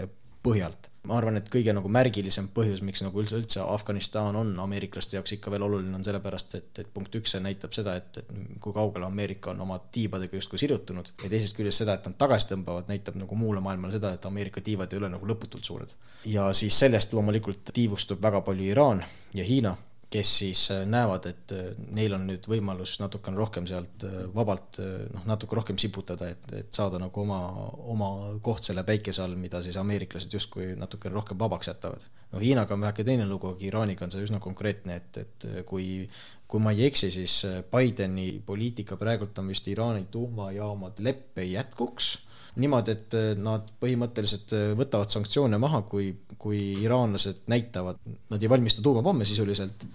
põhjalt. 0.44 0.90
ma 1.04 1.18
arvan, 1.18 1.36
et 1.36 1.48
kõige 1.52 1.72
nagu 1.76 1.88
märgilisem 1.92 2.46
põhjus, 2.56 2.80
miks 2.80 3.02
nagu 3.04 3.20
üldse, 3.20 3.36
üldse 3.36 3.60
Afganistan 3.60 4.36
on 4.40 4.54
ameeriklaste 4.62 5.18
jaoks 5.18 5.34
ikka 5.36 5.52
veel 5.52 5.66
oluline, 5.66 5.92
on 5.98 6.04
sellepärast, 6.06 6.54
et, 6.56 6.70
et 6.80 6.88
punkt 6.94 7.12
üks, 7.18 7.34
see 7.34 7.42
näitab 7.44 7.76
seda, 7.76 7.98
et, 8.00 8.22
et 8.22 8.30
kui 8.64 8.72
kaugele 8.72 9.04
Ameerika 9.04 9.52
on 9.52 9.60
oma 9.66 9.76
tiibadega 9.92 10.38
justkui 10.40 10.62
sirutunud 10.62 11.10
ja 11.12 11.28
teisest 11.28 11.58
küljest 11.58 11.84
seda, 11.84 11.98
et 11.98 12.08
nad 12.08 12.16
tagasi 12.20 12.48
tõmbavad, 12.54 12.88
näitab 12.88 13.18
nagu 13.20 13.36
muule 13.36 13.60
maailmale 13.64 13.92
seda, 13.98 14.14
et 14.16 14.28
Ameerika 14.30 14.64
tiivad 14.64 14.92
ei 14.92 15.02
ole 15.02 15.12
nagu 15.12 15.28
lõputult 15.28 15.68
suured. 15.68 15.92
ja 16.24 16.48
siis 16.56 16.78
sellest 16.78 17.12
loomulikult 17.12 17.74
tiivustub 17.76 18.22
väga 18.24 18.40
palju 18.48 18.72
Iraan 18.72 19.04
ja 19.36 19.44
Hiina 19.44 19.76
kes 20.10 20.30
siis 20.38 20.62
äh, 20.70 20.84
näevad, 20.86 21.26
et 21.30 21.52
äh, 21.54 21.70
neil 21.94 22.14
on 22.16 22.26
nüüd 22.28 22.46
võimalus 22.50 22.96
natukene 23.02 23.38
rohkem 23.38 23.66
sealt 23.68 24.04
äh, 24.06 24.20
vabalt 24.34 24.80
noh, 25.14 25.24
natuke 25.28 25.58
rohkem 25.58 25.78
siputada, 25.80 26.28
et, 26.34 26.44
et 26.58 26.74
saada 26.74 27.00
nagu 27.02 27.22
oma, 27.22 27.40
oma 27.94 28.10
koht 28.44 28.66
selle 28.68 28.84
päikese 28.86 29.24
all, 29.24 29.36
mida 29.40 29.62
siis 29.64 29.78
ameeriklased 29.80 30.32
justkui 30.34 30.72
natukene 30.78 31.16
rohkem 31.16 31.40
vabaks 31.40 31.70
jätavad. 31.72 32.06
no 32.32 32.42
Hiinaga 32.42 32.74
on 32.76 32.84
väheke 32.86 33.06
teine 33.06 33.26
lugu, 33.30 33.54
aga 33.54 33.66
Iraaniga 33.66 34.06
on 34.06 34.14
see 34.14 34.26
üsna 34.26 34.40
konkreetne, 34.42 35.00
et, 35.00 35.22
et 35.24 35.48
kui 35.68 36.08
kui 36.54 36.60
ma 36.62 36.70
ei 36.74 36.84
eksi, 36.86 37.08
siis 37.10 37.32
Bideni 37.72 38.42
poliitika 38.46 38.98
praegult 39.00 39.38
on 39.40 39.48
vist 39.50 39.66
Iraani 39.72 40.06
tuumajaamade 40.12 41.02
leppe 41.02 41.46
jätkuks 41.48 42.12
niimoodi, 42.60 42.94
et 42.94 43.14
nad 43.42 43.70
põhimõtteliselt 43.82 44.52
võtavad 44.78 45.10
sanktsioone 45.10 45.58
maha, 45.58 45.82
kui 45.88 46.12
kui 46.44 46.60
iraanlased 46.84 47.46
näitavad, 47.48 48.02
nad 48.28 48.42
ei 48.42 48.50
valmista 48.52 48.82
tuumapomme 48.84 49.24
sisuliselt 49.24 49.86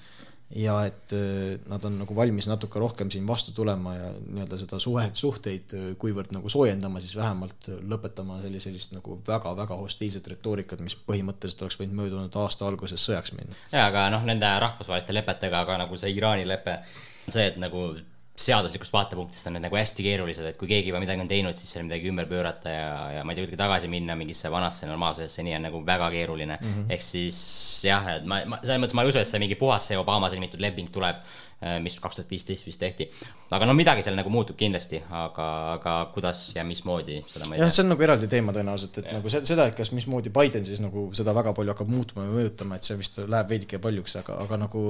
ja 0.55 0.79
et 0.87 1.13
äh, 1.13 1.59
nad 1.69 1.83
on 1.85 1.99
nagu 1.99 2.15
valmis 2.15 2.47
natuke 2.49 2.79
rohkem 2.81 3.11
siin 3.13 3.27
vastu 3.27 3.51
tulema 3.53 3.93
ja 3.93 4.07
nii-öelda 4.17 4.57
seda 4.57 4.79
suhe, 4.81 5.03
suhteid 5.13 5.75
kuivõrd 6.01 6.33
nagu 6.33 6.49
soojendama, 6.49 7.01
siis 7.03 7.13
vähemalt 7.19 7.69
lõpetama 7.91 8.39
selli-, 8.41 8.61
sellist 8.63 8.95
nagu 8.97 9.19
väga-väga 9.27 9.77
hostiilset 9.77 10.31
retoorikat, 10.33 10.81
mis 10.81 10.97
põhimõtteliselt 10.97 11.67
oleks 11.67 11.77
võinud 11.81 11.99
möödunud 12.01 12.39
aasta 12.41 12.65
alguses 12.65 13.05
sõjaks 13.05 13.35
minna. 13.37 13.57
jaa, 13.69 13.85
aga 13.91 14.07
noh, 14.15 14.25
nende 14.25 14.49
rahvusvaheliste 14.65 15.13
lepetega, 15.13 15.61
aga 15.67 15.83
nagu 15.83 16.01
see 16.01 16.15
Iraani 16.17 16.49
lepe, 16.49 16.79
see, 17.27 17.45
et 17.45 17.61
nagu 17.61 17.91
seaduslikust 18.39 18.93
vaatepunktist 18.93 19.49
on 19.49 19.57
need 19.57 19.65
nagu 19.65 19.75
hästi 19.75 20.05
keerulised, 20.05 20.45
et 20.47 20.57
kui 20.59 20.69
keegi 20.69 20.91
juba 20.91 21.01
midagi 21.03 21.23
on 21.23 21.29
teinud, 21.29 21.57
siis 21.59 21.73
seal 21.73 21.85
midagi 21.87 22.07
ümber 22.11 22.27
pöörata 22.29 22.71
ja, 22.71 22.93
ja 23.17 23.25
ma 23.25 23.33
ei 23.33 23.39
tea, 23.39 23.45
kuidagi 23.45 23.59
tagasi 23.59 23.91
minna 23.91 24.15
mingisse 24.19 24.51
vanasse 24.53 24.87
normaalsusesse, 24.87 25.43
nii 25.45 25.57
on 25.57 25.65
nagu 25.67 25.81
väga 25.85 26.07
keeruline 26.13 26.55
mm. 26.55 26.71
-hmm. 26.71 26.93
ehk 26.95 27.03
siis 27.03 27.39
jah, 27.83 28.07
et 28.15 28.25
ma, 28.25 28.39
ma, 28.47 28.61
selles 28.63 28.79
mõttes 28.83 28.95
ma 28.95 29.03
ei 29.03 29.11
usu, 29.11 29.19
et 29.19 29.27
see 29.27 29.41
mingi 29.43 29.59
puhas 29.59 29.87
see 29.91 29.99
Obama 29.99 30.29
sõlmitud 30.31 30.61
leping 30.63 30.91
tuleb, 30.93 31.19
äh, 31.59 31.77
mis 31.83 31.99
kaks 31.99 32.19
tuhat 32.19 32.31
viisteist 32.31 32.67
vist 32.67 32.79
tehti. 32.79 33.09
aga 33.51 33.67
no 33.67 33.75
midagi 33.75 34.05
seal 34.05 34.15
nagu 34.15 34.31
muutub 34.31 34.57
kindlasti, 34.59 35.01
aga, 35.09 35.47
aga 35.73 35.95
kuidas 36.13 36.45
ja 36.55 36.63
mismoodi, 36.63 37.23
seda 37.27 37.45
ma 37.45 37.55
ei 37.55 37.59
tea. 37.59 37.65
jah, 37.65 37.73
see 37.75 37.83
on 37.83 37.91
nagu 37.95 38.07
eraldi 38.07 38.29
teema 38.31 38.55
tõenäoliselt, 38.55 39.01
et 39.01 39.09
ja. 39.11 39.17
nagu 39.17 39.33
seda, 39.35 39.67
et 39.67 39.75
kas 39.75 39.91
mismoodi 39.91 40.31
Biden 40.31 40.65
siis 40.65 40.79
nagu 40.83 41.09
seda 41.17 41.35
väga 41.35 41.53
palju 41.57 41.75
hakkab 41.75 41.91
muutma 41.91 42.23
või 42.23 42.39
mõjutama, 42.39 42.79
et 42.79 42.87
see 42.87 42.95
vist 43.01 43.19
läheb 43.25 43.51
veidike 43.51 43.81
paljuks, 43.83 44.15
aga, 44.23 44.39
aga 44.45 44.63
nagu 44.63 44.85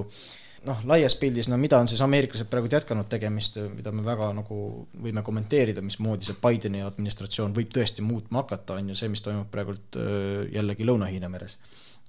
noh, 0.67 0.81
laias 0.89 1.15
pildis, 1.19 1.47
no 1.51 1.57
mida 1.61 1.79
on 1.79 1.87
siis 1.91 2.01
ameeriklased 2.05 2.49
praegu 2.51 2.69
jätkanud 2.71 3.07
tegemist, 3.11 3.59
mida 3.75 3.93
me 3.95 4.03
väga 4.05 4.31
nagu 4.37 4.57
võime 5.03 5.23
kommenteerida, 5.25 5.83
mismoodi 5.85 6.27
see 6.27 6.39
Bideni 6.41 6.83
administratsioon 6.85 7.55
võib 7.55 7.71
tõesti 7.75 8.05
muutma 8.05 8.43
hakata, 8.43 8.79
on 8.79 8.91
ju 8.91 8.97
see, 8.97 9.11
mis 9.11 9.23
toimub 9.25 9.47
praegult 9.51 9.99
jällegi 10.53 10.87
Lõuna-Hiina 10.87 11.29
meres. 11.31 11.59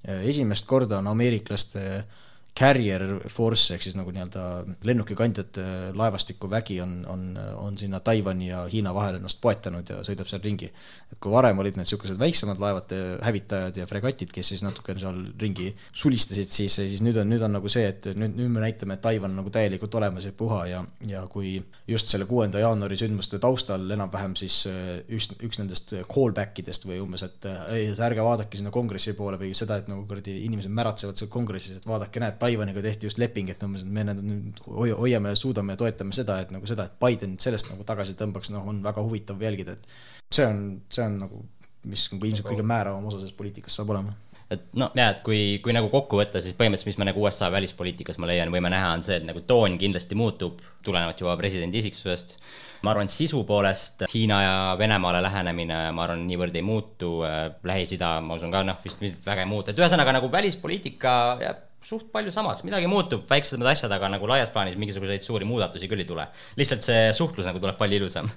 esimest 0.03 0.67
korda 0.67 0.99
on 0.99 1.11
ameeriklaste 1.13 1.87
äh, 1.99 2.21
carrier 2.61 3.05
force 3.33 3.75
ehk 3.75 3.85
siis 3.85 3.97
nagu 3.97 4.13
nii-öelda 4.13 4.45
lennukikandjate 4.85 5.65
laevastiku 5.97 6.51
vägi 6.53 6.81
on, 6.85 6.93
on, 7.09 7.23
on 7.57 7.79
sinna 7.81 8.03
Taiwan'i 8.05 8.51
ja 8.51 8.65
Hiina 8.71 8.93
vahel 8.95 9.17
ennast 9.17 9.41
poetanud 9.41 9.89
ja 9.89 10.01
sõidab 10.07 10.29
seal 10.29 10.43
ringi. 10.45 10.69
et 11.11 11.19
kui 11.23 11.33
varem 11.33 11.59
olid 11.63 11.79
need 11.79 11.87
niisugused 11.87 12.21
väiksemad 12.21 12.61
laevad, 12.61 12.93
hävitajad 13.25 13.81
ja 13.81 13.87
fregatid, 13.89 14.33
kes 14.35 14.53
siis 14.53 14.65
natuke 14.65 14.95
seal 15.01 15.23
ringi 15.41 15.71
sulistasid, 15.93 16.51
siis, 16.53 16.77
siis 16.77 17.01
nüüd 17.05 17.17
on, 17.23 17.31
nüüd 17.33 17.45
on 17.47 17.57
nagu 17.57 17.73
see, 17.73 17.87
et 17.89 18.11
nüüd, 18.13 18.37
nüüd 18.37 18.53
me 18.53 18.65
näitame, 18.67 18.99
et 18.99 19.05
Taiwan 19.05 19.33
on 19.33 19.41
nagu 19.41 19.53
täielikult 19.55 19.97
olemas 19.99 20.29
ja 20.29 20.35
puha 20.37 20.61
ja, 20.69 20.83
ja 21.09 21.25
kui 21.33 21.57
just 21.89 22.13
selle 22.13 22.29
kuuenda 22.31 22.61
jaanuari 22.63 22.99
sündmuste 23.01 23.41
taustal 23.43 23.89
enam-vähem 23.97 24.37
siis 24.39 24.61
üks, 24.69 25.31
üks 25.41 25.63
nendest 25.63 25.97
callback 26.13 26.61
idest 26.63 26.87
või 26.89 27.01
umbes, 27.03 27.25
et 27.27 27.49
ei, 27.73 27.89
ärge 27.97 28.25
vaadake 28.27 28.61
sinna 28.61 28.73
kongressi 28.75 29.17
poole 29.19 29.41
või 29.41 29.55
seda, 29.57 29.81
et 29.81 29.91
nagu 29.91 30.05
kuradi 30.09 30.37
inimesed 30.45 30.73
märatsevad 30.77 31.19
seal 31.19 31.33
kongressis, 31.33 31.81
et 31.81 31.89
vaadake, 31.89 32.23
näed, 32.23 32.39
Taiwaniga 32.51 32.83
tehti 32.85 33.07
just 33.07 33.21
leping, 33.23 33.51
et 33.53 33.63
umbes, 33.67 33.87
et 33.87 33.93
me 33.95 34.05
nüüd 34.11 34.59
hoiame 34.67 35.35
suudame 35.39 35.77
ja 35.77 35.81
toetame 35.85 36.17
seda, 36.17 36.41
et 36.43 36.51
nagu 36.55 36.67
seda, 36.67 36.89
et 36.91 36.99
Biden 37.03 37.39
sellest 37.43 37.71
nagu 37.71 37.87
tagasi 37.87 38.19
tõmbaks, 38.19 38.51
noh, 38.55 38.67
on 38.71 38.83
väga 38.85 39.05
huvitav 39.07 39.43
jälgida, 39.43 39.79
et 39.79 40.35
see 40.35 40.47
on, 40.47 40.65
see 40.91 41.07
on 41.07 41.21
nagu, 41.27 41.45
mis 41.87 42.09
nagu 42.13 42.29
ilmselt 42.29 42.51
kõige 42.51 42.67
määravam 42.67 43.07
osa 43.09 43.23
sellest 43.23 43.39
poliitikast 43.39 43.81
saab 43.81 43.95
olema 43.95 44.17
et 44.51 44.65
no 44.75 44.89
jah, 44.99 45.13
et 45.15 45.21
kui, 45.27 45.39
kui 45.63 45.75
nagu 45.75 45.89
kokku 45.93 46.19
võtta, 46.19 46.41
siis 46.43 46.57
põhimõtteliselt, 46.59 46.91
mis 46.91 46.99
me 46.99 47.07
nagu 47.07 47.23
USA 47.23 47.51
välispoliitikas, 47.55 48.19
ma 48.19 48.27
leian, 48.31 48.51
võime 48.51 48.73
näha, 48.73 48.91
on 48.97 49.05
see, 49.07 49.21
et 49.21 49.27
nagu 49.27 49.43
toon 49.47 49.77
kindlasti 49.79 50.19
muutub, 50.19 50.59
tulenevalt 50.87 51.23
juba 51.23 51.37
presidendi 51.39 51.79
isiksusest. 51.79 52.39
ma 52.83 52.95
arvan, 52.95 53.11
sisu 53.13 53.45
poolest 53.47 54.07
Hiina 54.11 54.43
ja 54.43 54.55
Venemaale 54.81 55.21
lähenemine, 55.23 55.81
ma 55.95 56.07
arvan, 56.07 56.27
niivõrd 56.27 56.57
ei 56.57 56.67
muutu 56.67 57.21
äh,, 57.29 57.41
Lähis-Ida, 57.63 58.17
ma 58.25 58.39
usun 58.41 58.51
ka 58.51 58.65
noh, 58.67 58.81
vist, 58.85 59.01
vist 59.05 59.27
väga 59.27 59.45
ei 59.45 59.51
muutu, 59.51 59.71
et 59.71 59.83
ühesõnaga 59.83 60.17
nagu 60.19 60.33
välispoliitika 60.33 61.13
jääb 61.45 61.67
suht 61.87 62.11
palju 62.13 62.33
samaks, 62.35 62.65
midagi 62.67 62.89
muutub, 62.91 63.25
väiksemad 63.31 63.73
asjad, 63.73 63.93
aga 63.97 64.13
nagu 64.13 64.29
laias 64.29 64.53
plaanis 64.53 64.79
mingisuguseid 64.81 65.25
suuri 65.25 65.49
muudatusi 65.49 65.89
küll 65.91 66.05
ei 66.05 66.09
tule. 66.09 66.29
lihtsalt 66.61 66.85
see 66.87 67.11
suhtlus 67.17 67.49
nagu 67.49 67.63
tuleb 67.63 67.79
palju 67.81 68.03
ilusam 68.03 68.31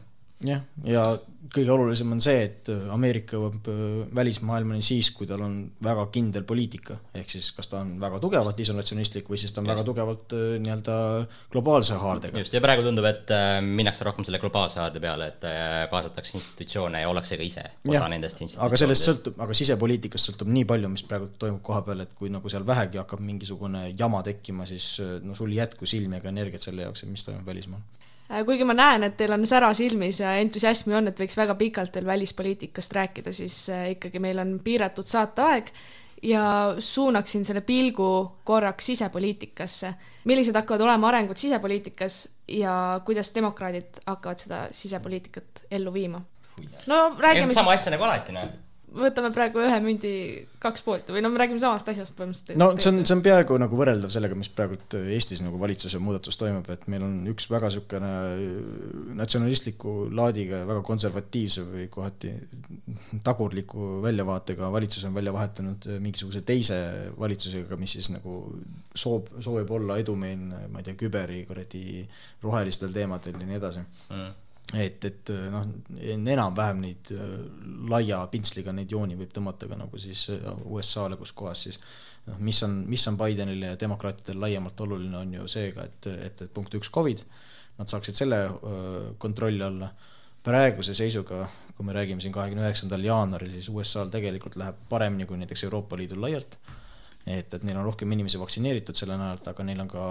jah, 0.44 0.66
ja 0.88 1.06
kõige 1.54 1.72
olulisem 1.74 2.12
on 2.16 2.22
see, 2.24 2.44
et 2.48 2.70
Ameerika 2.94 3.36
jõuab 3.38 3.68
äh, 3.70 3.82
välismaailmani 4.16 4.84
siis, 4.86 5.10
kui 5.16 5.28
tal 5.30 5.44
on 5.46 5.58
väga 5.84 6.06
kindel 6.14 6.46
poliitika, 6.48 6.98
ehk 7.20 7.30
siis 7.34 7.50
kas 7.56 7.70
ta 7.72 7.82
on 7.84 7.96
väga 8.02 8.20
tugevalt 8.24 8.60
isolatsionistlik 8.64 9.30
või 9.30 9.40
siis 9.42 9.54
ta 9.54 9.62
on 9.62 9.68
just. 9.68 9.74
väga 9.74 9.86
tugevalt 9.88 10.36
äh, 10.38 10.46
nii-öelda 10.64 10.96
globaalse 11.54 11.98
haardega. 12.02 12.44
just, 12.44 12.56
ja 12.56 12.62
praegu 12.64 12.86
tundub, 12.86 13.08
et 13.10 13.34
äh, 13.36 13.58
minnakse 13.66 14.08
rohkem 14.08 14.28
selle 14.28 14.42
globaalse 14.44 14.82
haarde 14.82 15.04
peale, 15.04 15.30
et 15.34 15.48
kaasatakse 15.92 16.38
institutsioone 16.40 17.04
ja 17.04 17.12
ollakse 17.12 17.38
ka 17.40 17.46
ise 17.46 17.66
osa 17.84 17.98
ja, 17.98 18.06
nendest 18.12 18.40
institutsioonidest. 18.40 18.64
aga 18.70 18.82
sellest 18.86 19.10
sõltub, 19.10 19.42
aga 19.46 19.58
sisepoliitikast 19.60 20.32
sõltub 20.32 20.54
nii 20.54 20.68
palju, 20.70 20.94
mis 20.96 21.06
praegu 21.10 21.30
toimub 21.42 21.62
koha 21.66 21.84
peal, 21.86 22.06
et 22.06 22.16
kui 22.18 22.32
nagu 22.34 22.52
seal 22.52 22.66
vähegi 22.68 23.02
hakkab 23.02 23.22
mingisugune 23.24 23.90
jama 24.00 24.24
tekkima, 24.26 24.68
siis 24.70 24.96
no 25.24 25.36
sul 25.38 25.54
ei 25.54 25.62
jätku 25.62 25.90
silmi 25.90 26.22
ega 26.22 26.32
energiat 26.32 26.66
selle 26.66 26.88
jaoks, 26.88 27.04
et 27.04 27.12
mis 27.14 27.28
toimub 27.28 27.46
välismaal 27.52 27.84
Äh, 27.84 28.03
kuigi 28.46 28.66
ma 28.68 28.76
näen, 28.78 29.04
et 29.08 29.18
teil 29.18 29.34
on 29.36 29.46
sära 29.48 29.74
silmis 29.78 30.22
ja 30.24 30.36
entusiasmi 30.42 30.96
on, 30.98 31.10
et 31.12 31.20
võiks 31.20 31.38
väga 31.38 31.56
pikalt 31.60 32.00
veel 32.00 32.08
välispoliitikast 32.10 32.96
rääkida, 32.98 33.34
siis 33.36 33.58
äh, 33.70 33.92
ikkagi 33.98 34.22
meil 34.24 34.42
on 34.42 34.56
piiratud 34.64 35.08
saateaeg 35.10 35.70
ja 36.24 36.46
suunaksin 36.80 37.46
selle 37.46 37.62
pilgu 37.62 38.10
korraks 38.44 38.86
sisepoliitikasse. 38.86 39.94
millised 40.24 40.56
hakkavad 40.56 40.82
olema 40.82 41.08
arengud 41.08 41.38
sisepoliitikas 41.38 42.28
ja 42.48 43.02
kuidas 43.06 43.34
demokraadid 43.36 44.04
hakkavad 44.06 44.40
seda 44.40 44.68
sisepoliitikat 44.72 45.66
ellu 45.72 45.94
viima? 45.94 46.22
no 46.88 47.16
räägime 47.20 47.54
sama 47.54 47.72
siis... 47.72 47.82
asja 47.82 47.92
nagu 47.98 48.04
alati, 48.04 48.32
noh 48.32 48.63
võtame 48.94 49.30
praegu 49.34 49.62
ühe 49.64 49.78
mündi 49.84 50.12
kaks 50.62 50.84
poolt 50.86 51.10
või 51.14 51.24
no 51.24 51.32
me 51.34 51.40
räägime 51.42 51.62
samast 51.62 51.90
asjast 51.92 52.16
põhimõtteliselt. 52.18 52.60
no 52.60 52.70
see 52.78 52.92
on, 52.92 53.00
see 53.04 53.16
on 53.16 53.24
peaaegu 53.26 53.58
nagu 53.62 53.78
võrreldav 53.80 54.12
sellega, 54.14 54.38
mis 54.38 54.52
praegult 54.54 54.98
Eestis 55.02 55.42
nagu 55.46 55.60
valitsuse 55.62 56.02
muudatus 56.04 56.38
toimub, 56.40 56.68
et 56.74 56.86
meil 56.92 57.06
on 57.06 57.16
üks 57.32 57.50
väga 57.52 57.72
niisugune 57.72 58.12
natsionalistliku 59.18 59.96
laadiga 60.14 60.62
ja 60.62 60.70
väga 60.70 60.84
konservatiivse 60.86 61.66
või 61.68 61.88
kohati 61.94 62.34
tagurliku 63.26 64.00
väljavaatega 64.06 64.70
valitsus 64.74 65.08
on 65.10 65.18
välja 65.18 65.34
vahetanud 65.36 65.90
mingisuguse 66.04 66.44
teise 66.46 66.80
valitsusega, 67.18 67.80
mis 67.82 67.98
siis 67.98 68.12
nagu 68.14 68.38
soov, 68.94 69.34
soovib 69.44 69.74
olla 69.74 69.98
edumeelne, 70.02 70.68
ma 70.70 70.82
ei 70.82 70.90
tea, 70.90 71.00
küberi 71.00 71.44
kuradi 71.50 72.04
rohelistel 72.44 72.94
teemadel 72.94 73.40
ja 73.42 73.50
nii 73.50 73.62
edasi 73.62 73.84
mm 73.84 74.32
et, 74.74 75.06
et 75.06 75.32
noh, 75.54 75.68
enam-vähem 76.34 76.82
neid 76.82 77.12
äh, 77.16 77.34
laia 77.92 78.24
pintsliga 78.32 78.74
neid 78.76 78.92
jooni 78.92 79.18
võib 79.20 79.34
tõmmata 79.36 79.70
ka 79.70 79.78
nagu 79.80 80.02
siis 80.02 80.26
äh, 80.34 80.48
USA-le, 80.66 81.18
kus 81.20 81.34
kohas 81.38 81.66
siis 81.68 81.80
noh, 82.28 82.40
mis 82.40 82.62
on, 82.66 82.80
mis 82.90 83.06
on 83.12 83.18
Bidenile 83.20 83.74
ja 83.74 83.80
demokraatidele 83.80 84.48
laiemalt 84.48 84.86
oluline, 84.86 85.18
on 85.20 85.36
ju 85.40 85.50
seega, 85.52 85.86
et, 85.90 86.10
et, 86.14 86.46
et 86.48 86.54
punkt 86.54 86.74
üks 86.80 86.92
Covid, 86.94 87.26
nad 87.80 87.90
saaksid 87.90 88.18
selle 88.18 88.40
kontrolli 89.22 89.64
alla. 89.66 89.90
praeguse 90.44 90.94
seisuga, 90.94 91.46
kui 91.74 91.86
me 91.88 91.94
räägime 91.96 92.22
siin 92.22 92.34
kahekümne 92.36 92.66
üheksandal 92.66 93.06
jaanuaril, 93.06 93.52
siis 93.54 93.70
USA-l 93.72 94.12
tegelikult 94.12 94.58
läheb 94.60 94.82
paremini 94.90 95.26
kui 95.26 95.38
näiteks 95.40 95.64
Euroopa 95.64 95.98
Liidul 95.98 96.20
laialt 96.22 96.58
et, 97.26 97.54
et 97.54 97.64
neil 97.64 97.80
on 97.80 97.88
rohkem 97.88 98.12
inimesi 98.12 98.40
vaktsineeritud 98.42 98.98
selle 98.98 99.18
najalt, 99.20 99.48
aga 99.54 99.66
neil 99.68 99.82
on 99.84 99.92
ka 99.92 100.06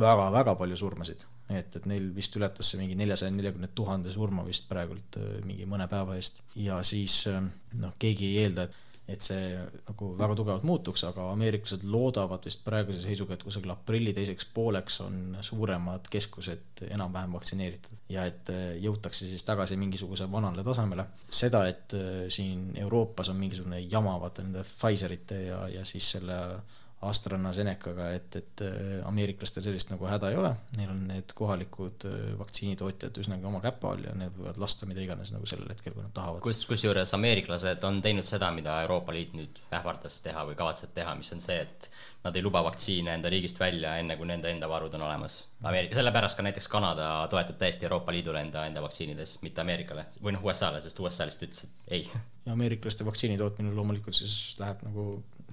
väga-väga 0.00 0.56
palju 0.60 0.78
surmasid. 0.80 1.26
Et, 1.52 1.76
et 1.76 1.86
neil 1.90 2.08
vist 2.16 2.36
ületas 2.38 2.70
see 2.70 2.80
mingi 2.80 2.96
neljasaja 2.96 3.32
neljakümne 3.34 3.68
tuhande 3.76 4.12
surma 4.14 4.46
vist 4.46 4.68
praegult 4.70 5.18
äh, 5.20 5.36
mingi 5.44 5.68
mõne 5.68 5.88
päeva 5.90 6.16
eest 6.16 6.42
ja 6.56 6.80
siis 6.86 7.20
äh, 7.30 7.42
noh, 7.80 7.94
keegi 8.00 8.32
ei 8.32 8.44
eelda, 8.46 8.68
et 8.68 8.82
et 9.04 9.20
see 9.20 9.50
nagu 9.84 10.06
väga 10.16 10.32
tugevalt 10.32 10.62
muutuks, 10.64 11.02
aga 11.04 11.26
ameeriklased 11.34 11.82
loodavad 11.92 12.46
vist 12.48 12.62
praeguse 12.64 13.02
seisuga, 13.02 13.36
et 13.36 13.42
kusagil 13.44 13.74
aprilli 13.74 14.14
teiseks 14.16 14.46
pooleks 14.56 14.96
on 15.04 15.18
suuremad 15.44 16.08
keskused 16.08 16.86
enam-vähem 16.86 17.36
vaktsineeritud 17.36 18.00
ja 18.14 18.24
et 18.30 18.48
äh, 18.54 18.62
jõutakse 18.80 19.28
siis 19.28 19.44
tagasi 19.44 19.76
mingisuguse 19.76 20.24
vanale 20.32 20.64
tasemele. 20.64 21.04
seda, 21.28 21.66
et 21.68 21.92
siin 22.32 22.70
Euroopas 22.80 23.28
on 23.28 23.36
mingisugune 23.36 23.82
jama, 23.82 24.16
vaata 24.22 24.46
nende 24.46 24.64
Pfizerite 24.64 25.42
ja, 25.50 25.60
ja 25.68 25.84
siis 25.84 26.08
selle 26.16 26.40
AstraZenecaga, 27.08 28.08
et, 28.16 28.38
et 28.40 28.62
äh, 28.64 28.78
ameeriklastel 29.08 29.64
sellist 29.66 29.90
nagu 29.92 30.08
häda 30.08 30.30
ei 30.32 30.38
ole, 30.40 30.52
neil 30.78 30.92
on 30.92 31.02
need 31.08 31.34
kohalikud 31.36 32.06
äh, 32.08 32.22
vaktsiinitootjad 32.40 33.20
üsnagi 33.24 33.48
oma 33.48 33.60
käpa 33.64 33.92
all 33.94 34.06
ja 34.08 34.14
need 34.18 34.34
võivad 34.38 34.60
lasta 34.62 34.88
mida 34.90 35.04
iganes 35.04 35.34
nagu 35.34 35.48
sellel 35.48 35.70
hetkel, 35.72 35.96
kui 35.96 36.04
nad 36.04 36.14
tahavad. 36.16 36.42
kus, 36.44 36.64
kusjuures 36.70 37.14
ameeriklased 37.18 37.84
on 37.88 38.00
teinud 38.04 38.26
seda, 38.26 38.50
mida 38.54 38.80
Euroopa 38.86 39.14
Liit 39.14 39.36
nüüd 39.38 39.60
ähvardas 39.74 40.20
teha 40.24 40.46
või 40.48 40.58
kavatseb 40.58 40.94
teha, 40.96 41.14
mis 41.18 41.32
on 41.36 41.44
see, 41.44 41.60
et 41.64 41.90
nad 42.24 42.36
ei 42.36 42.42
luba 42.42 42.62
vaktsiine 42.64 43.12
enda 43.18 43.28
riigist 43.28 43.58
välja, 43.60 43.98
enne 44.00 44.16
kui 44.16 44.28
nende 44.28 44.48
enda 44.48 44.68
varud 44.70 44.94
on 44.96 45.04
olemas. 45.04 45.42
Ameerika, 45.68 45.98
sellepärast 45.98 46.38
ka 46.38 46.44
näiteks 46.46 46.68
Kanada 46.72 47.08
toetub 47.32 47.58
täiesti 47.60 47.84
Euroopa 47.84 48.12
Liidule 48.12 48.40
enda, 48.40 48.64
enda 48.68 48.80
vaktsiinides, 48.84 49.36
mitte 49.44 49.60
Ameerikale 49.60 50.06
või 50.22 50.32
noh, 50.36 50.44
USA-le, 50.48 50.80
sest 50.84 51.00
USA 51.04 51.28
lihtsalt 51.28 51.50
ütles, 51.50 51.66
et 51.66 51.92
ei. 51.98 52.08
ja 52.46 52.56
ameeriklaste 52.56 53.04
vaktsiini 53.04 53.36
tootmine 53.40 53.74
loomulikult 53.76 54.16
siis 54.16 54.56
läheb 54.60 54.80
nagu 54.88 55.06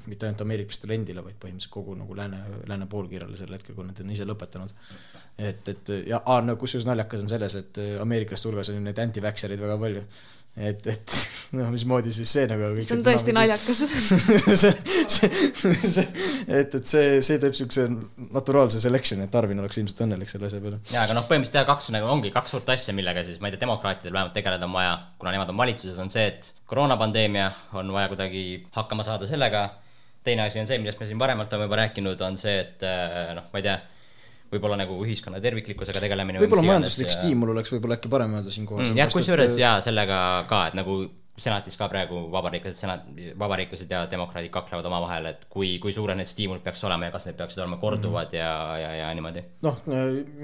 mitte 0.09 0.27
ainult 0.27 0.43
ameeriklastele 0.45 0.97
endile, 0.97 1.23
vaid 1.25 1.37
põhimõtteliselt 1.41 1.73
kogu 1.73 1.95
nagu 1.99 2.17
lääne, 2.17 2.41
lääne 2.69 2.87
poolkiirele 2.91 3.39
sel 3.39 3.53
hetkel, 3.55 3.77
kui 3.77 3.87
nad 3.87 3.99
on 4.03 4.13
ise 4.13 4.27
lõpetanud. 4.27 4.75
et, 5.37 5.73
et 5.73 5.95
ja 6.09 6.21
aa, 6.25 6.41
no 6.45 6.57
kusjuures 6.61 6.87
naljakas 6.89 7.25
on 7.25 7.31
selles, 7.31 7.55
et 7.59 7.81
ameeriklaste 8.01 8.49
hulgas 8.49 8.71
on 8.71 8.79
ju 8.79 8.85
neid 8.85 9.01
anti-vaxxereid 9.01 9.61
väga 9.61 9.77
palju. 9.81 10.05
et, 10.57 10.87
et 10.93 11.17
noh, 11.57 11.69
mismoodi 11.71 12.11
siis 12.15 12.31
see 12.31 12.47
nagu 12.49 12.71
see 12.79 12.95
on 12.97 13.03
tõesti 13.05 13.35
naljakas. 13.35 13.81
see, 14.61 14.71
see, 15.07 15.29
see, 15.55 16.05
et, 16.47 16.75
et 16.79 16.81
see, 16.87 17.19
see 17.23 17.39
teeb 17.41 17.55
siukse 17.57 17.85
naturaalse 18.31 18.81
selection, 18.83 19.23
et 19.25 19.37
Arvin 19.39 19.61
oleks 19.63 19.79
ilmselt 19.81 20.05
õnnelik 20.07 20.31
selle 20.31 20.49
asja 20.49 20.63
peale. 20.63 20.81
jaa, 20.91 21.05
aga 21.05 21.17
noh, 21.17 21.27
põhimõtteliselt 21.29 21.61
jah, 21.61 21.69
kaks 21.69 21.91
nagu 21.95 22.09
ongi 22.11 22.33
kaks 22.33 22.55
suurt 22.55 22.73
asja, 22.73 22.95
millega 22.97 23.23
siis 23.27 23.39
ma 23.43 23.49
ei 23.49 23.55
tea, 23.55 23.63
demokraatidel 23.65 24.15
vähemalt 24.17 24.35
tegeleda 24.37 24.67
on 24.67 24.75
vaja, 24.75 24.97
kuna 25.21 25.35
nemad 25.35 25.53
on 25.53 25.61
valitsuses, 25.61 25.99
on 26.03 26.11
see, 26.13 26.27
et 26.31 26.51
koroonapandeemia 26.71 27.51
on 27.73 27.91
vaja 27.93 28.07
kuidagi 28.11 28.43
hakkama 28.71 29.03
saada 29.03 29.27
sellega. 29.27 29.69
Teine 30.23 30.45
asi 30.45 30.61
on 30.61 30.69
see, 30.69 30.77
millest 30.81 30.99
me 31.01 31.07
siin 31.09 31.19
varemalt 31.21 31.53
oleme 31.53 31.69
juba 31.69 31.81
rääkinud, 31.83 32.21
on 32.27 32.37
see, 32.37 32.59
et 32.65 32.85
äh, 32.87 33.31
noh, 33.37 33.47
ma 33.53 33.61
ei 33.61 33.67
tea, 33.67 33.77
võib-olla 34.51 34.77
nagu 34.81 34.99
ühiskonna 35.05 35.39
terviklikkusega 35.43 36.03
tegelemine. 36.03 36.43
võib-olla 36.43 36.73
majanduslik 36.73 37.13
stiimul 37.15 37.53
oleks 37.55 37.71
võib-olla 37.73 37.97
äkki 37.99 38.11
parem 38.11 38.35
öelda 38.37 38.53
siinkohal 38.53 38.89
mm,. 38.89 38.99
jah, 38.99 39.11
kusjuures 39.13 39.57
jaa, 39.59 39.79
sellega 39.85 40.21
ka, 40.49 40.65
et 40.71 40.77
nagu 40.77 41.01
senatis 41.41 41.77
ka 41.79 41.87
praegu 41.89 42.25
vabariiklased, 42.33 42.77
senat, 42.77 43.05
vabariiklased 43.39 43.91
ja 43.91 44.01
demokraadid 44.11 44.51
kaklevad 44.53 44.87
omavahel, 44.89 45.29
et 45.31 45.45
kui, 45.51 45.71
kui 45.81 45.93
suured 45.95 46.19
need 46.19 46.29
stiimulid 46.29 46.63
peaks 46.65 46.83
olema 46.87 47.07
ja 47.07 47.13
kas 47.15 47.25
need 47.27 47.37
peaksid 47.39 47.63
olema 47.63 47.79
korduvad 47.81 48.33
mm 48.33 48.37
-hmm. 48.37 48.75
ja, 48.77 48.79
ja, 48.83 48.91
ja 48.99 49.13
niimoodi. 49.15 49.43
noh, 49.67 49.79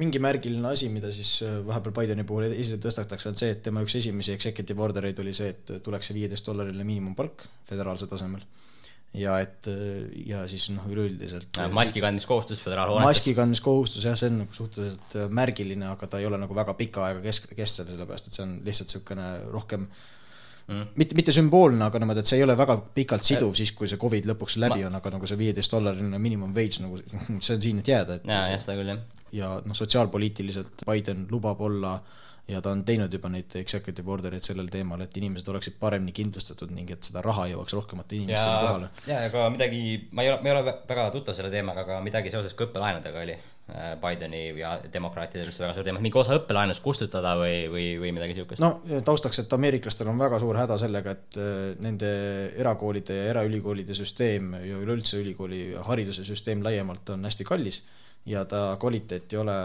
mingi 0.04 0.20
märgiline 0.20 0.72
asi, 0.72 0.90
mida 0.90 1.12
siis 1.12 1.44
äh, 1.44 1.60
vahepeal 1.68 1.94
Bideni 2.00 2.24
puhul 2.24 2.48
esile 2.48 2.78
tõstetakse, 2.78 3.30
on 3.30 3.36
see, 3.36 3.52
et 3.52 3.62
tema 3.64 3.84
üks 3.84 3.98
esimesi 3.98 4.32
executive 4.32 4.82
order 4.82 5.06
eid 5.06 5.20
oli 5.20 5.34
see, 5.34 5.50
et 5.50 5.84
tuleks 5.84 6.08
see 6.08 6.16
viieteist 6.16 6.48
dollariline 6.48 6.84
miinimumpalk 6.84 7.46
föderaalsel 7.70 8.08
tasemel. 8.08 8.42
Ja 9.18 9.38
et 9.44 9.70
ja 10.28 10.44
siis 10.50 10.68
noh, 10.74 10.86
üleüldiselt 10.92 11.60
maski 11.74 12.04
kandmiskohustus 12.04 12.62
föderaalhoonetes. 12.64 13.10
maski 13.10 13.34
kandmiskohustus 13.38 14.06
jah, 14.08 14.18
see 14.20 14.30
on 14.32 14.44
nagu 14.44 14.56
suhteliselt 14.56 15.18
äh, 15.18 15.32
märgiline, 15.40 15.88
aga 15.94 16.10
ta 16.12 16.22
ei 16.22 16.28
ole 16.30 16.40
nagu 16.42 16.56
väga 16.58 16.76
pika 16.78 17.08
aega 17.08 17.24
kesk, 17.26 17.50
kestev, 17.58 17.90
sellepärast 17.94 18.30
et 18.30 18.38
see 18.38 18.46
on 18.46 18.54
lihtsalt 18.68 18.94
niisugune 18.94 19.28
rohkem 19.54 19.88
mm. 19.88 20.94
mitte, 21.00 21.18
mitte 21.18 21.36
sümboolne, 21.36 21.82
aga 21.88 22.02
niimoodi, 22.04 22.24
et 22.24 22.32
see 22.32 22.40
ei 22.42 22.46
ole 22.46 22.58
väga 22.60 22.78
pikalt 22.98 23.28
siduv 23.28 23.56
siis, 23.58 23.74
kui 23.78 23.90
see 23.90 24.02
Covid 24.02 24.30
lõpuks 24.32 24.60
läbi 24.62 24.86
on, 24.88 24.96
aga 25.00 25.14
nagu 25.16 25.30
see 25.30 25.40
viieteist 25.40 25.74
dollariline 25.74 26.22
miinimum 26.22 26.54
wage 26.58 26.84
nagu 26.86 27.00
see 27.46 27.58
on 27.58 27.66
siin, 27.68 27.84
et 27.84 27.92
jääda, 27.94 28.22
jaa, 28.24 28.46
jah, 28.54 28.62
seda 28.64 28.78
küll, 28.80 28.94
jah. 28.94 29.04
ja 29.42 29.52
noh, 29.64 29.78
sotsiaalpoliitiliselt 29.78 30.86
Biden 30.88 31.28
lubab 31.32 31.62
olla 31.68 31.98
ja 32.48 32.62
ta 32.64 32.72
on 32.72 32.84
teinud 32.88 33.14
juba 33.14 33.30
neid 33.32 33.52
executive 33.60 34.12
order'id 34.12 34.44
sellel 34.44 34.70
teemal, 34.72 35.02
et 35.04 35.20
inimesed 35.20 35.50
oleksid 35.52 35.76
paremini 35.82 36.16
kindlustatud 36.16 36.72
ning 36.76 36.90
et 36.96 37.04
seda 37.10 37.24
raha 37.26 37.48
jõuaks 37.52 37.76
rohkemate 37.76 38.22
inimestele 38.22 38.64
kohale., 38.64 38.90
ja, 39.10 39.20
aga 39.28 39.50
midagi, 39.54 39.84
ma 40.16 40.24
ei 40.24 40.32
ole, 40.32 40.40
ma 40.42 40.52
ei 40.52 40.56
ole 40.56 40.74
väga 40.88 41.12
tuttav 41.16 41.38
selle 41.38 41.52
teemaga, 41.54 41.84
aga 41.84 42.00
midagi 42.06 42.32
seoses 42.34 42.56
ka 42.58 42.70
õppelaenudega 42.70 43.26
oli 43.26 43.36
äh, 43.36 43.92
Bideni 44.00 44.42
ja 44.62 44.78
demokraatidel 44.94 45.52
üldse 45.52 45.66
väga 45.66 45.76
suur 45.76 45.90
teema, 45.90 46.04
mingi 46.04 46.22
osa 46.24 46.40
õppelaenust 46.40 46.86
kustutada 46.86 47.36
või, 47.42 47.60
või, 47.74 47.86
või 48.06 48.16
midagi 48.16 48.40
siukest. 48.40 48.64
no 48.64 49.02
taustaks, 49.08 49.44
et 49.44 49.60
ameeriklastel 49.60 50.08
on 50.14 50.24
väga 50.24 50.40
suur 50.44 50.60
häda 50.62 50.80
sellega, 50.80 51.18
et 51.20 51.42
äh, 51.44 51.62
nende 51.84 52.10
erakoolide 52.56 53.22
ja 53.22 53.30
eraülikoolide 53.36 53.98
süsteem 53.98 54.56
ja 54.64 54.80
üleüldse 54.80 55.20
ülikooli 55.20 55.64
hariduse 55.92 56.24
süsteem 56.28 56.64
laiemalt 56.64 57.16
on 57.18 57.28
hästi 57.28 57.52
kallis 57.52 57.84
ja 58.28 58.44
ta 58.46 58.78
kvaliteet 58.80 59.34
ei 59.34 59.40
ole 59.40 59.56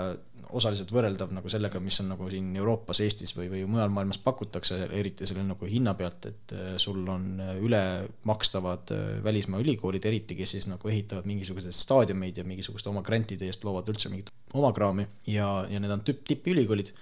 osaliselt 0.59 0.93
võrreldav 0.95 1.33
nagu 1.35 1.51
sellega, 1.53 1.81
mis 1.83 1.99
on 2.03 2.11
nagu 2.13 2.29
siin 2.31 2.51
Euroopas, 2.59 3.01
Eestis 3.05 3.35
või, 3.37 3.49
või 3.53 3.63
mujal 3.71 3.93
maailmas 3.95 4.21
pakutakse, 4.23 4.79
eriti 4.99 5.29
selle 5.29 5.45
nagu 5.47 5.69
hinna 5.69 5.95
pealt, 5.99 6.29
et 6.31 6.55
äh, 6.57 6.75
sul 6.83 7.01
on 7.13 7.41
ülemakstavad 7.63 8.93
äh, 8.95 9.07
välismaa 9.25 9.63
ülikoolid, 9.65 10.05
eriti 10.11 10.37
kes 10.39 10.57
siis 10.57 10.69
nagu 10.71 10.93
ehitavad 10.93 11.29
mingisuguseid 11.31 11.77
staadiumeid 11.77 12.43
ja 12.43 12.47
mingisuguste 12.49 12.93
oma 12.93 13.05
grantide 13.07 13.49
eest 13.49 13.65
loovad 13.69 13.89
üldse 13.93 14.13
mingit 14.13 14.31
oma 14.53 14.73
kraami 14.77 15.09
ja, 15.31 15.49
ja 15.71 15.81
need 15.81 15.95
on 15.95 16.05
tüpp, 16.07 16.25
tippülikoolid, 16.29 16.93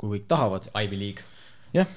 kui 0.00 0.16
kõik 0.16 0.30
tahavad, 0.30 0.70
Ivy 0.74 0.98
League. 1.00 1.28
jah, 1.76 1.88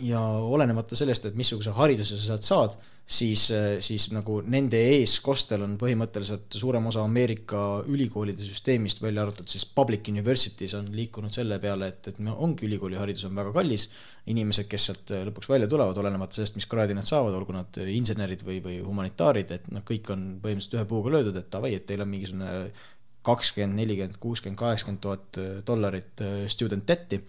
ja 0.00 0.20
olenemata 0.44 0.96
sellest, 0.98 1.26
et 1.28 1.38
missuguse 1.38 1.74
hariduse 1.76 2.18
sa 2.18 2.32
sealt 2.32 2.46
saad, 2.46 2.78
siis, 3.08 3.46
siis 3.84 4.10
nagu 4.12 4.38
nende 4.44 4.78
eeskostel 4.98 5.62
on 5.64 5.78
põhimõtteliselt 5.80 6.52
suurem 6.60 6.90
osa 6.90 7.00
Ameerika 7.06 7.62
ülikoolide 7.88 8.44
süsteemist, 8.44 9.00
välja 9.02 9.24
arvatud 9.24 9.48
siis 9.48 9.64
public 9.64 10.10
universities 10.12 10.74
on 10.76 10.90
liikunud 10.94 11.32
selle 11.32 11.56
peale, 11.62 11.88
et, 11.94 12.10
et 12.12 12.20
me 12.24 12.34
ongi 12.36 12.68
ülikooliharidus 12.68 13.24
on 13.30 13.40
väga 13.40 13.54
kallis, 13.56 13.88
inimesed, 14.28 14.68
kes 14.68 14.88
sealt 14.90 15.14
lõpuks 15.30 15.48
välja 15.48 15.70
tulevad, 15.72 15.96
olenemata 16.02 16.36
sellest, 16.36 16.58
mis 16.60 16.68
kraadi 16.68 16.96
nad 16.98 17.08
saavad, 17.08 17.36
olgu 17.38 17.56
nad 17.56 17.80
insenerid 17.88 18.44
või, 18.44 18.60
või 18.64 18.78
humanitaarid, 18.84 19.56
et 19.56 19.68
noh, 19.72 19.86
kõik 19.88 20.12
on 20.12 20.30
põhimõtteliselt 20.44 20.76
ühe 20.76 20.88
puuga 20.92 21.16
löödud, 21.16 21.40
et 21.40 21.52
davai, 21.54 21.74
et 21.78 21.88
teil 21.88 22.04
on 22.04 22.12
mingisugune 22.12 22.54
kakskümmend, 23.28 23.76
nelikümmend, 23.80 24.20
kuuskümmend, 24.20 24.60
kaheksakümmend 24.60 25.00
tuhat 25.04 25.40
dollarit 25.66 26.28
student 26.52 26.84
debt'i 26.88 27.22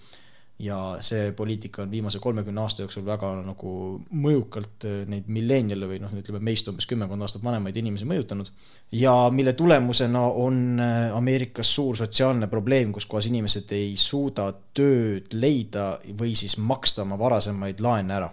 ja 0.59 0.97
see 0.99 1.31
poliitika 1.31 1.83
on 1.83 1.91
viimase 1.91 2.19
kolmekümne 2.19 2.61
aasta 2.61 2.83
jooksul 2.83 3.05
väga 3.07 3.29
nagu 3.45 3.73
mõjukalt 4.11 4.87
neid 5.07 5.29
milleniale 5.31 5.87
või 5.87 6.01
noh, 6.03 6.11
ütleme 6.19 6.41
meist 6.43 6.67
umbes 6.67 6.87
kümmekond 6.89 7.23
aastat 7.23 7.43
vanemaid 7.43 7.77
inimesi 7.79 8.07
mõjutanud. 8.09 8.51
Ja 8.91 9.13
mille 9.31 9.53
tulemusena 9.53 10.25
on 10.43 10.81
Ameerikas 11.15 11.71
suur 11.75 11.97
sotsiaalne 11.97 12.51
probleem, 12.51 12.91
kus 12.93 13.07
kohas 13.07 13.29
inimesed 13.31 13.71
ei 13.77 13.95
suuda 13.99 14.51
tööd 14.75 15.31
leida 15.33 15.93
või 16.19 16.35
siis 16.35 16.57
maksta 16.59 17.07
oma 17.07 17.19
varasemaid 17.19 17.79
laene 17.83 18.19
ära 18.19 18.29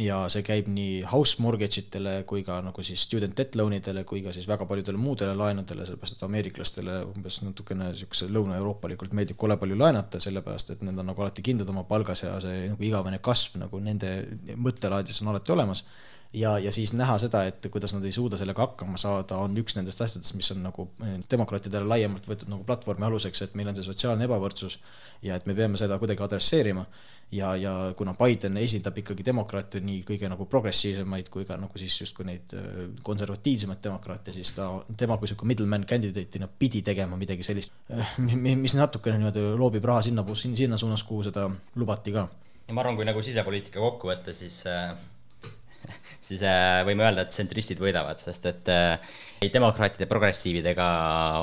ja 0.00 0.22
see 0.32 0.40
käib 0.46 0.68
nii 0.72 1.02
house 1.10 1.42
mortgage 1.44 1.82
itele 1.82 2.14
kui 2.28 2.40
ka 2.46 2.60
nagu 2.64 2.84
siis 2.84 3.02
student 3.04 3.36
debt 3.36 3.58
loan 3.60 3.74
idele 3.76 4.04
kui 4.08 4.22
ka 4.24 4.32
siis 4.32 4.46
väga 4.48 4.64
paljudele 4.68 4.96
muudele 4.96 5.34
laenudele, 5.36 5.84
sellepärast 5.84 6.16
et 6.16 6.24
ameeriklastele 6.24 6.94
umbes 7.10 7.42
natukene 7.44 7.90
niisuguse 7.90 8.30
lõuna-euroopalikult 8.32 9.12
meeldib 9.12 9.36
kole 9.40 9.58
palju 9.60 9.76
laenata, 9.76 10.20
sellepärast 10.22 10.72
et 10.72 10.86
need 10.86 10.96
on 10.96 11.10
nagu 11.12 11.24
alati 11.24 11.44
kindlad 11.44 11.68
oma 11.74 11.84
palgas 11.88 12.24
ja 12.24 12.38
see 12.40 12.70
nagu 12.72 12.88
igavene 12.88 13.20
kasv 13.20 13.60
nagu 13.60 13.82
nende 13.84 14.14
mõttelaadis 14.56 15.20
on 15.20 15.34
alati 15.34 15.52
olemas 15.52 15.84
ja, 16.32 16.58
ja 16.58 16.72
siis 16.72 16.92
näha 16.96 17.16
seda, 17.20 17.44
et 17.48 17.66
kuidas 17.72 17.94
nad 17.96 18.04
ei 18.08 18.12
suuda 18.12 18.38
sellega 18.40 18.64
hakkama 18.64 19.00
saada, 19.00 19.38
on 19.44 19.56
üks 19.60 19.76
nendest 19.76 20.00
asjadest, 20.04 20.34
mis 20.38 20.50
on 20.54 20.62
nagu 20.64 20.88
demokraatidele 21.30 21.88
laiemalt 21.88 22.28
võetud 22.28 22.50
nagu 22.52 22.64
platvormi 22.68 23.08
aluseks, 23.08 23.44
et 23.46 23.56
meil 23.58 23.68
on 23.72 23.78
see 23.78 23.86
sotsiaalne 23.86 24.28
ebavõrdsus 24.28 24.78
ja 25.26 25.36
et 25.36 25.46
me 25.46 25.56
peame 25.58 25.80
seda 25.80 25.98
kuidagi 26.00 26.24
adresseerima 26.24 26.86
ja, 27.32 27.52
ja 27.56 27.74
kuna 27.96 28.14
Biden 28.16 28.56
esindab 28.60 28.96
ikkagi 29.02 29.24
demokraate 29.26 29.80
nii 29.84 30.02
kõige 30.08 30.30
nagu 30.32 30.46
progressiivsemaid 30.48 31.28
kui 31.32 31.46
ka 31.48 31.56
nagu 31.60 31.80
siis 31.80 31.98
justkui 32.00 32.26
neid 32.28 32.56
konservatiivsemaid 33.04 33.84
demokraate, 33.84 34.32
siis 34.32 34.54
ta, 34.56 34.68
tema 34.96 35.18
kui 35.20 35.30
sihuke 35.30 35.48
middleman 35.48 35.86
candidate'ina 35.88 36.48
pidi 36.58 36.82
tegema 36.86 37.18
midagi 37.20 37.44
sellist, 37.46 37.76
mis 38.64 38.76
natukene 38.78 39.20
niimoodi 39.20 39.44
loobib 39.60 39.84
raha 39.88 40.04
sinna, 40.08 40.24
sinna 40.34 40.80
suunas, 40.80 41.04
kuhu 41.08 41.28
seda 41.28 41.48
lubati 41.76 42.16
ka. 42.16 42.28
ja 42.68 42.74
ma 42.74 42.84
arvan, 42.84 42.96
kui 42.96 43.08
nagu 43.08 43.22
sisepoliitika 43.24 43.80
kokku 43.80 44.12
võtta, 44.12 44.32
siis 44.36 44.62
äh, 44.70 44.92
siis 46.22 46.42
äh, 46.46 46.80
võime 46.86 47.06
öelda, 47.06 47.26
et 47.26 47.32
tsentristid 47.34 47.80
võidavad, 47.82 48.20
sest 48.22 48.46
et 48.50 48.72
äh, 48.72 49.14
ei 49.42 49.50
demokraatide, 49.52 50.08
progressiivid 50.10 50.66
ega 50.72 50.88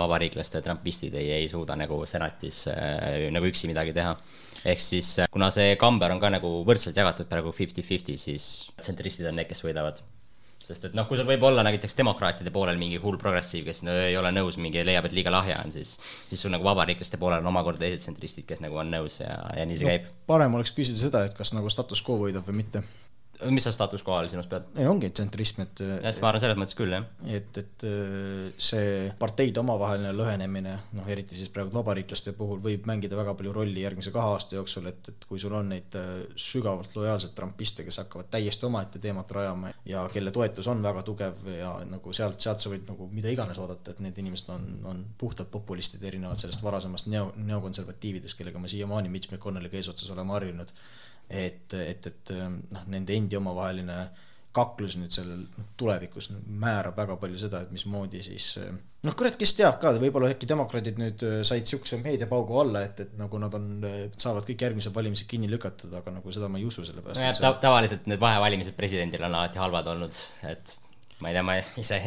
vabariiklaste 0.04 0.64
trumpistid 0.66 1.18
ei, 1.20 1.34
ei 1.42 1.50
suuda 1.52 1.78
nagu 1.80 2.00
senatis 2.10 2.66
äh, 2.72 3.28
nagu 3.34 3.50
üksi 3.50 3.72
midagi 3.72 3.96
teha. 3.98 4.16
ehk 4.68 4.82
siis 4.84 5.14
kuna 5.32 5.52
see 5.56 5.76
kamber 5.80 6.12
on 6.12 6.20
ka 6.20 6.32
nagu 6.34 6.50
võrdselt 6.68 6.98
jagatud 6.98 7.30
praegu 7.32 7.52
fifty-fifty, 7.56 8.18
siis 8.20 8.72
tsentristid 8.80 9.30
on 9.30 9.38
need, 9.40 9.48
kes 9.52 9.64
võidavad 9.64 10.02
sest 10.70 10.90
et 10.90 10.96
noh, 10.98 11.08
kui 11.10 11.18
sul 11.18 11.28
võib 11.28 11.44
olla 11.48 11.64
näiteks 11.66 11.96
demokraatide 11.98 12.52
poolel 12.54 12.78
mingi 12.78 13.00
hull 13.02 13.18
progressiiv, 13.22 13.66
kes 13.70 13.82
no, 13.88 13.96
ei 14.06 14.18
ole 14.20 14.32
nõus, 14.36 14.60
mingi 14.62 14.84
leiab, 14.86 15.08
et 15.08 15.16
liiga 15.16 15.32
lahja 15.34 15.58
on, 15.64 15.72
siis 15.74 15.96
siis 16.30 16.44
sul 16.44 16.54
nagu 16.54 16.68
vabariiklaste 16.68 17.18
poolel 17.22 17.42
on 17.42 17.52
omakorda 17.54 17.86
teised 17.86 18.04
tsentristid, 18.04 18.46
kes 18.50 18.62
nagu 18.64 18.78
on 18.82 18.92
nõus 18.94 19.20
ja, 19.24 19.38
ja 19.58 19.66
nii 19.66 19.80
see 19.80 19.88
no, 19.88 19.96
käib. 19.96 20.10
parem 20.30 20.60
oleks 20.60 20.76
küsida 20.76 21.00
seda, 21.02 21.24
et 21.30 21.38
kas 21.38 21.56
nagu 21.56 21.72
status 21.74 22.04
quo 22.06 22.20
võidab 22.26 22.46
või 22.50 22.62
mitte 22.62 22.84
mis 23.48 23.64
sa 23.64 23.72
status 23.72 24.04
quo 24.04 24.16
all 24.18 24.28
silmas 24.32 24.48
pead? 24.52 24.66
ei, 24.76 24.86
ongi 24.90 25.10
tsentrism, 25.16 25.64
et 25.64 25.82
jah, 25.82 26.18
ma 26.24 26.30
arvan 26.32 26.44
selles 26.44 26.58
mõttes 26.60 26.76
küll, 26.78 26.92
jah. 26.92 27.06
et, 27.32 27.60
et 27.62 27.86
see 28.60 29.08
parteide 29.20 29.62
omavaheline 29.62 30.12
lõhenemine, 30.16 30.76
noh 30.98 31.08
eriti 31.12 31.38
siis 31.38 31.52
praegu 31.54 31.72
vabariiklaste 31.76 32.34
puhul 32.38 32.60
võib 32.64 32.88
mängida 32.90 33.18
väga 33.20 33.36
palju 33.40 33.54
rolli 33.56 33.86
järgmise 33.86 34.12
kahe 34.16 34.36
aasta 34.36 34.58
jooksul, 34.58 34.90
et, 34.92 35.12
et 35.14 35.28
kui 35.30 35.40
sul 35.42 35.56
on 35.56 35.72
neid 35.72 35.96
sügavalt 36.40 36.96
lojaalseid 37.00 37.36
trumpiste, 37.38 37.86
kes 37.88 38.02
hakkavad 38.04 38.32
täiesti 38.34 38.68
omaette 38.68 39.02
teemat 39.04 39.32
rajama 39.40 39.74
ja 39.88 40.04
kelle 40.12 40.36
toetus 40.36 40.68
on 40.72 40.84
väga 40.84 41.06
tugev 41.08 41.48
ja 41.56 41.78
nagu 41.88 42.16
sealt, 42.16 42.42
sealt 42.44 42.64
sa 42.64 42.74
võid 42.74 42.88
nagu 42.92 43.08
mida 43.14 43.32
iganes 43.32 43.60
oodata, 43.62 43.96
et 43.96 44.04
need 44.04 44.20
inimesed 44.20 44.52
on, 44.56 44.68
on 44.92 45.04
puhtad 45.20 45.48
populistid, 45.54 46.04
erinevalt 46.04 46.42
sellest 46.44 46.64
varasemast 46.66 47.08
neo, 47.12 47.30
neokonservatiividest, 47.40 48.38
kellega 48.40 48.60
me 48.60 48.72
siiamaani 48.72 49.12
Mitch 49.12 49.32
McConnelliga 49.32 49.80
eesotsas 49.80 50.12
oleme 50.12 50.36
harjunud 50.36 50.76
et, 51.30 51.74
et, 51.78 52.10
et 52.10 52.34
noh, 52.74 52.84
nende 52.90 53.16
endi 53.16 53.38
omavaheline 53.40 54.00
kaklus 54.56 54.96
nüüd 54.98 55.14
sellel 55.14 55.44
noh, 55.46 55.68
tulevikus 55.78 56.32
määrab 56.34 56.98
väga 56.98 57.20
palju 57.22 57.38
seda, 57.38 57.62
et 57.64 57.74
mismoodi 57.74 58.22
siis 58.26 58.48
noh, 58.58 59.16
kurat, 59.18 59.38
kes 59.40 59.54
teab 59.60 59.78
ka, 59.82 59.94
võib-olla 60.02 60.32
äkki 60.34 60.50
demokraadid 60.50 61.00
nüüd 61.02 61.24
said 61.48 61.70
siukse 61.70 62.00
meediapaugu 62.02 62.58
alla, 62.64 62.84
et, 62.90 63.06
et 63.06 63.16
nagu 63.20 63.40
nad 63.42 63.56
on, 63.60 63.70
saavad 64.18 64.48
kõik 64.50 64.66
järgmised 64.66 64.96
valimised 64.96 65.30
kinni 65.30 65.52
lükatud, 65.52 65.94
aga 66.02 66.18
nagu 66.18 66.34
seda 66.36 66.50
ma 66.52 66.62
ei 66.62 66.68
usu, 66.68 66.86
sellepärast 66.88 67.22
nojah, 67.22 67.42
ta, 67.46 67.54
tavaliselt 67.68 68.10
need 68.10 68.22
vahevalimised 68.22 68.78
presidendil 68.80 69.30
on 69.30 69.38
alati 69.38 69.62
halvad 69.62 69.94
olnud, 69.94 70.22
et 70.50 70.76
ma 71.20 71.32
ei 71.32 71.36
tea, 71.36 71.44
ma 71.44 71.56
ise, 71.60 71.98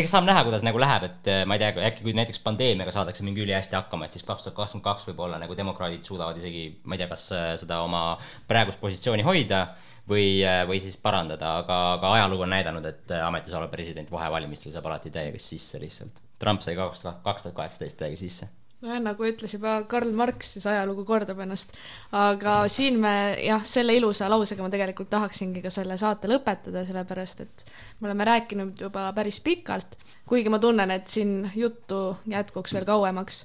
eks 0.00 0.12
saab 0.14 0.26
näha, 0.28 0.44
kuidas 0.46 0.62
nagu 0.66 0.78
läheb, 0.78 1.08
et 1.08 1.30
ma 1.48 1.56
ei 1.56 1.62
tea, 1.62 1.72
äkki 1.88 2.06
kui 2.06 2.14
näiteks 2.16 2.42
pandeemiaga 2.44 2.94
saadakse 2.94 3.26
mingi 3.26 3.42
ülihästi 3.42 3.74
hakkama, 3.78 4.06
et 4.06 4.14
siis 4.14 4.26
kaks 4.26 4.46
tuhat 4.46 4.56
kakskümmend 4.58 4.86
kaks 4.86 5.08
võib-olla 5.08 5.40
nagu 5.42 5.56
demokraadid 5.58 6.06
suudavad 6.06 6.38
isegi, 6.38 6.68
ma 6.84 6.94
ei 6.94 7.02
tea, 7.02 7.10
kas 7.10 7.26
seda 7.64 7.80
oma 7.86 8.04
praegust 8.50 8.80
positsiooni 8.82 9.26
hoida 9.26 9.64
või, 10.08 10.42
või 10.68 10.80
siis 10.82 10.98
parandada, 11.02 11.56
aga, 11.62 11.80
aga 11.98 12.12
ajalugu 12.18 12.46
on 12.46 12.54
näidanud, 12.54 12.86
et 12.90 13.16
ametis 13.24 13.54
olev 13.58 13.72
president 13.72 14.10
vahevalimistel 14.12 14.74
saab 14.74 14.90
alati 14.90 15.12
täiega 15.14 15.40
sisse 15.42 15.80
lihtsalt. 15.82 16.22
Trump 16.38 16.62
sai 16.62 16.76
kaks 16.78 17.06
tuhat 17.06 17.24
kaheksateist 17.24 17.98
täiega 17.98 18.20
sisse. 18.20 18.50
nojah, 18.82 19.00
nagu 19.02 19.26
ütles 19.28 19.54
juba 19.56 19.76
Karl 19.88 20.12
Marx, 20.16 20.54
siis 20.56 20.66
ajalugu 20.70 21.04
kordab 21.08 21.40
ennast. 21.44 21.74
aga 22.12 22.56
siin 22.72 22.98
me 23.00 23.14
jah, 23.44 23.64
selle 23.68 23.96
ilusa 23.96 24.28
lausega 24.32 24.64
ma 24.64 24.70
tegelikult 24.72 25.10
tahaksingi 25.12 25.62
ka 25.64 25.72
selle 25.74 25.98
saate 26.00 26.30
lõpetada, 26.30 26.84
sellepärast 26.88 27.44
et 27.46 27.66
me 28.00 28.10
oleme 28.10 28.28
rääkinud 28.28 28.86
juba 28.86 29.10
päris 29.16 29.40
pikalt, 29.44 29.98
kuigi 30.28 30.52
ma 30.52 30.58
tunnen, 30.58 30.90
et 30.90 31.08
siin 31.08 31.50
juttu 31.54 32.16
jätkuks 32.30 32.74
veel 32.74 32.88
kauemaks 32.88 33.44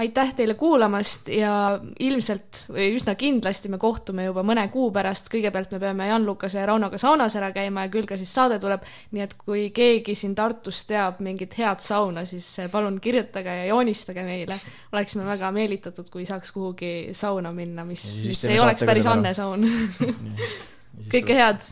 aitäh 0.00 0.32
teile 0.36 0.54
kuulamast 0.58 1.28
ja 1.32 1.52
ilmselt 2.00 2.64
või 2.72 2.88
üsna 2.96 3.14
kindlasti 3.18 3.70
me 3.72 3.78
kohtume 3.80 4.24
juba 4.24 4.42
mõne 4.46 4.64
kuu 4.72 4.88
pärast, 4.94 5.28
kõigepealt 5.32 5.74
me 5.74 5.80
peame 5.82 6.06
Jan-Lukase 6.08 6.60
ja 6.60 6.66
Raunoga 6.70 6.98
saunas 7.00 7.36
ära 7.38 7.50
käima 7.56 7.84
ja 7.86 7.92
küll 7.92 8.08
ka 8.08 8.18
siis 8.20 8.32
saade 8.34 8.60
tuleb, 8.62 8.86
nii 9.14 9.24
et 9.24 9.34
kui 9.40 9.66
keegi 9.76 10.14
siin 10.18 10.34
Tartus 10.38 10.84
teab 10.88 11.20
mingit 11.24 11.56
head 11.60 11.82
sauna, 11.84 12.24
siis 12.28 12.48
palun 12.72 13.00
kirjutage 13.02 13.56
ja 13.62 13.66
joonistage 13.72 14.24
meile. 14.24 14.60
oleksime 14.92 15.26
väga 15.28 15.50
meelitatud, 15.54 16.08
kui 16.10 16.26
saaks 16.26 16.52
kuhugi 16.52 16.92
sauna 17.12 17.52
minna, 17.52 17.84
mis 17.84 18.06
mis 18.26 18.44
ei 18.44 18.60
oleks 18.60 18.84
päris. 18.86 19.06
Anne 19.10 19.34
saun. 19.34 19.66
kõike 21.12 21.36
head 21.36 21.64